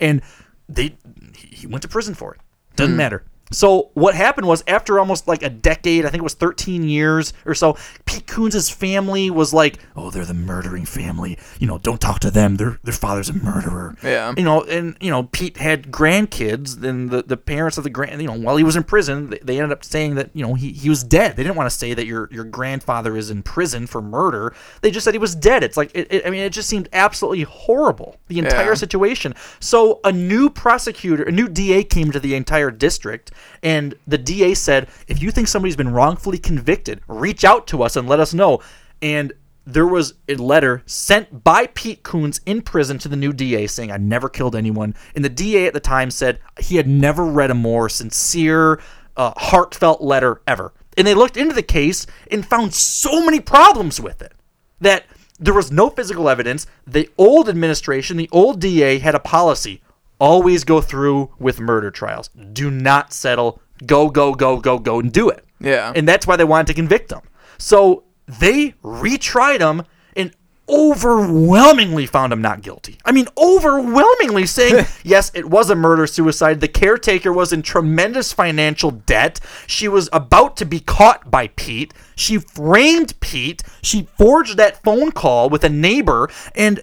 [0.00, 0.22] And
[0.68, 0.96] they
[1.36, 2.40] he went to prison for it.
[2.76, 2.98] Doesn't Hmm.
[2.98, 3.24] matter.
[3.52, 7.32] So what happened was after almost like a decade, I think it was 13 years
[7.46, 7.76] or so,
[8.06, 11.38] Pete Coones' family was like, "Oh, they're the murdering family.
[11.58, 12.56] You know, don't talk to them.
[12.56, 14.34] Their their father's a murderer." Yeah.
[14.36, 18.20] You know, and you know, Pete had grandkids, and the, the parents of the grand,
[18.20, 20.54] you know, while he was in prison, they, they ended up saying that you know
[20.54, 21.36] he, he was dead.
[21.36, 24.54] They didn't want to say that your your grandfather is in prison for murder.
[24.80, 25.62] They just said he was dead.
[25.62, 28.16] It's like, it, it, I mean, it just seemed absolutely horrible.
[28.28, 28.74] The entire Yeah.
[28.74, 29.34] situation.
[29.60, 33.30] So a new prosecutor, a new DA came to the entire district,
[33.62, 37.96] and the DA said, if you think somebody's been wrongfully convicted, reach out to us
[37.96, 38.60] and let us know.
[39.00, 39.32] And
[39.64, 43.92] there was a letter sent by Pete Coones in prison to the new DA saying,
[43.92, 44.94] I never killed anyone.
[45.14, 48.80] And the DA at the time said he had never read a more sincere,
[49.16, 50.72] uh, heartfelt letter ever.
[50.96, 54.32] And they looked into the case and found so many problems with it
[54.80, 55.06] that
[55.38, 56.66] there was no physical evidence.
[56.86, 59.80] The old administration, the old DA had a policy
[60.18, 62.28] always go through with murder trials.
[62.52, 63.60] Do not settle.
[63.86, 65.44] Go, go, go, go, go, and do it.
[65.60, 65.92] Yeah.
[65.94, 67.20] And that's why they wanted to convict him.
[67.58, 69.86] So they retried him
[70.16, 70.34] and
[70.68, 72.98] overwhelmingly found him not guilty.
[73.04, 76.60] I mean, overwhelmingly saying, yes, it was a murder suicide.
[76.60, 79.40] The caretaker was in tremendous financial debt.
[79.66, 81.92] She was about to be caught by Pete.
[82.14, 83.62] She framed Pete.
[83.82, 86.82] She forged that phone call with a neighbor, and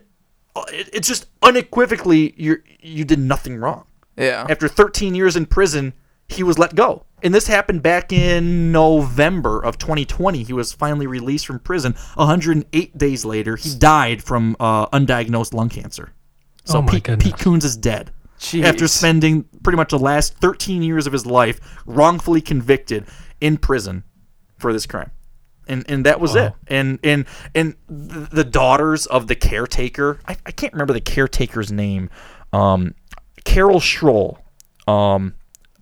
[0.70, 3.86] it's just unequivocally you you did nothing wrong.
[4.18, 4.46] Yeah.
[4.50, 5.94] After 13 years in prison,
[6.28, 7.06] he was let go.
[7.22, 10.44] And this happened back in November of 2020.
[10.44, 11.94] He was finally released from prison.
[12.16, 16.14] 108 days later, he died from uh, undiagnosed lung cancer.
[16.64, 17.32] So Oh my Pete, goodness.
[17.32, 18.12] Pete Coones is dead.
[18.40, 18.64] Jeez.
[18.64, 23.06] After spending pretty much the last 13 years of his life wrongfully convicted
[23.42, 24.04] in prison
[24.58, 25.12] for this crime.
[25.70, 26.48] And, and that was Wow.
[26.48, 26.54] it.
[26.68, 27.26] And and
[27.56, 32.10] and the daughters of the caretaker, I, I can't remember the caretaker's name.
[32.52, 32.96] Um,
[33.46, 34.40] Carol Schroll.
[34.88, 35.36] Um,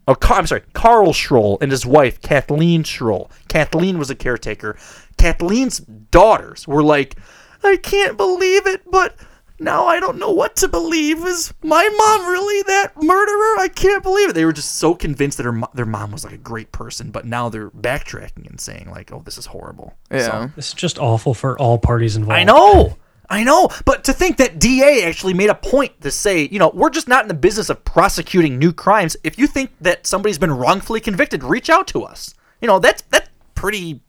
[0.07, 3.31] oh, I'm sorry, Carl Schroll and his wife Kathleen Schroll.
[3.47, 4.77] Kathleen was a caretaker.
[5.18, 7.15] Kathleen's daughters were like,
[7.64, 9.15] I can't believe it, but
[9.59, 11.23] now I don't know what to believe.
[11.25, 13.59] Is my mom really that murderer?
[13.59, 14.34] I can't believe it.
[14.34, 17.11] They were just so convinced that her mo- their mom was like a great person,
[17.11, 20.99] but now they're backtracking and saying like, "Oh, this is horrible." So- This is just
[20.99, 22.39] awful for all parties involved.
[22.39, 22.97] I know.
[23.29, 23.67] I know.
[23.84, 27.09] But to think that DA actually made a point to say, you know, we're just
[27.09, 29.17] not in the business of prosecuting new crimes.
[29.25, 32.34] If you think that somebody's been wrongfully convicted, reach out to us.
[32.61, 33.99] You know, that's that's pretty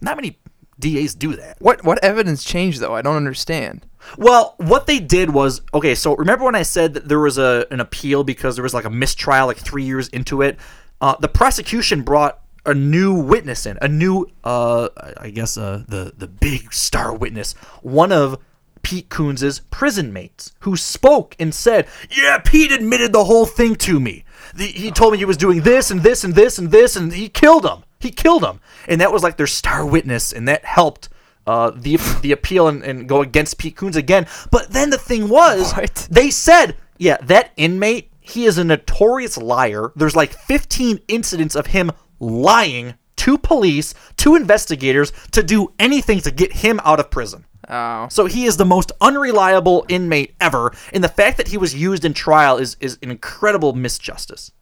[0.00, 0.38] not many
[0.78, 1.56] DAs do that.
[1.60, 2.94] What what evidence changed though?
[2.94, 3.86] I don't understand.
[4.16, 5.94] Well, what they did was okay.
[5.94, 8.84] So remember when I said that there was a an appeal because there was like
[8.84, 10.58] a mistrial, like three years into it.
[11.00, 14.88] Uh, the prosecution brought a new witness in, a new, uh,
[15.18, 18.38] I guess, uh, the the big star witness, one of
[18.82, 23.98] Pete Coones's prison mates, who spoke and said, "Yeah, Pete admitted the whole thing to
[23.98, 24.24] me.
[24.54, 27.12] The, he told me he was doing this and this and this and this, and
[27.12, 27.84] he killed him.
[27.98, 31.08] He killed him." And that was like their star witness, and that helped
[31.46, 34.26] uh, the the appeal and, and go against Pete Coones again.
[34.50, 35.72] But then the thing was,
[36.10, 39.92] they said, yeah, that inmate, he is a notorious liar.
[39.94, 46.30] There's like 15 incidents of him lying to police, to investigators, to do anything to
[46.30, 47.44] get him out of prison.
[47.68, 48.08] Oh.
[48.10, 52.04] So he is the most unreliable inmate ever, and the fact that he was used
[52.04, 54.52] in trial is is an incredible misjustice.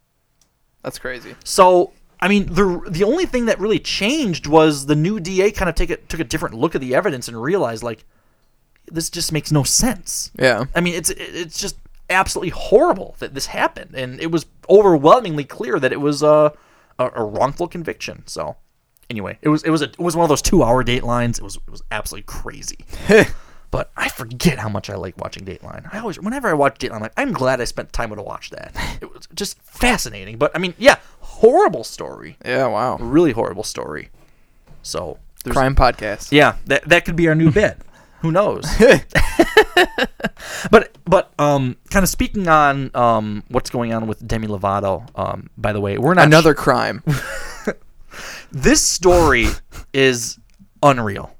[0.81, 1.35] That's crazy.
[1.43, 5.69] So, I mean, the the only thing that really changed was the new DA kind
[5.69, 8.05] of take a, took a different look at the evidence and realized like
[8.87, 10.31] this just makes no sense.
[10.37, 10.65] Yeah.
[10.75, 11.77] I mean, it's it's just
[12.09, 16.53] absolutely horrible that this happened, and it was overwhelmingly clear that it was a
[16.99, 18.23] a, a wrongful conviction.
[18.27, 18.57] So,
[19.09, 21.37] anyway, it was it was a, it was one of those two hour Datelines.
[21.39, 22.85] It was it was absolutely crazy.
[23.71, 25.93] but I forget how much I like watching Dateline.
[25.93, 28.51] I always whenever I watch Dateline, I'm like, I'm glad I spent time to watch
[28.51, 28.75] that.
[29.01, 30.37] It was just fascinating.
[30.37, 30.97] But I mean, yeah,
[31.35, 32.37] horrible story.
[32.45, 32.97] Yeah, wow.
[32.97, 34.09] Really horrible story.
[34.83, 36.31] So there's- Crime podcast.
[36.31, 37.77] Yeah, that that could be our new bit.
[38.21, 38.65] Who knows?
[40.71, 45.07] but but um, kind of speaking on um what's going on with Demi Lovato.
[45.15, 47.03] Um, by the way, we're not Another crime.
[48.51, 49.47] this story
[49.93, 50.39] is
[50.81, 51.35] unreal.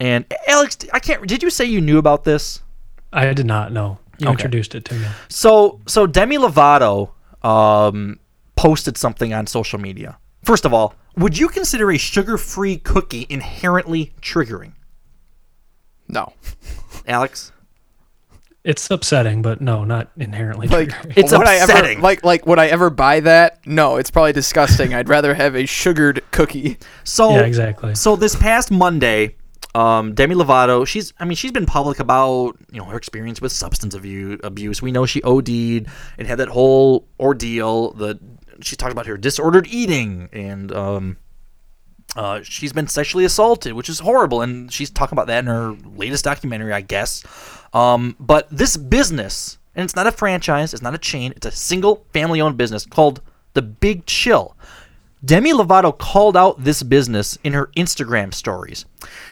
[0.00, 1.26] And Alex, I can't.
[1.26, 2.62] Did you say you knew about this?
[3.12, 3.98] I did not know.
[4.18, 4.32] You Okay.
[4.32, 5.06] introduced it to me.
[5.28, 7.10] So so Demi Lovato
[7.42, 8.18] um
[8.58, 10.18] posted something on social media.
[10.42, 14.72] First of all, would you consider a sugar-free cookie inherently triggering?
[16.08, 16.32] No.
[17.06, 17.52] Alex?
[18.64, 20.66] It's upsetting, but no, not inherently.
[20.66, 21.38] Like triggering.
[21.38, 23.64] would I ever like like would I ever buy that?
[23.64, 24.92] No, it's probably disgusting.
[24.92, 26.78] I'd rather have a sugared cookie.
[27.04, 27.94] So Yeah, exactly.
[27.94, 29.36] So this past Monday,
[29.76, 33.52] um, Demi Lovato, she's I mean she's been public about you know her experience with
[33.52, 34.40] substance abuse.
[34.42, 34.82] Abuse.
[34.82, 35.48] We know she OD'd
[36.18, 37.92] and had that whole ordeal.
[37.92, 38.18] The
[38.60, 41.16] she's talked about her disordered eating and um,
[42.16, 45.76] uh, she's been sexually assaulted, which is horrible, and she's talking about that in her
[45.96, 47.24] latest documentary, I guess.
[47.72, 51.50] Um, but this business, and it's not a franchise, it's not a chain, it's a
[51.50, 53.20] single family-owned business called
[53.54, 54.56] The Big Chill.
[55.24, 58.84] Demi Lovato called out this business in her Instagram stories,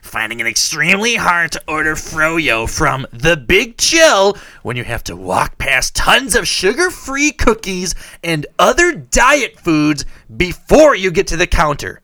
[0.02, 5.14] finding it extremely hard to order froyo from The Big Chill when you have to
[5.14, 7.94] walk past tons of sugar-free cookies
[8.24, 10.04] and other diet foods
[10.36, 12.00] before you get to the counter.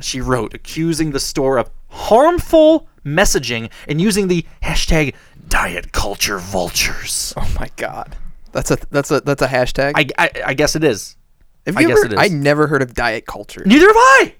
[0.00, 5.14] She wrote, accusing the store of harmful messaging and using the hashtag
[5.48, 7.34] diet culture vultures.
[7.36, 8.16] Oh my god.
[8.52, 9.92] That's a that's a that's a hashtag.
[9.94, 11.16] I, I, I guess it is.
[11.66, 12.18] Have I you guess ever- it is.
[12.18, 13.62] I never heard of diet culture.
[13.64, 14.34] Neither have I.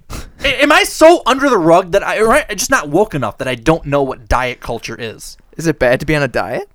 [0.45, 3.49] Am I so under the rug that I, or I just not woke enough that
[3.49, 5.37] I don't know what diet culture is?
[5.57, 6.69] Is it bad to be on a diet?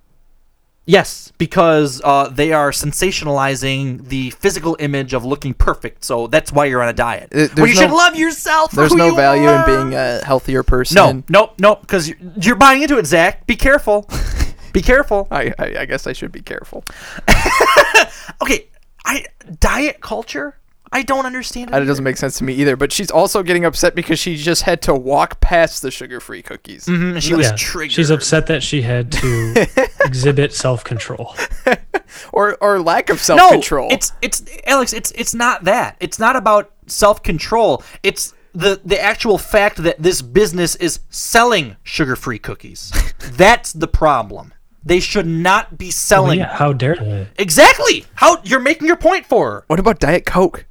[0.86, 6.02] Yes, because uh, they are sensationalizing the physical image of looking perfect.
[6.04, 7.28] So that's why you're on a diet.
[7.32, 8.72] Uh, Well, you there's should love yourself.
[8.72, 9.60] There's no you value are.
[9.60, 10.96] in being a healthier person.
[10.96, 13.46] No, no, no, because you're, you're buying into it, Zach.
[13.46, 14.08] Be careful.
[14.72, 15.28] Be careful.
[15.30, 16.84] I, I I guess I should be careful.
[18.42, 18.68] Okay,
[19.04, 19.26] I
[19.58, 20.56] diet culture.
[20.92, 21.72] I don't understand it.
[21.72, 22.74] That doesn't make sense to me either.
[22.76, 26.86] But she's also getting upset because she just had to walk past the sugar-free cookies.
[26.86, 27.92] Mhm, she was triggered.
[27.92, 29.68] She's upset that she had to
[30.00, 31.36] exhibit self control.
[32.32, 33.88] or or lack of self-control.
[33.88, 34.92] No, it's it's Alex.
[34.92, 35.96] It's it's not that.
[36.00, 37.84] It's not about self control.
[38.02, 42.92] It's the the actual fact that this business is selling sugar free cookies.
[43.36, 44.52] That's the problem.
[44.84, 46.38] They should not be Well, selling.
[46.38, 47.28] yeah, how dare they?
[47.38, 48.06] Exactly.
[48.14, 49.64] How you're making your point for her.
[49.66, 50.66] What about Diet Coke?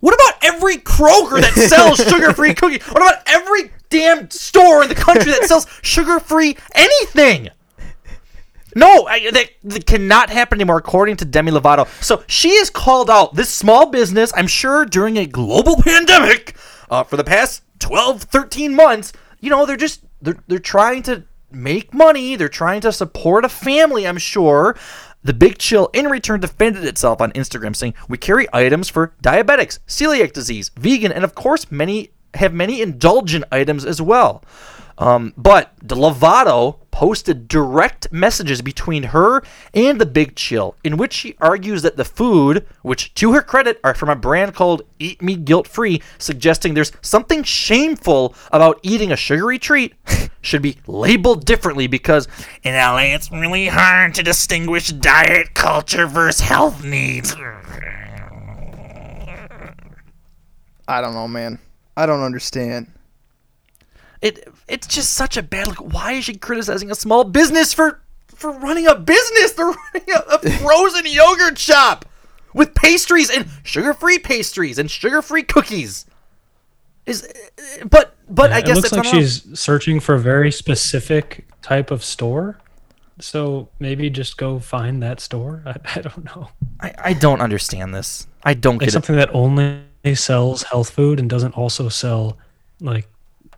[0.00, 2.82] What about every Kroger that sells sugar-free cookies?
[2.84, 7.48] What about every damn store in the country that sells sugar-free anything?
[8.74, 11.88] No, I, that, that cannot happen anymore, according to Demi Lovato.
[12.04, 16.56] So she has called out this small business, I'm sure during a global pandemic,
[16.90, 19.14] uh, for the past 12, 13 months.
[19.40, 22.36] You know, they're just, they're, they're trying to make money.
[22.36, 24.76] They're trying to support a family, I'm sure.
[25.22, 29.80] The Big Chill, in return, defended itself on Instagram, saying, "We carry items for diabetics,
[29.88, 34.44] celiac disease, vegan, and of course, many have many indulgent items as well."
[34.98, 39.42] Um, but Lovato posted direct messages between her
[39.74, 43.78] and the Big Chill, in which she argues that the food, which to her credit
[43.84, 49.12] are from a brand called Eat Me Guilt Free, suggesting there's something shameful about eating
[49.12, 49.92] a sugary treat,
[50.40, 52.28] should be labeled differently because
[52.62, 57.36] in LA it's really hard to distinguish diet culture versus health needs.
[60.88, 61.58] I don't know, man.
[61.94, 62.90] I don't understand.
[64.26, 65.78] It it's just such a bad look.
[65.92, 69.52] Why is she criticizing a small business for for running a business?
[69.52, 72.04] They're running a, a frozen yogurt shop
[72.52, 76.06] with pastries and sugar-free pastries and sugar-free cookies.
[77.04, 77.32] Is
[77.88, 82.02] but but I guess it looks like she's searching for a very specific type of
[82.02, 82.58] store.
[83.20, 85.62] So maybe just go find that store.
[85.64, 86.48] I, I don't know.
[86.80, 88.26] I, I don't understand this.
[88.42, 88.92] I don't Like get it.
[88.92, 89.82] something that only
[90.14, 92.36] sells health food and doesn't also sell
[92.80, 93.08] like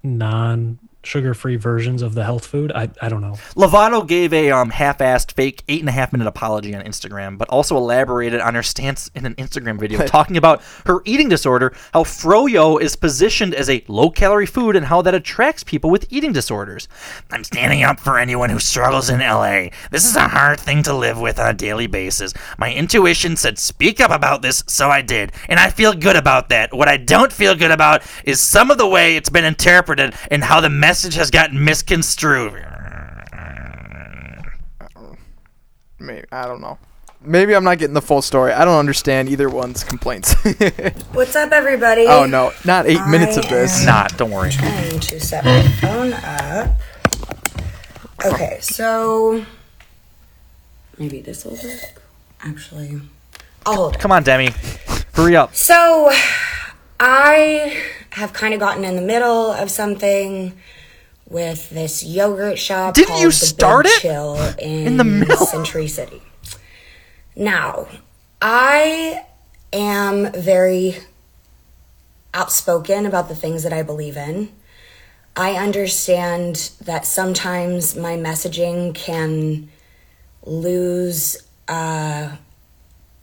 [0.02, 0.78] nahen
[1.08, 2.70] sugar-free versions of the health food.
[2.72, 3.32] I I don't know.
[3.56, 7.48] Lovato gave a um, half-assed fake eight and a half minute apology on Instagram, but
[7.48, 12.04] also elaborated on her stance in an Instagram video talking about her eating disorder, how
[12.04, 16.88] froyo is positioned as a low-calorie food, and how that attracts people with eating disorders.
[17.30, 19.68] I'm standing up for anyone who struggles in LA.
[19.90, 22.34] This is a hard thing to live with on a daily basis.
[22.58, 26.50] My intuition said speak up about this, so I did, and I feel good about
[26.50, 26.74] that.
[26.74, 30.44] What I don't feel good about is some of the way it's been interpreted and
[30.44, 32.54] how the message has gotten misconstrued.
[33.34, 35.14] Uh,
[35.98, 36.78] maybe I don't know.
[37.20, 38.52] Maybe I'm not getting the full story.
[38.52, 40.34] I don't understand either one's complaints.
[41.12, 42.06] What's up, everybody?
[42.06, 43.84] oh no, not eight minutes of this.
[43.84, 44.50] Not, don't worry.
[44.50, 46.76] Trying to set my phone up.
[48.24, 49.44] Okay, so
[50.98, 52.02] maybe this will work.
[52.40, 53.00] Actually,
[53.66, 54.00] I'll hold it.
[54.00, 54.50] Come on, Demi.
[55.14, 55.54] Hurry up.
[55.54, 56.10] So,
[57.00, 60.56] I have kind of gotten in the middle of something
[61.28, 62.94] with this yogurt shop.
[62.94, 64.00] Didn't called you the Big start it?
[64.00, 65.36] Chill in, In the middle?
[65.36, 66.22] Century City.
[67.36, 67.86] Now,
[68.40, 69.24] I
[69.72, 70.96] am very
[72.34, 74.50] outspoken about the things that I believe in.
[75.36, 79.70] I understand that sometimes my messaging can
[80.44, 81.36] lose
[81.68, 82.36] uh,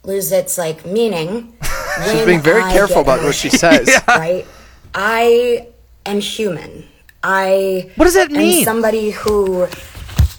[0.03, 1.57] lose its like meaning.
[2.09, 4.03] She's being very I careful about what she emotional, says.
[4.07, 4.45] Right?
[4.95, 5.67] I
[6.05, 6.85] am human.
[7.27, 8.63] I What does that am mean?
[8.63, 9.63] somebody who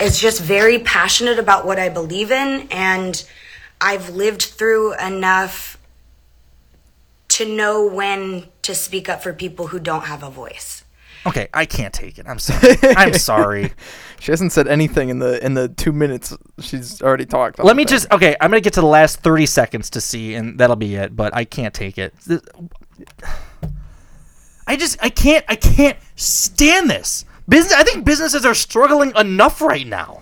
[0.01, 3.29] is just very passionate about what I believe in, and
[3.81, 5.79] I've lived through enough
[7.29, 10.85] to know when to speak up for people who don't have a voice.
[11.27, 12.27] Okay, I can't take it.
[12.29, 12.77] I'm sorry.
[12.97, 13.73] I'm sorry.
[14.19, 17.59] She hasn't said anything in the in the two minutes she's already talked.
[17.63, 17.91] Let me thing.
[17.91, 18.35] just okay.
[18.41, 21.15] I'm gonna get to the last 30 seconds to see, and that'll be it.
[21.15, 22.15] But I can't take it.
[24.67, 27.25] Th- I just I can't I can't stand this.
[27.49, 27.73] Business.
[27.75, 30.21] I think businesses are struggling enough right now,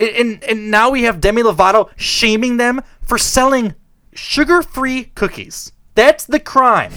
[0.00, 3.74] and and, and now we have Demi Lovato shaming them for selling
[4.14, 5.72] sugar-free cookies.
[5.94, 6.92] That's the crime,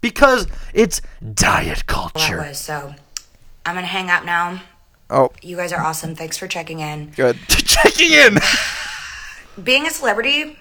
[0.00, 1.00] because it's
[1.34, 2.38] diet Well, culture.
[2.38, 2.94] was so.
[3.66, 4.62] I'm gonna hang up now.
[5.12, 6.14] Oh, You guys are awesome.
[6.14, 7.10] Thanks for checking in.
[7.16, 7.36] good.
[7.48, 8.38] Checking in.
[9.64, 10.56] Being a celebrity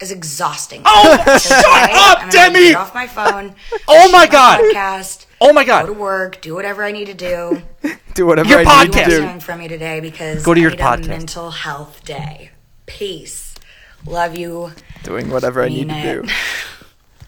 [0.00, 0.82] is exhausting.
[0.84, 2.58] Oh, So shut today, up, I'm Demi!
[2.70, 3.54] Get off my phone.
[3.88, 4.60] Oh my God!
[4.60, 5.26] Podcast.
[5.40, 5.86] Oh my God!
[5.86, 6.40] Go to work.
[6.40, 7.62] Do whatever I need to do.
[8.14, 9.26] Do whatever Your I need to what you're do.
[9.26, 11.04] doing for me today because Go to I your need podcast.
[11.04, 12.50] a mental health day.
[12.86, 13.54] Peace.
[14.06, 14.70] Love you.
[15.02, 16.28] Doing whatever I need Mean to do.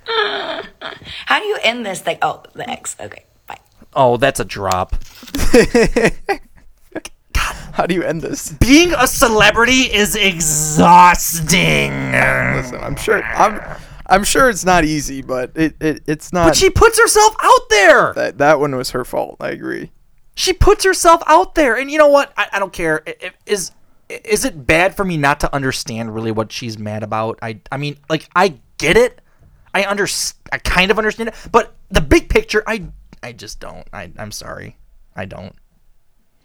[0.06, 2.18] How do you end this thing?
[2.22, 2.94] Oh, the X.
[3.00, 3.24] Okay.
[3.48, 3.58] Bye.
[3.94, 4.94] Oh, that's a drop.
[7.76, 8.52] How do you end this?
[8.54, 11.92] Being a celebrity is exhausting.
[12.12, 13.60] Listen, I'm sure I'm
[14.06, 16.46] I'm sure it's not easy, but it, it it's not.
[16.48, 18.12] But she puts herself out there.
[18.14, 19.36] that that one was her fault.
[19.40, 19.90] I agree.
[20.34, 22.32] She puts herself out there, and you know what?
[22.36, 23.02] I, I don't care.
[23.06, 23.72] I- I- Is
[24.08, 27.38] is it bad for me not to understand really what she's mad about?
[27.42, 29.20] I I mean, like I get it.
[29.74, 30.06] I under
[30.52, 32.86] I kind of understand it, but the big picture, I
[33.22, 33.86] I just don't.
[33.92, 34.76] I I'm sorry.
[35.14, 35.54] I don't.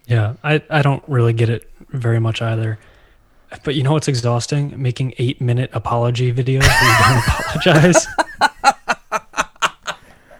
[0.06, 2.78] Yeah, I, I don't really get it very much either.
[3.64, 4.80] But you know what's exhausting?
[4.80, 8.06] Making eight minute apology videos where you don't apologize.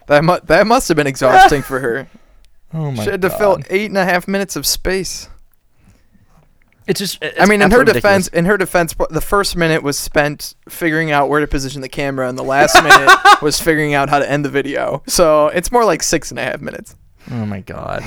[0.09, 2.09] That mu- that must have been exhausting for her.
[2.75, 5.29] Oh my She had to fill eight and a half minutes of space.
[6.87, 7.23] It's just.
[7.39, 11.11] I mean, in her absolutely defense, in her defense, the first minute was spent figuring
[11.11, 13.11] out where to position the camera, and the last minute
[13.43, 15.03] was figuring out how to end the video.
[15.07, 16.97] So it's more like six and a half minutes.
[17.31, 18.03] Oh my god.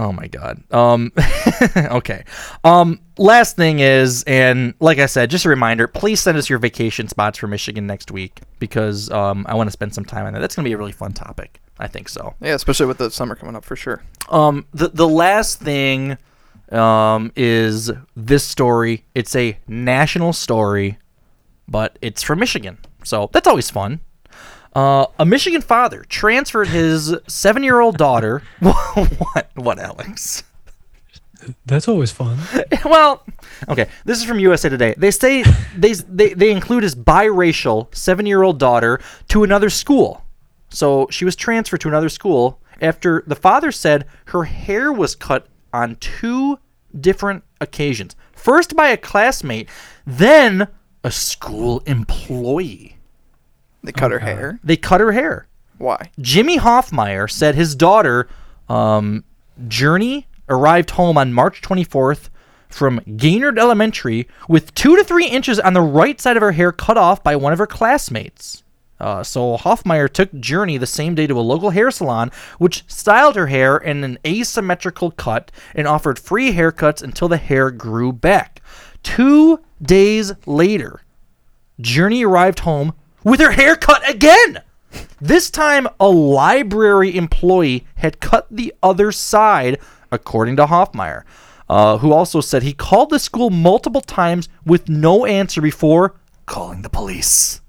[0.00, 0.62] Oh my god.
[0.72, 1.12] Um
[1.76, 2.24] okay.
[2.64, 6.58] Um last thing is and like I said, just a reminder, please send us your
[6.58, 10.32] vacation spots for Michigan next week because um I want to spend some time on
[10.32, 10.40] that.
[10.40, 11.60] That's going to be a really fun topic.
[11.78, 12.34] I think so.
[12.40, 14.02] Yeah, especially with the summer coming up for sure.
[14.30, 16.16] Um the the last thing
[16.72, 19.04] um is this story.
[19.14, 20.98] It's a national story,
[21.68, 22.78] but it's from Michigan.
[23.04, 24.00] So that's always fun.
[24.74, 28.42] Uh, a Michigan father transferred his seven-year-old daughter.
[28.60, 29.50] what?
[29.54, 30.44] What, Alex?
[31.66, 32.38] That's always fun.
[32.84, 33.24] well,
[33.68, 33.88] okay.
[34.04, 34.94] This is from USA Today.
[34.96, 35.42] They say
[35.76, 40.24] they they, they include his biracial seven-year-old daughter to another school.
[40.68, 45.48] So she was transferred to another school after the father said her hair was cut
[45.72, 46.58] on two
[46.98, 48.14] different occasions.
[48.32, 49.68] First by a classmate,
[50.06, 50.68] then
[51.02, 52.96] a school employee.
[53.82, 54.58] They cut her hair.
[54.62, 55.46] They cut her hair.
[55.78, 56.10] Why?
[56.20, 58.28] Jimmy Hoffmeyer said his daughter,
[58.68, 59.24] um,
[59.66, 62.28] Journey, arrived home on March 24th
[62.68, 66.72] from Ganiard Elementary with two to three inches on the right side of her hair
[66.72, 68.62] cut off by one of her classmates.
[69.00, 73.34] Uh, so Hoffmeyer took Journey the same day to a local hair salon, which styled
[73.36, 78.60] her hair in an asymmetrical cut and offered free haircuts until the hair grew back.
[79.02, 81.00] Two days later,
[81.80, 82.92] Journey arrived home
[83.24, 84.62] with her hair cut again.
[85.20, 89.78] This time, a library employee had cut the other side,
[90.10, 91.24] according to Hoffmeyer,
[91.68, 96.14] uh, who also said he called the school multiple times with no answer before
[96.46, 97.59] calling the police.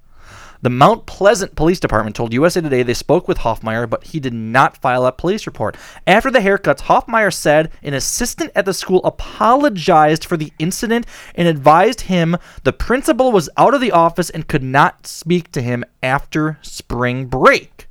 [0.64, 4.34] The Mount Pleasant Police Department told USA Today they spoke with Hoffmeyer, but he did
[4.34, 5.76] not file a police report.
[6.06, 11.48] After the haircuts, Hoffmeyer said an assistant at the school apologized for the incident and
[11.48, 15.84] advised him the principal was out of the office and could not speak to him
[16.04, 17.88] after spring break.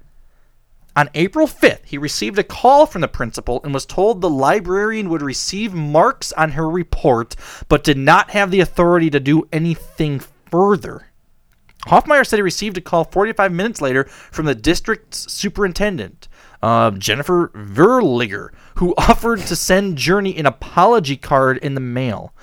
[0.94, 5.08] On April 5th, he received a call from the principal and was told the librarian
[5.08, 7.34] would receive marks on her report,
[7.68, 10.20] but did not have the authority to do anything
[10.50, 11.09] further.
[11.86, 16.28] Hoffmeyer said he received a call 45 minutes later from the district's superintendent,
[16.62, 22.34] uh, Jennifer Verleger, who offered to send Journey an apology card in the mail.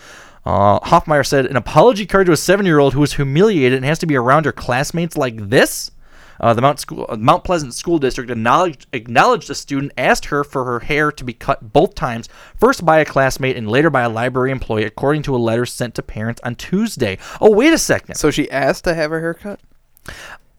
[0.46, 4.06] Uh, Hoffmeyer said an apology card to a seven-year-old who was humiliated and has to
[4.06, 5.92] be around her classmates like this.
[6.40, 10.44] Uh, the Mount School, uh, Mount Pleasant School District acknowledged acknowledged the student asked her
[10.44, 14.02] for her hair to be cut both times, first by a classmate and later by
[14.02, 17.18] a library employee, according to a letter sent to parents on Tuesday.
[17.42, 18.16] Oh, wait a second.
[18.16, 19.60] So she asked to have her hair cut?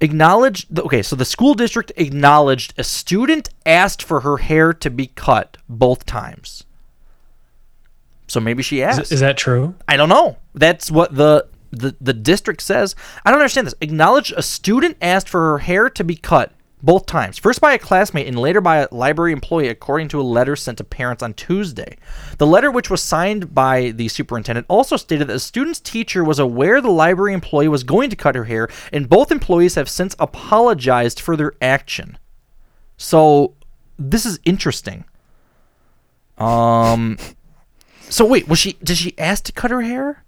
[0.00, 0.74] Acknowledged.
[0.74, 5.08] The, okay, so the school district acknowledged a student asked for her hair to be
[5.08, 6.64] cut both times.
[8.28, 9.12] So maybe she Is, asked.
[9.12, 9.74] is that true?
[9.88, 10.36] I don't know.
[10.54, 12.94] That's what the, the the district says.
[13.24, 13.74] I don't understand this.
[13.80, 17.38] Acknowledge a student asked for her hair to be cut both times.
[17.38, 20.78] First by a classmate and later by a library employee according to a letter sent
[20.78, 21.96] to parents on Tuesday.
[22.38, 26.38] The letter which was signed by the superintendent also stated that the student's teacher was
[26.38, 30.14] aware the library employee was going to cut her hair and both employees have since
[30.18, 32.18] apologized for their action.
[32.96, 33.54] So
[33.98, 35.04] this is interesting.
[36.36, 37.18] Um
[38.08, 40.24] so wait, was she did she ask to cut her hair?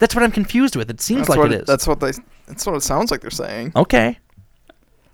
[0.00, 0.90] That's what I'm confused with.
[0.90, 1.66] It seems That's like what it is.
[1.66, 2.12] That's what they.
[2.46, 3.72] That's what it sounds like they're saying.
[3.76, 4.18] Okay.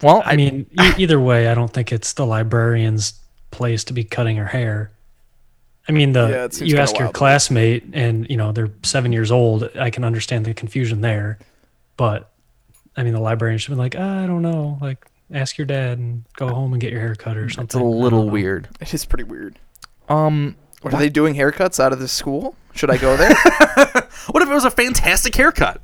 [0.01, 3.15] Well, I, mean, e- either way, I don't think it's the librarian's
[3.51, 4.93] place to be cutting her hair.
[5.89, 9.13] I mean, the yeah, you ask your wild to classmate, and you know they're seven
[9.13, 9.69] years old.
[9.77, 11.39] I can understand the confusion there,
[11.97, 12.33] but
[12.97, 15.99] I mean, the librarian should be like, "Ah, I don't know, like ask your dad
[15.99, 17.65] and go home and get your hair cut or something.
[17.65, 18.69] It's a little weird.
[18.81, 19.59] It is pretty weird.
[20.09, 22.55] Um, What are they doing haircuts out of this school?
[22.75, 23.35] Should I go there?
[24.31, 25.81] what if it was a fantastic haircut?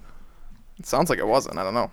[0.78, 1.58] it sounds like it wasn't.
[1.58, 1.90] I don't know.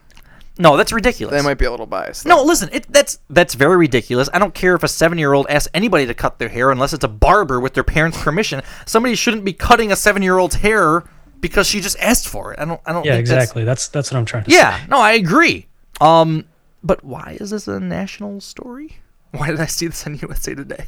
[0.57, 1.33] No, that's ridiculous.
[1.33, 2.25] They might be a little biased.
[2.25, 4.27] No, listen, it, that's that's very ridiculous.
[4.33, 7.07] I don't care if a seven-year-old asks anybody to cut their hair unless it's a
[7.07, 8.61] barber with their parents' permission.
[8.85, 11.03] Somebody shouldn't be cutting a seven-year-old's hair
[11.39, 12.59] because she just asked for it.
[12.59, 12.81] I don't.
[12.85, 13.05] I don't.
[13.05, 13.63] Yeah, think exactly.
[13.63, 14.87] That's that's what I'm trying to Yeah, say.
[14.89, 15.67] no, I agree.
[16.01, 16.43] Um,
[16.83, 18.97] but why is this a national story?
[19.31, 20.87] Why did I see this on USA Today?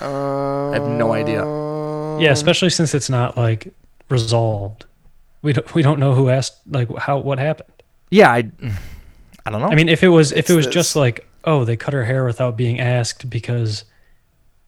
[0.00, 1.40] I have no idea.
[2.20, 3.72] Yeah, especially since it's not like
[4.10, 4.84] resolved.
[5.42, 7.70] We don't we don't know who asked like how what happened.
[8.10, 8.50] Yeah, I,
[9.46, 9.68] I don't know.
[9.68, 10.74] I mean, if it was if It's it was this.
[10.74, 13.84] just like oh they cut her hair without being asked because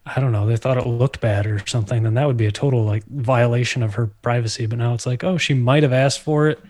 [0.06, 2.52] I don't know they thought it looked bad or something, then that would be a
[2.52, 4.66] total like violation of her privacy.
[4.66, 6.60] But now it's like oh she might have asked for it,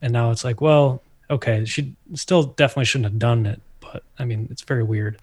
[0.00, 3.60] and now it's like well okay she still definitely shouldn't have done it.
[3.80, 5.18] But I mean it's very weird.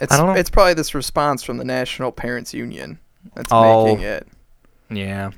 [0.00, 0.32] It's, I don't know.
[0.40, 2.98] It's probably this response from the National Parents Union
[3.34, 3.84] that's Oh.
[3.84, 4.26] making it.
[4.88, 5.32] yeah.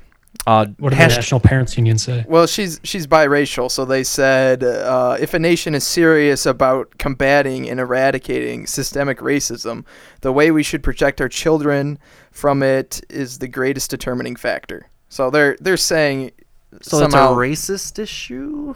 [0.45, 2.25] Uh, What did hasht- the National Parents Union say?
[2.27, 7.69] Well, she's she's biracial, so they said uh, if a nation is serious about combating
[7.69, 9.85] and eradicating systemic racism,
[10.21, 11.97] the way we should protect our children
[12.31, 14.89] from it is the greatest determining factor.
[15.07, 16.31] So they're they're saying
[16.81, 18.73] so somehow it's a racist issue.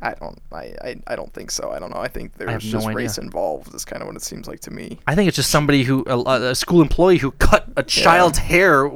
[0.00, 1.70] I don't I, I, I don't think so.
[1.72, 2.00] I don't know.
[2.00, 2.96] I think have there's no just idea.
[2.96, 3.74] race involved.
[3.74, 4.98] Is kind of what it seems like to me.
[5.06, 8.88] I think it's just somebody who a, a school employee who cut a child's hair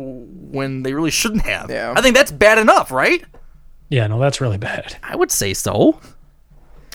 [0.52, 1.70] when they really shouldn't have.
[1.70, 1.94] Yeah.
[1.96, 3.24] I think that's bad enough, right?
[3.88, 4.96] Yeah, no, that's really bad.
[5.02, 6.00] I would say so.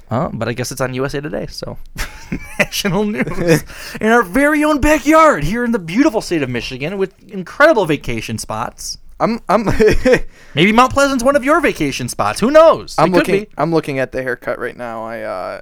[0.10, 1.78] Uh, but I guess it's on USA Today, so
[2.60, 3.64] national news
[4.02, 8.38] in our very own backyard here in the beautiful state of Michigan with incredible vacation
[8.38, 8.98] spots.
[9.20, 9.66] I'm I'm
[10.56, 12.40] Maybe Mount Pleasant's one of your vacation spots.
[12.40, 12.96] Who knows?
[12.98, 13.50] I'm it could looking be.
[13.58, 15.04] I'm looking at the haircut right now.
[15.04, 15.62] I uh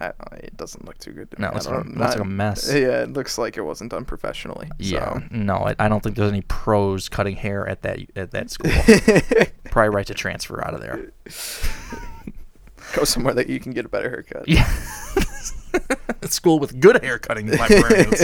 [0.00, 1.30] it doesn't look too good.
[1.32, 1.50] To No, me.
[1.50, 2.72] it looks like a- don't- looks like a mess.
[2.72, 4.68] Yeah, it looks like it wasn't done professionally.
[4.78, 5.22] Yeah, so.
[5.30, 8.70] no, I, I don't think there's any pros cutting hair at that at that school.
[9.70, 11.12] Probably right to transfer out of there.
[12.94, 14.48] Go somewhere that you can get a better haircut.
[14.48, 14.70] Yeah.
[16.22, 18.22] A school with good hair cutting librarians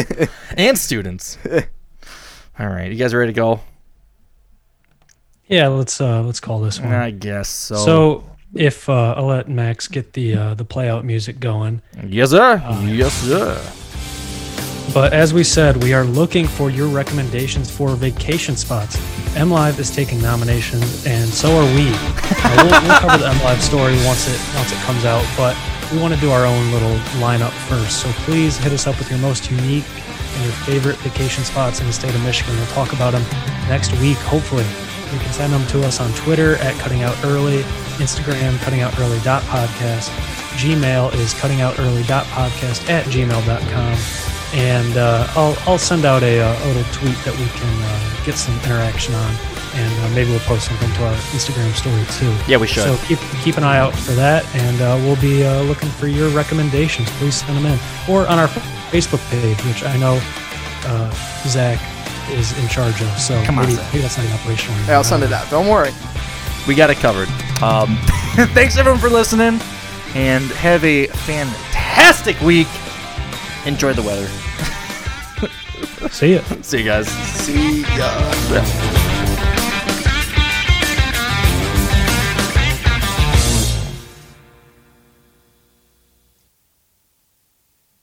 [0.56, 1.36] and students.
[2.58, 3.60] All right, you guys ready to go?
[5.46, 6.92] Yeah, let's uh let's call this one.
[6.94, 7.74] I guess so.
[7.76, 11.82] So if uh, I'll let Max get the uh, the play out music going.
[12.06, 12.62] Yes, sir.
[12.84, 13.60] yes, sir.
[14.92, 18.96] But as we said, we are looking for your recommendations for vacation spots.
[19.34, 21.92] MLive is taking nominations, and so are we.
[22.44, 25.56] Uh, we'll, we'll cover the MLive story once it once it comes out, but
[25.92, 28.02] we want to do our own little lineup first.
[28.02, 29.84] So please hit us up with your most unique
[30.34, 32.56] and your favorite vacation spots in the state of Michigan.
[32.56, 33.22] We'll talk about them
[33.68, 34.64] next week, hopefully.
[35.12, 37.62] You can send them to us on Twitter at Cutting Out Early,
[38.00, 40.08] Instagram, cuttingoutearly.podcast.
[40.56, 43.98] Gmail is cuttingoutearly.podcast at gmail.com.
[44.54, 48.24] And uh, I'll, I'll send out a, uh, a little tweet that we can uh,
[48.24, 49.34] get some interaction on.
[49.74, 52.50] And uh, maybe we'll post something to our Instagram story too.
[52.50, 52.84] Yeah, we should.
[52.84, 56.08] So keep keep an eye out for that, and uh, we'll be uh, looking for
[56.08, 57.08] your recommendations.
[57.12, 58.48] Please send them in, or on our
[58.92, 60.20] Facebook page, which I know
[60.84, 61.10] uh,
[61.48, 61.80] Zach
[62.30, 63.08] is in charge of.
[63.18, 64.78] So Come on, maybe, maybe that's not operational.
[64.86, 65.50] Yeah, I'll send it out.
[65.50, 65.92] Don't worry.
[66.66, 67.28] We got it covered.
[67.62, 67.96] Um,
[68.54, 69.60] thanks everyone for listening,
[70.14, 72.68] and have a fantastic week.
[73.66, 74.28] Enjoy the weather.
[76.10, 76.42] See ya.
[76.62, 77.08] See you guys.
[77.08, 79.01] See ya.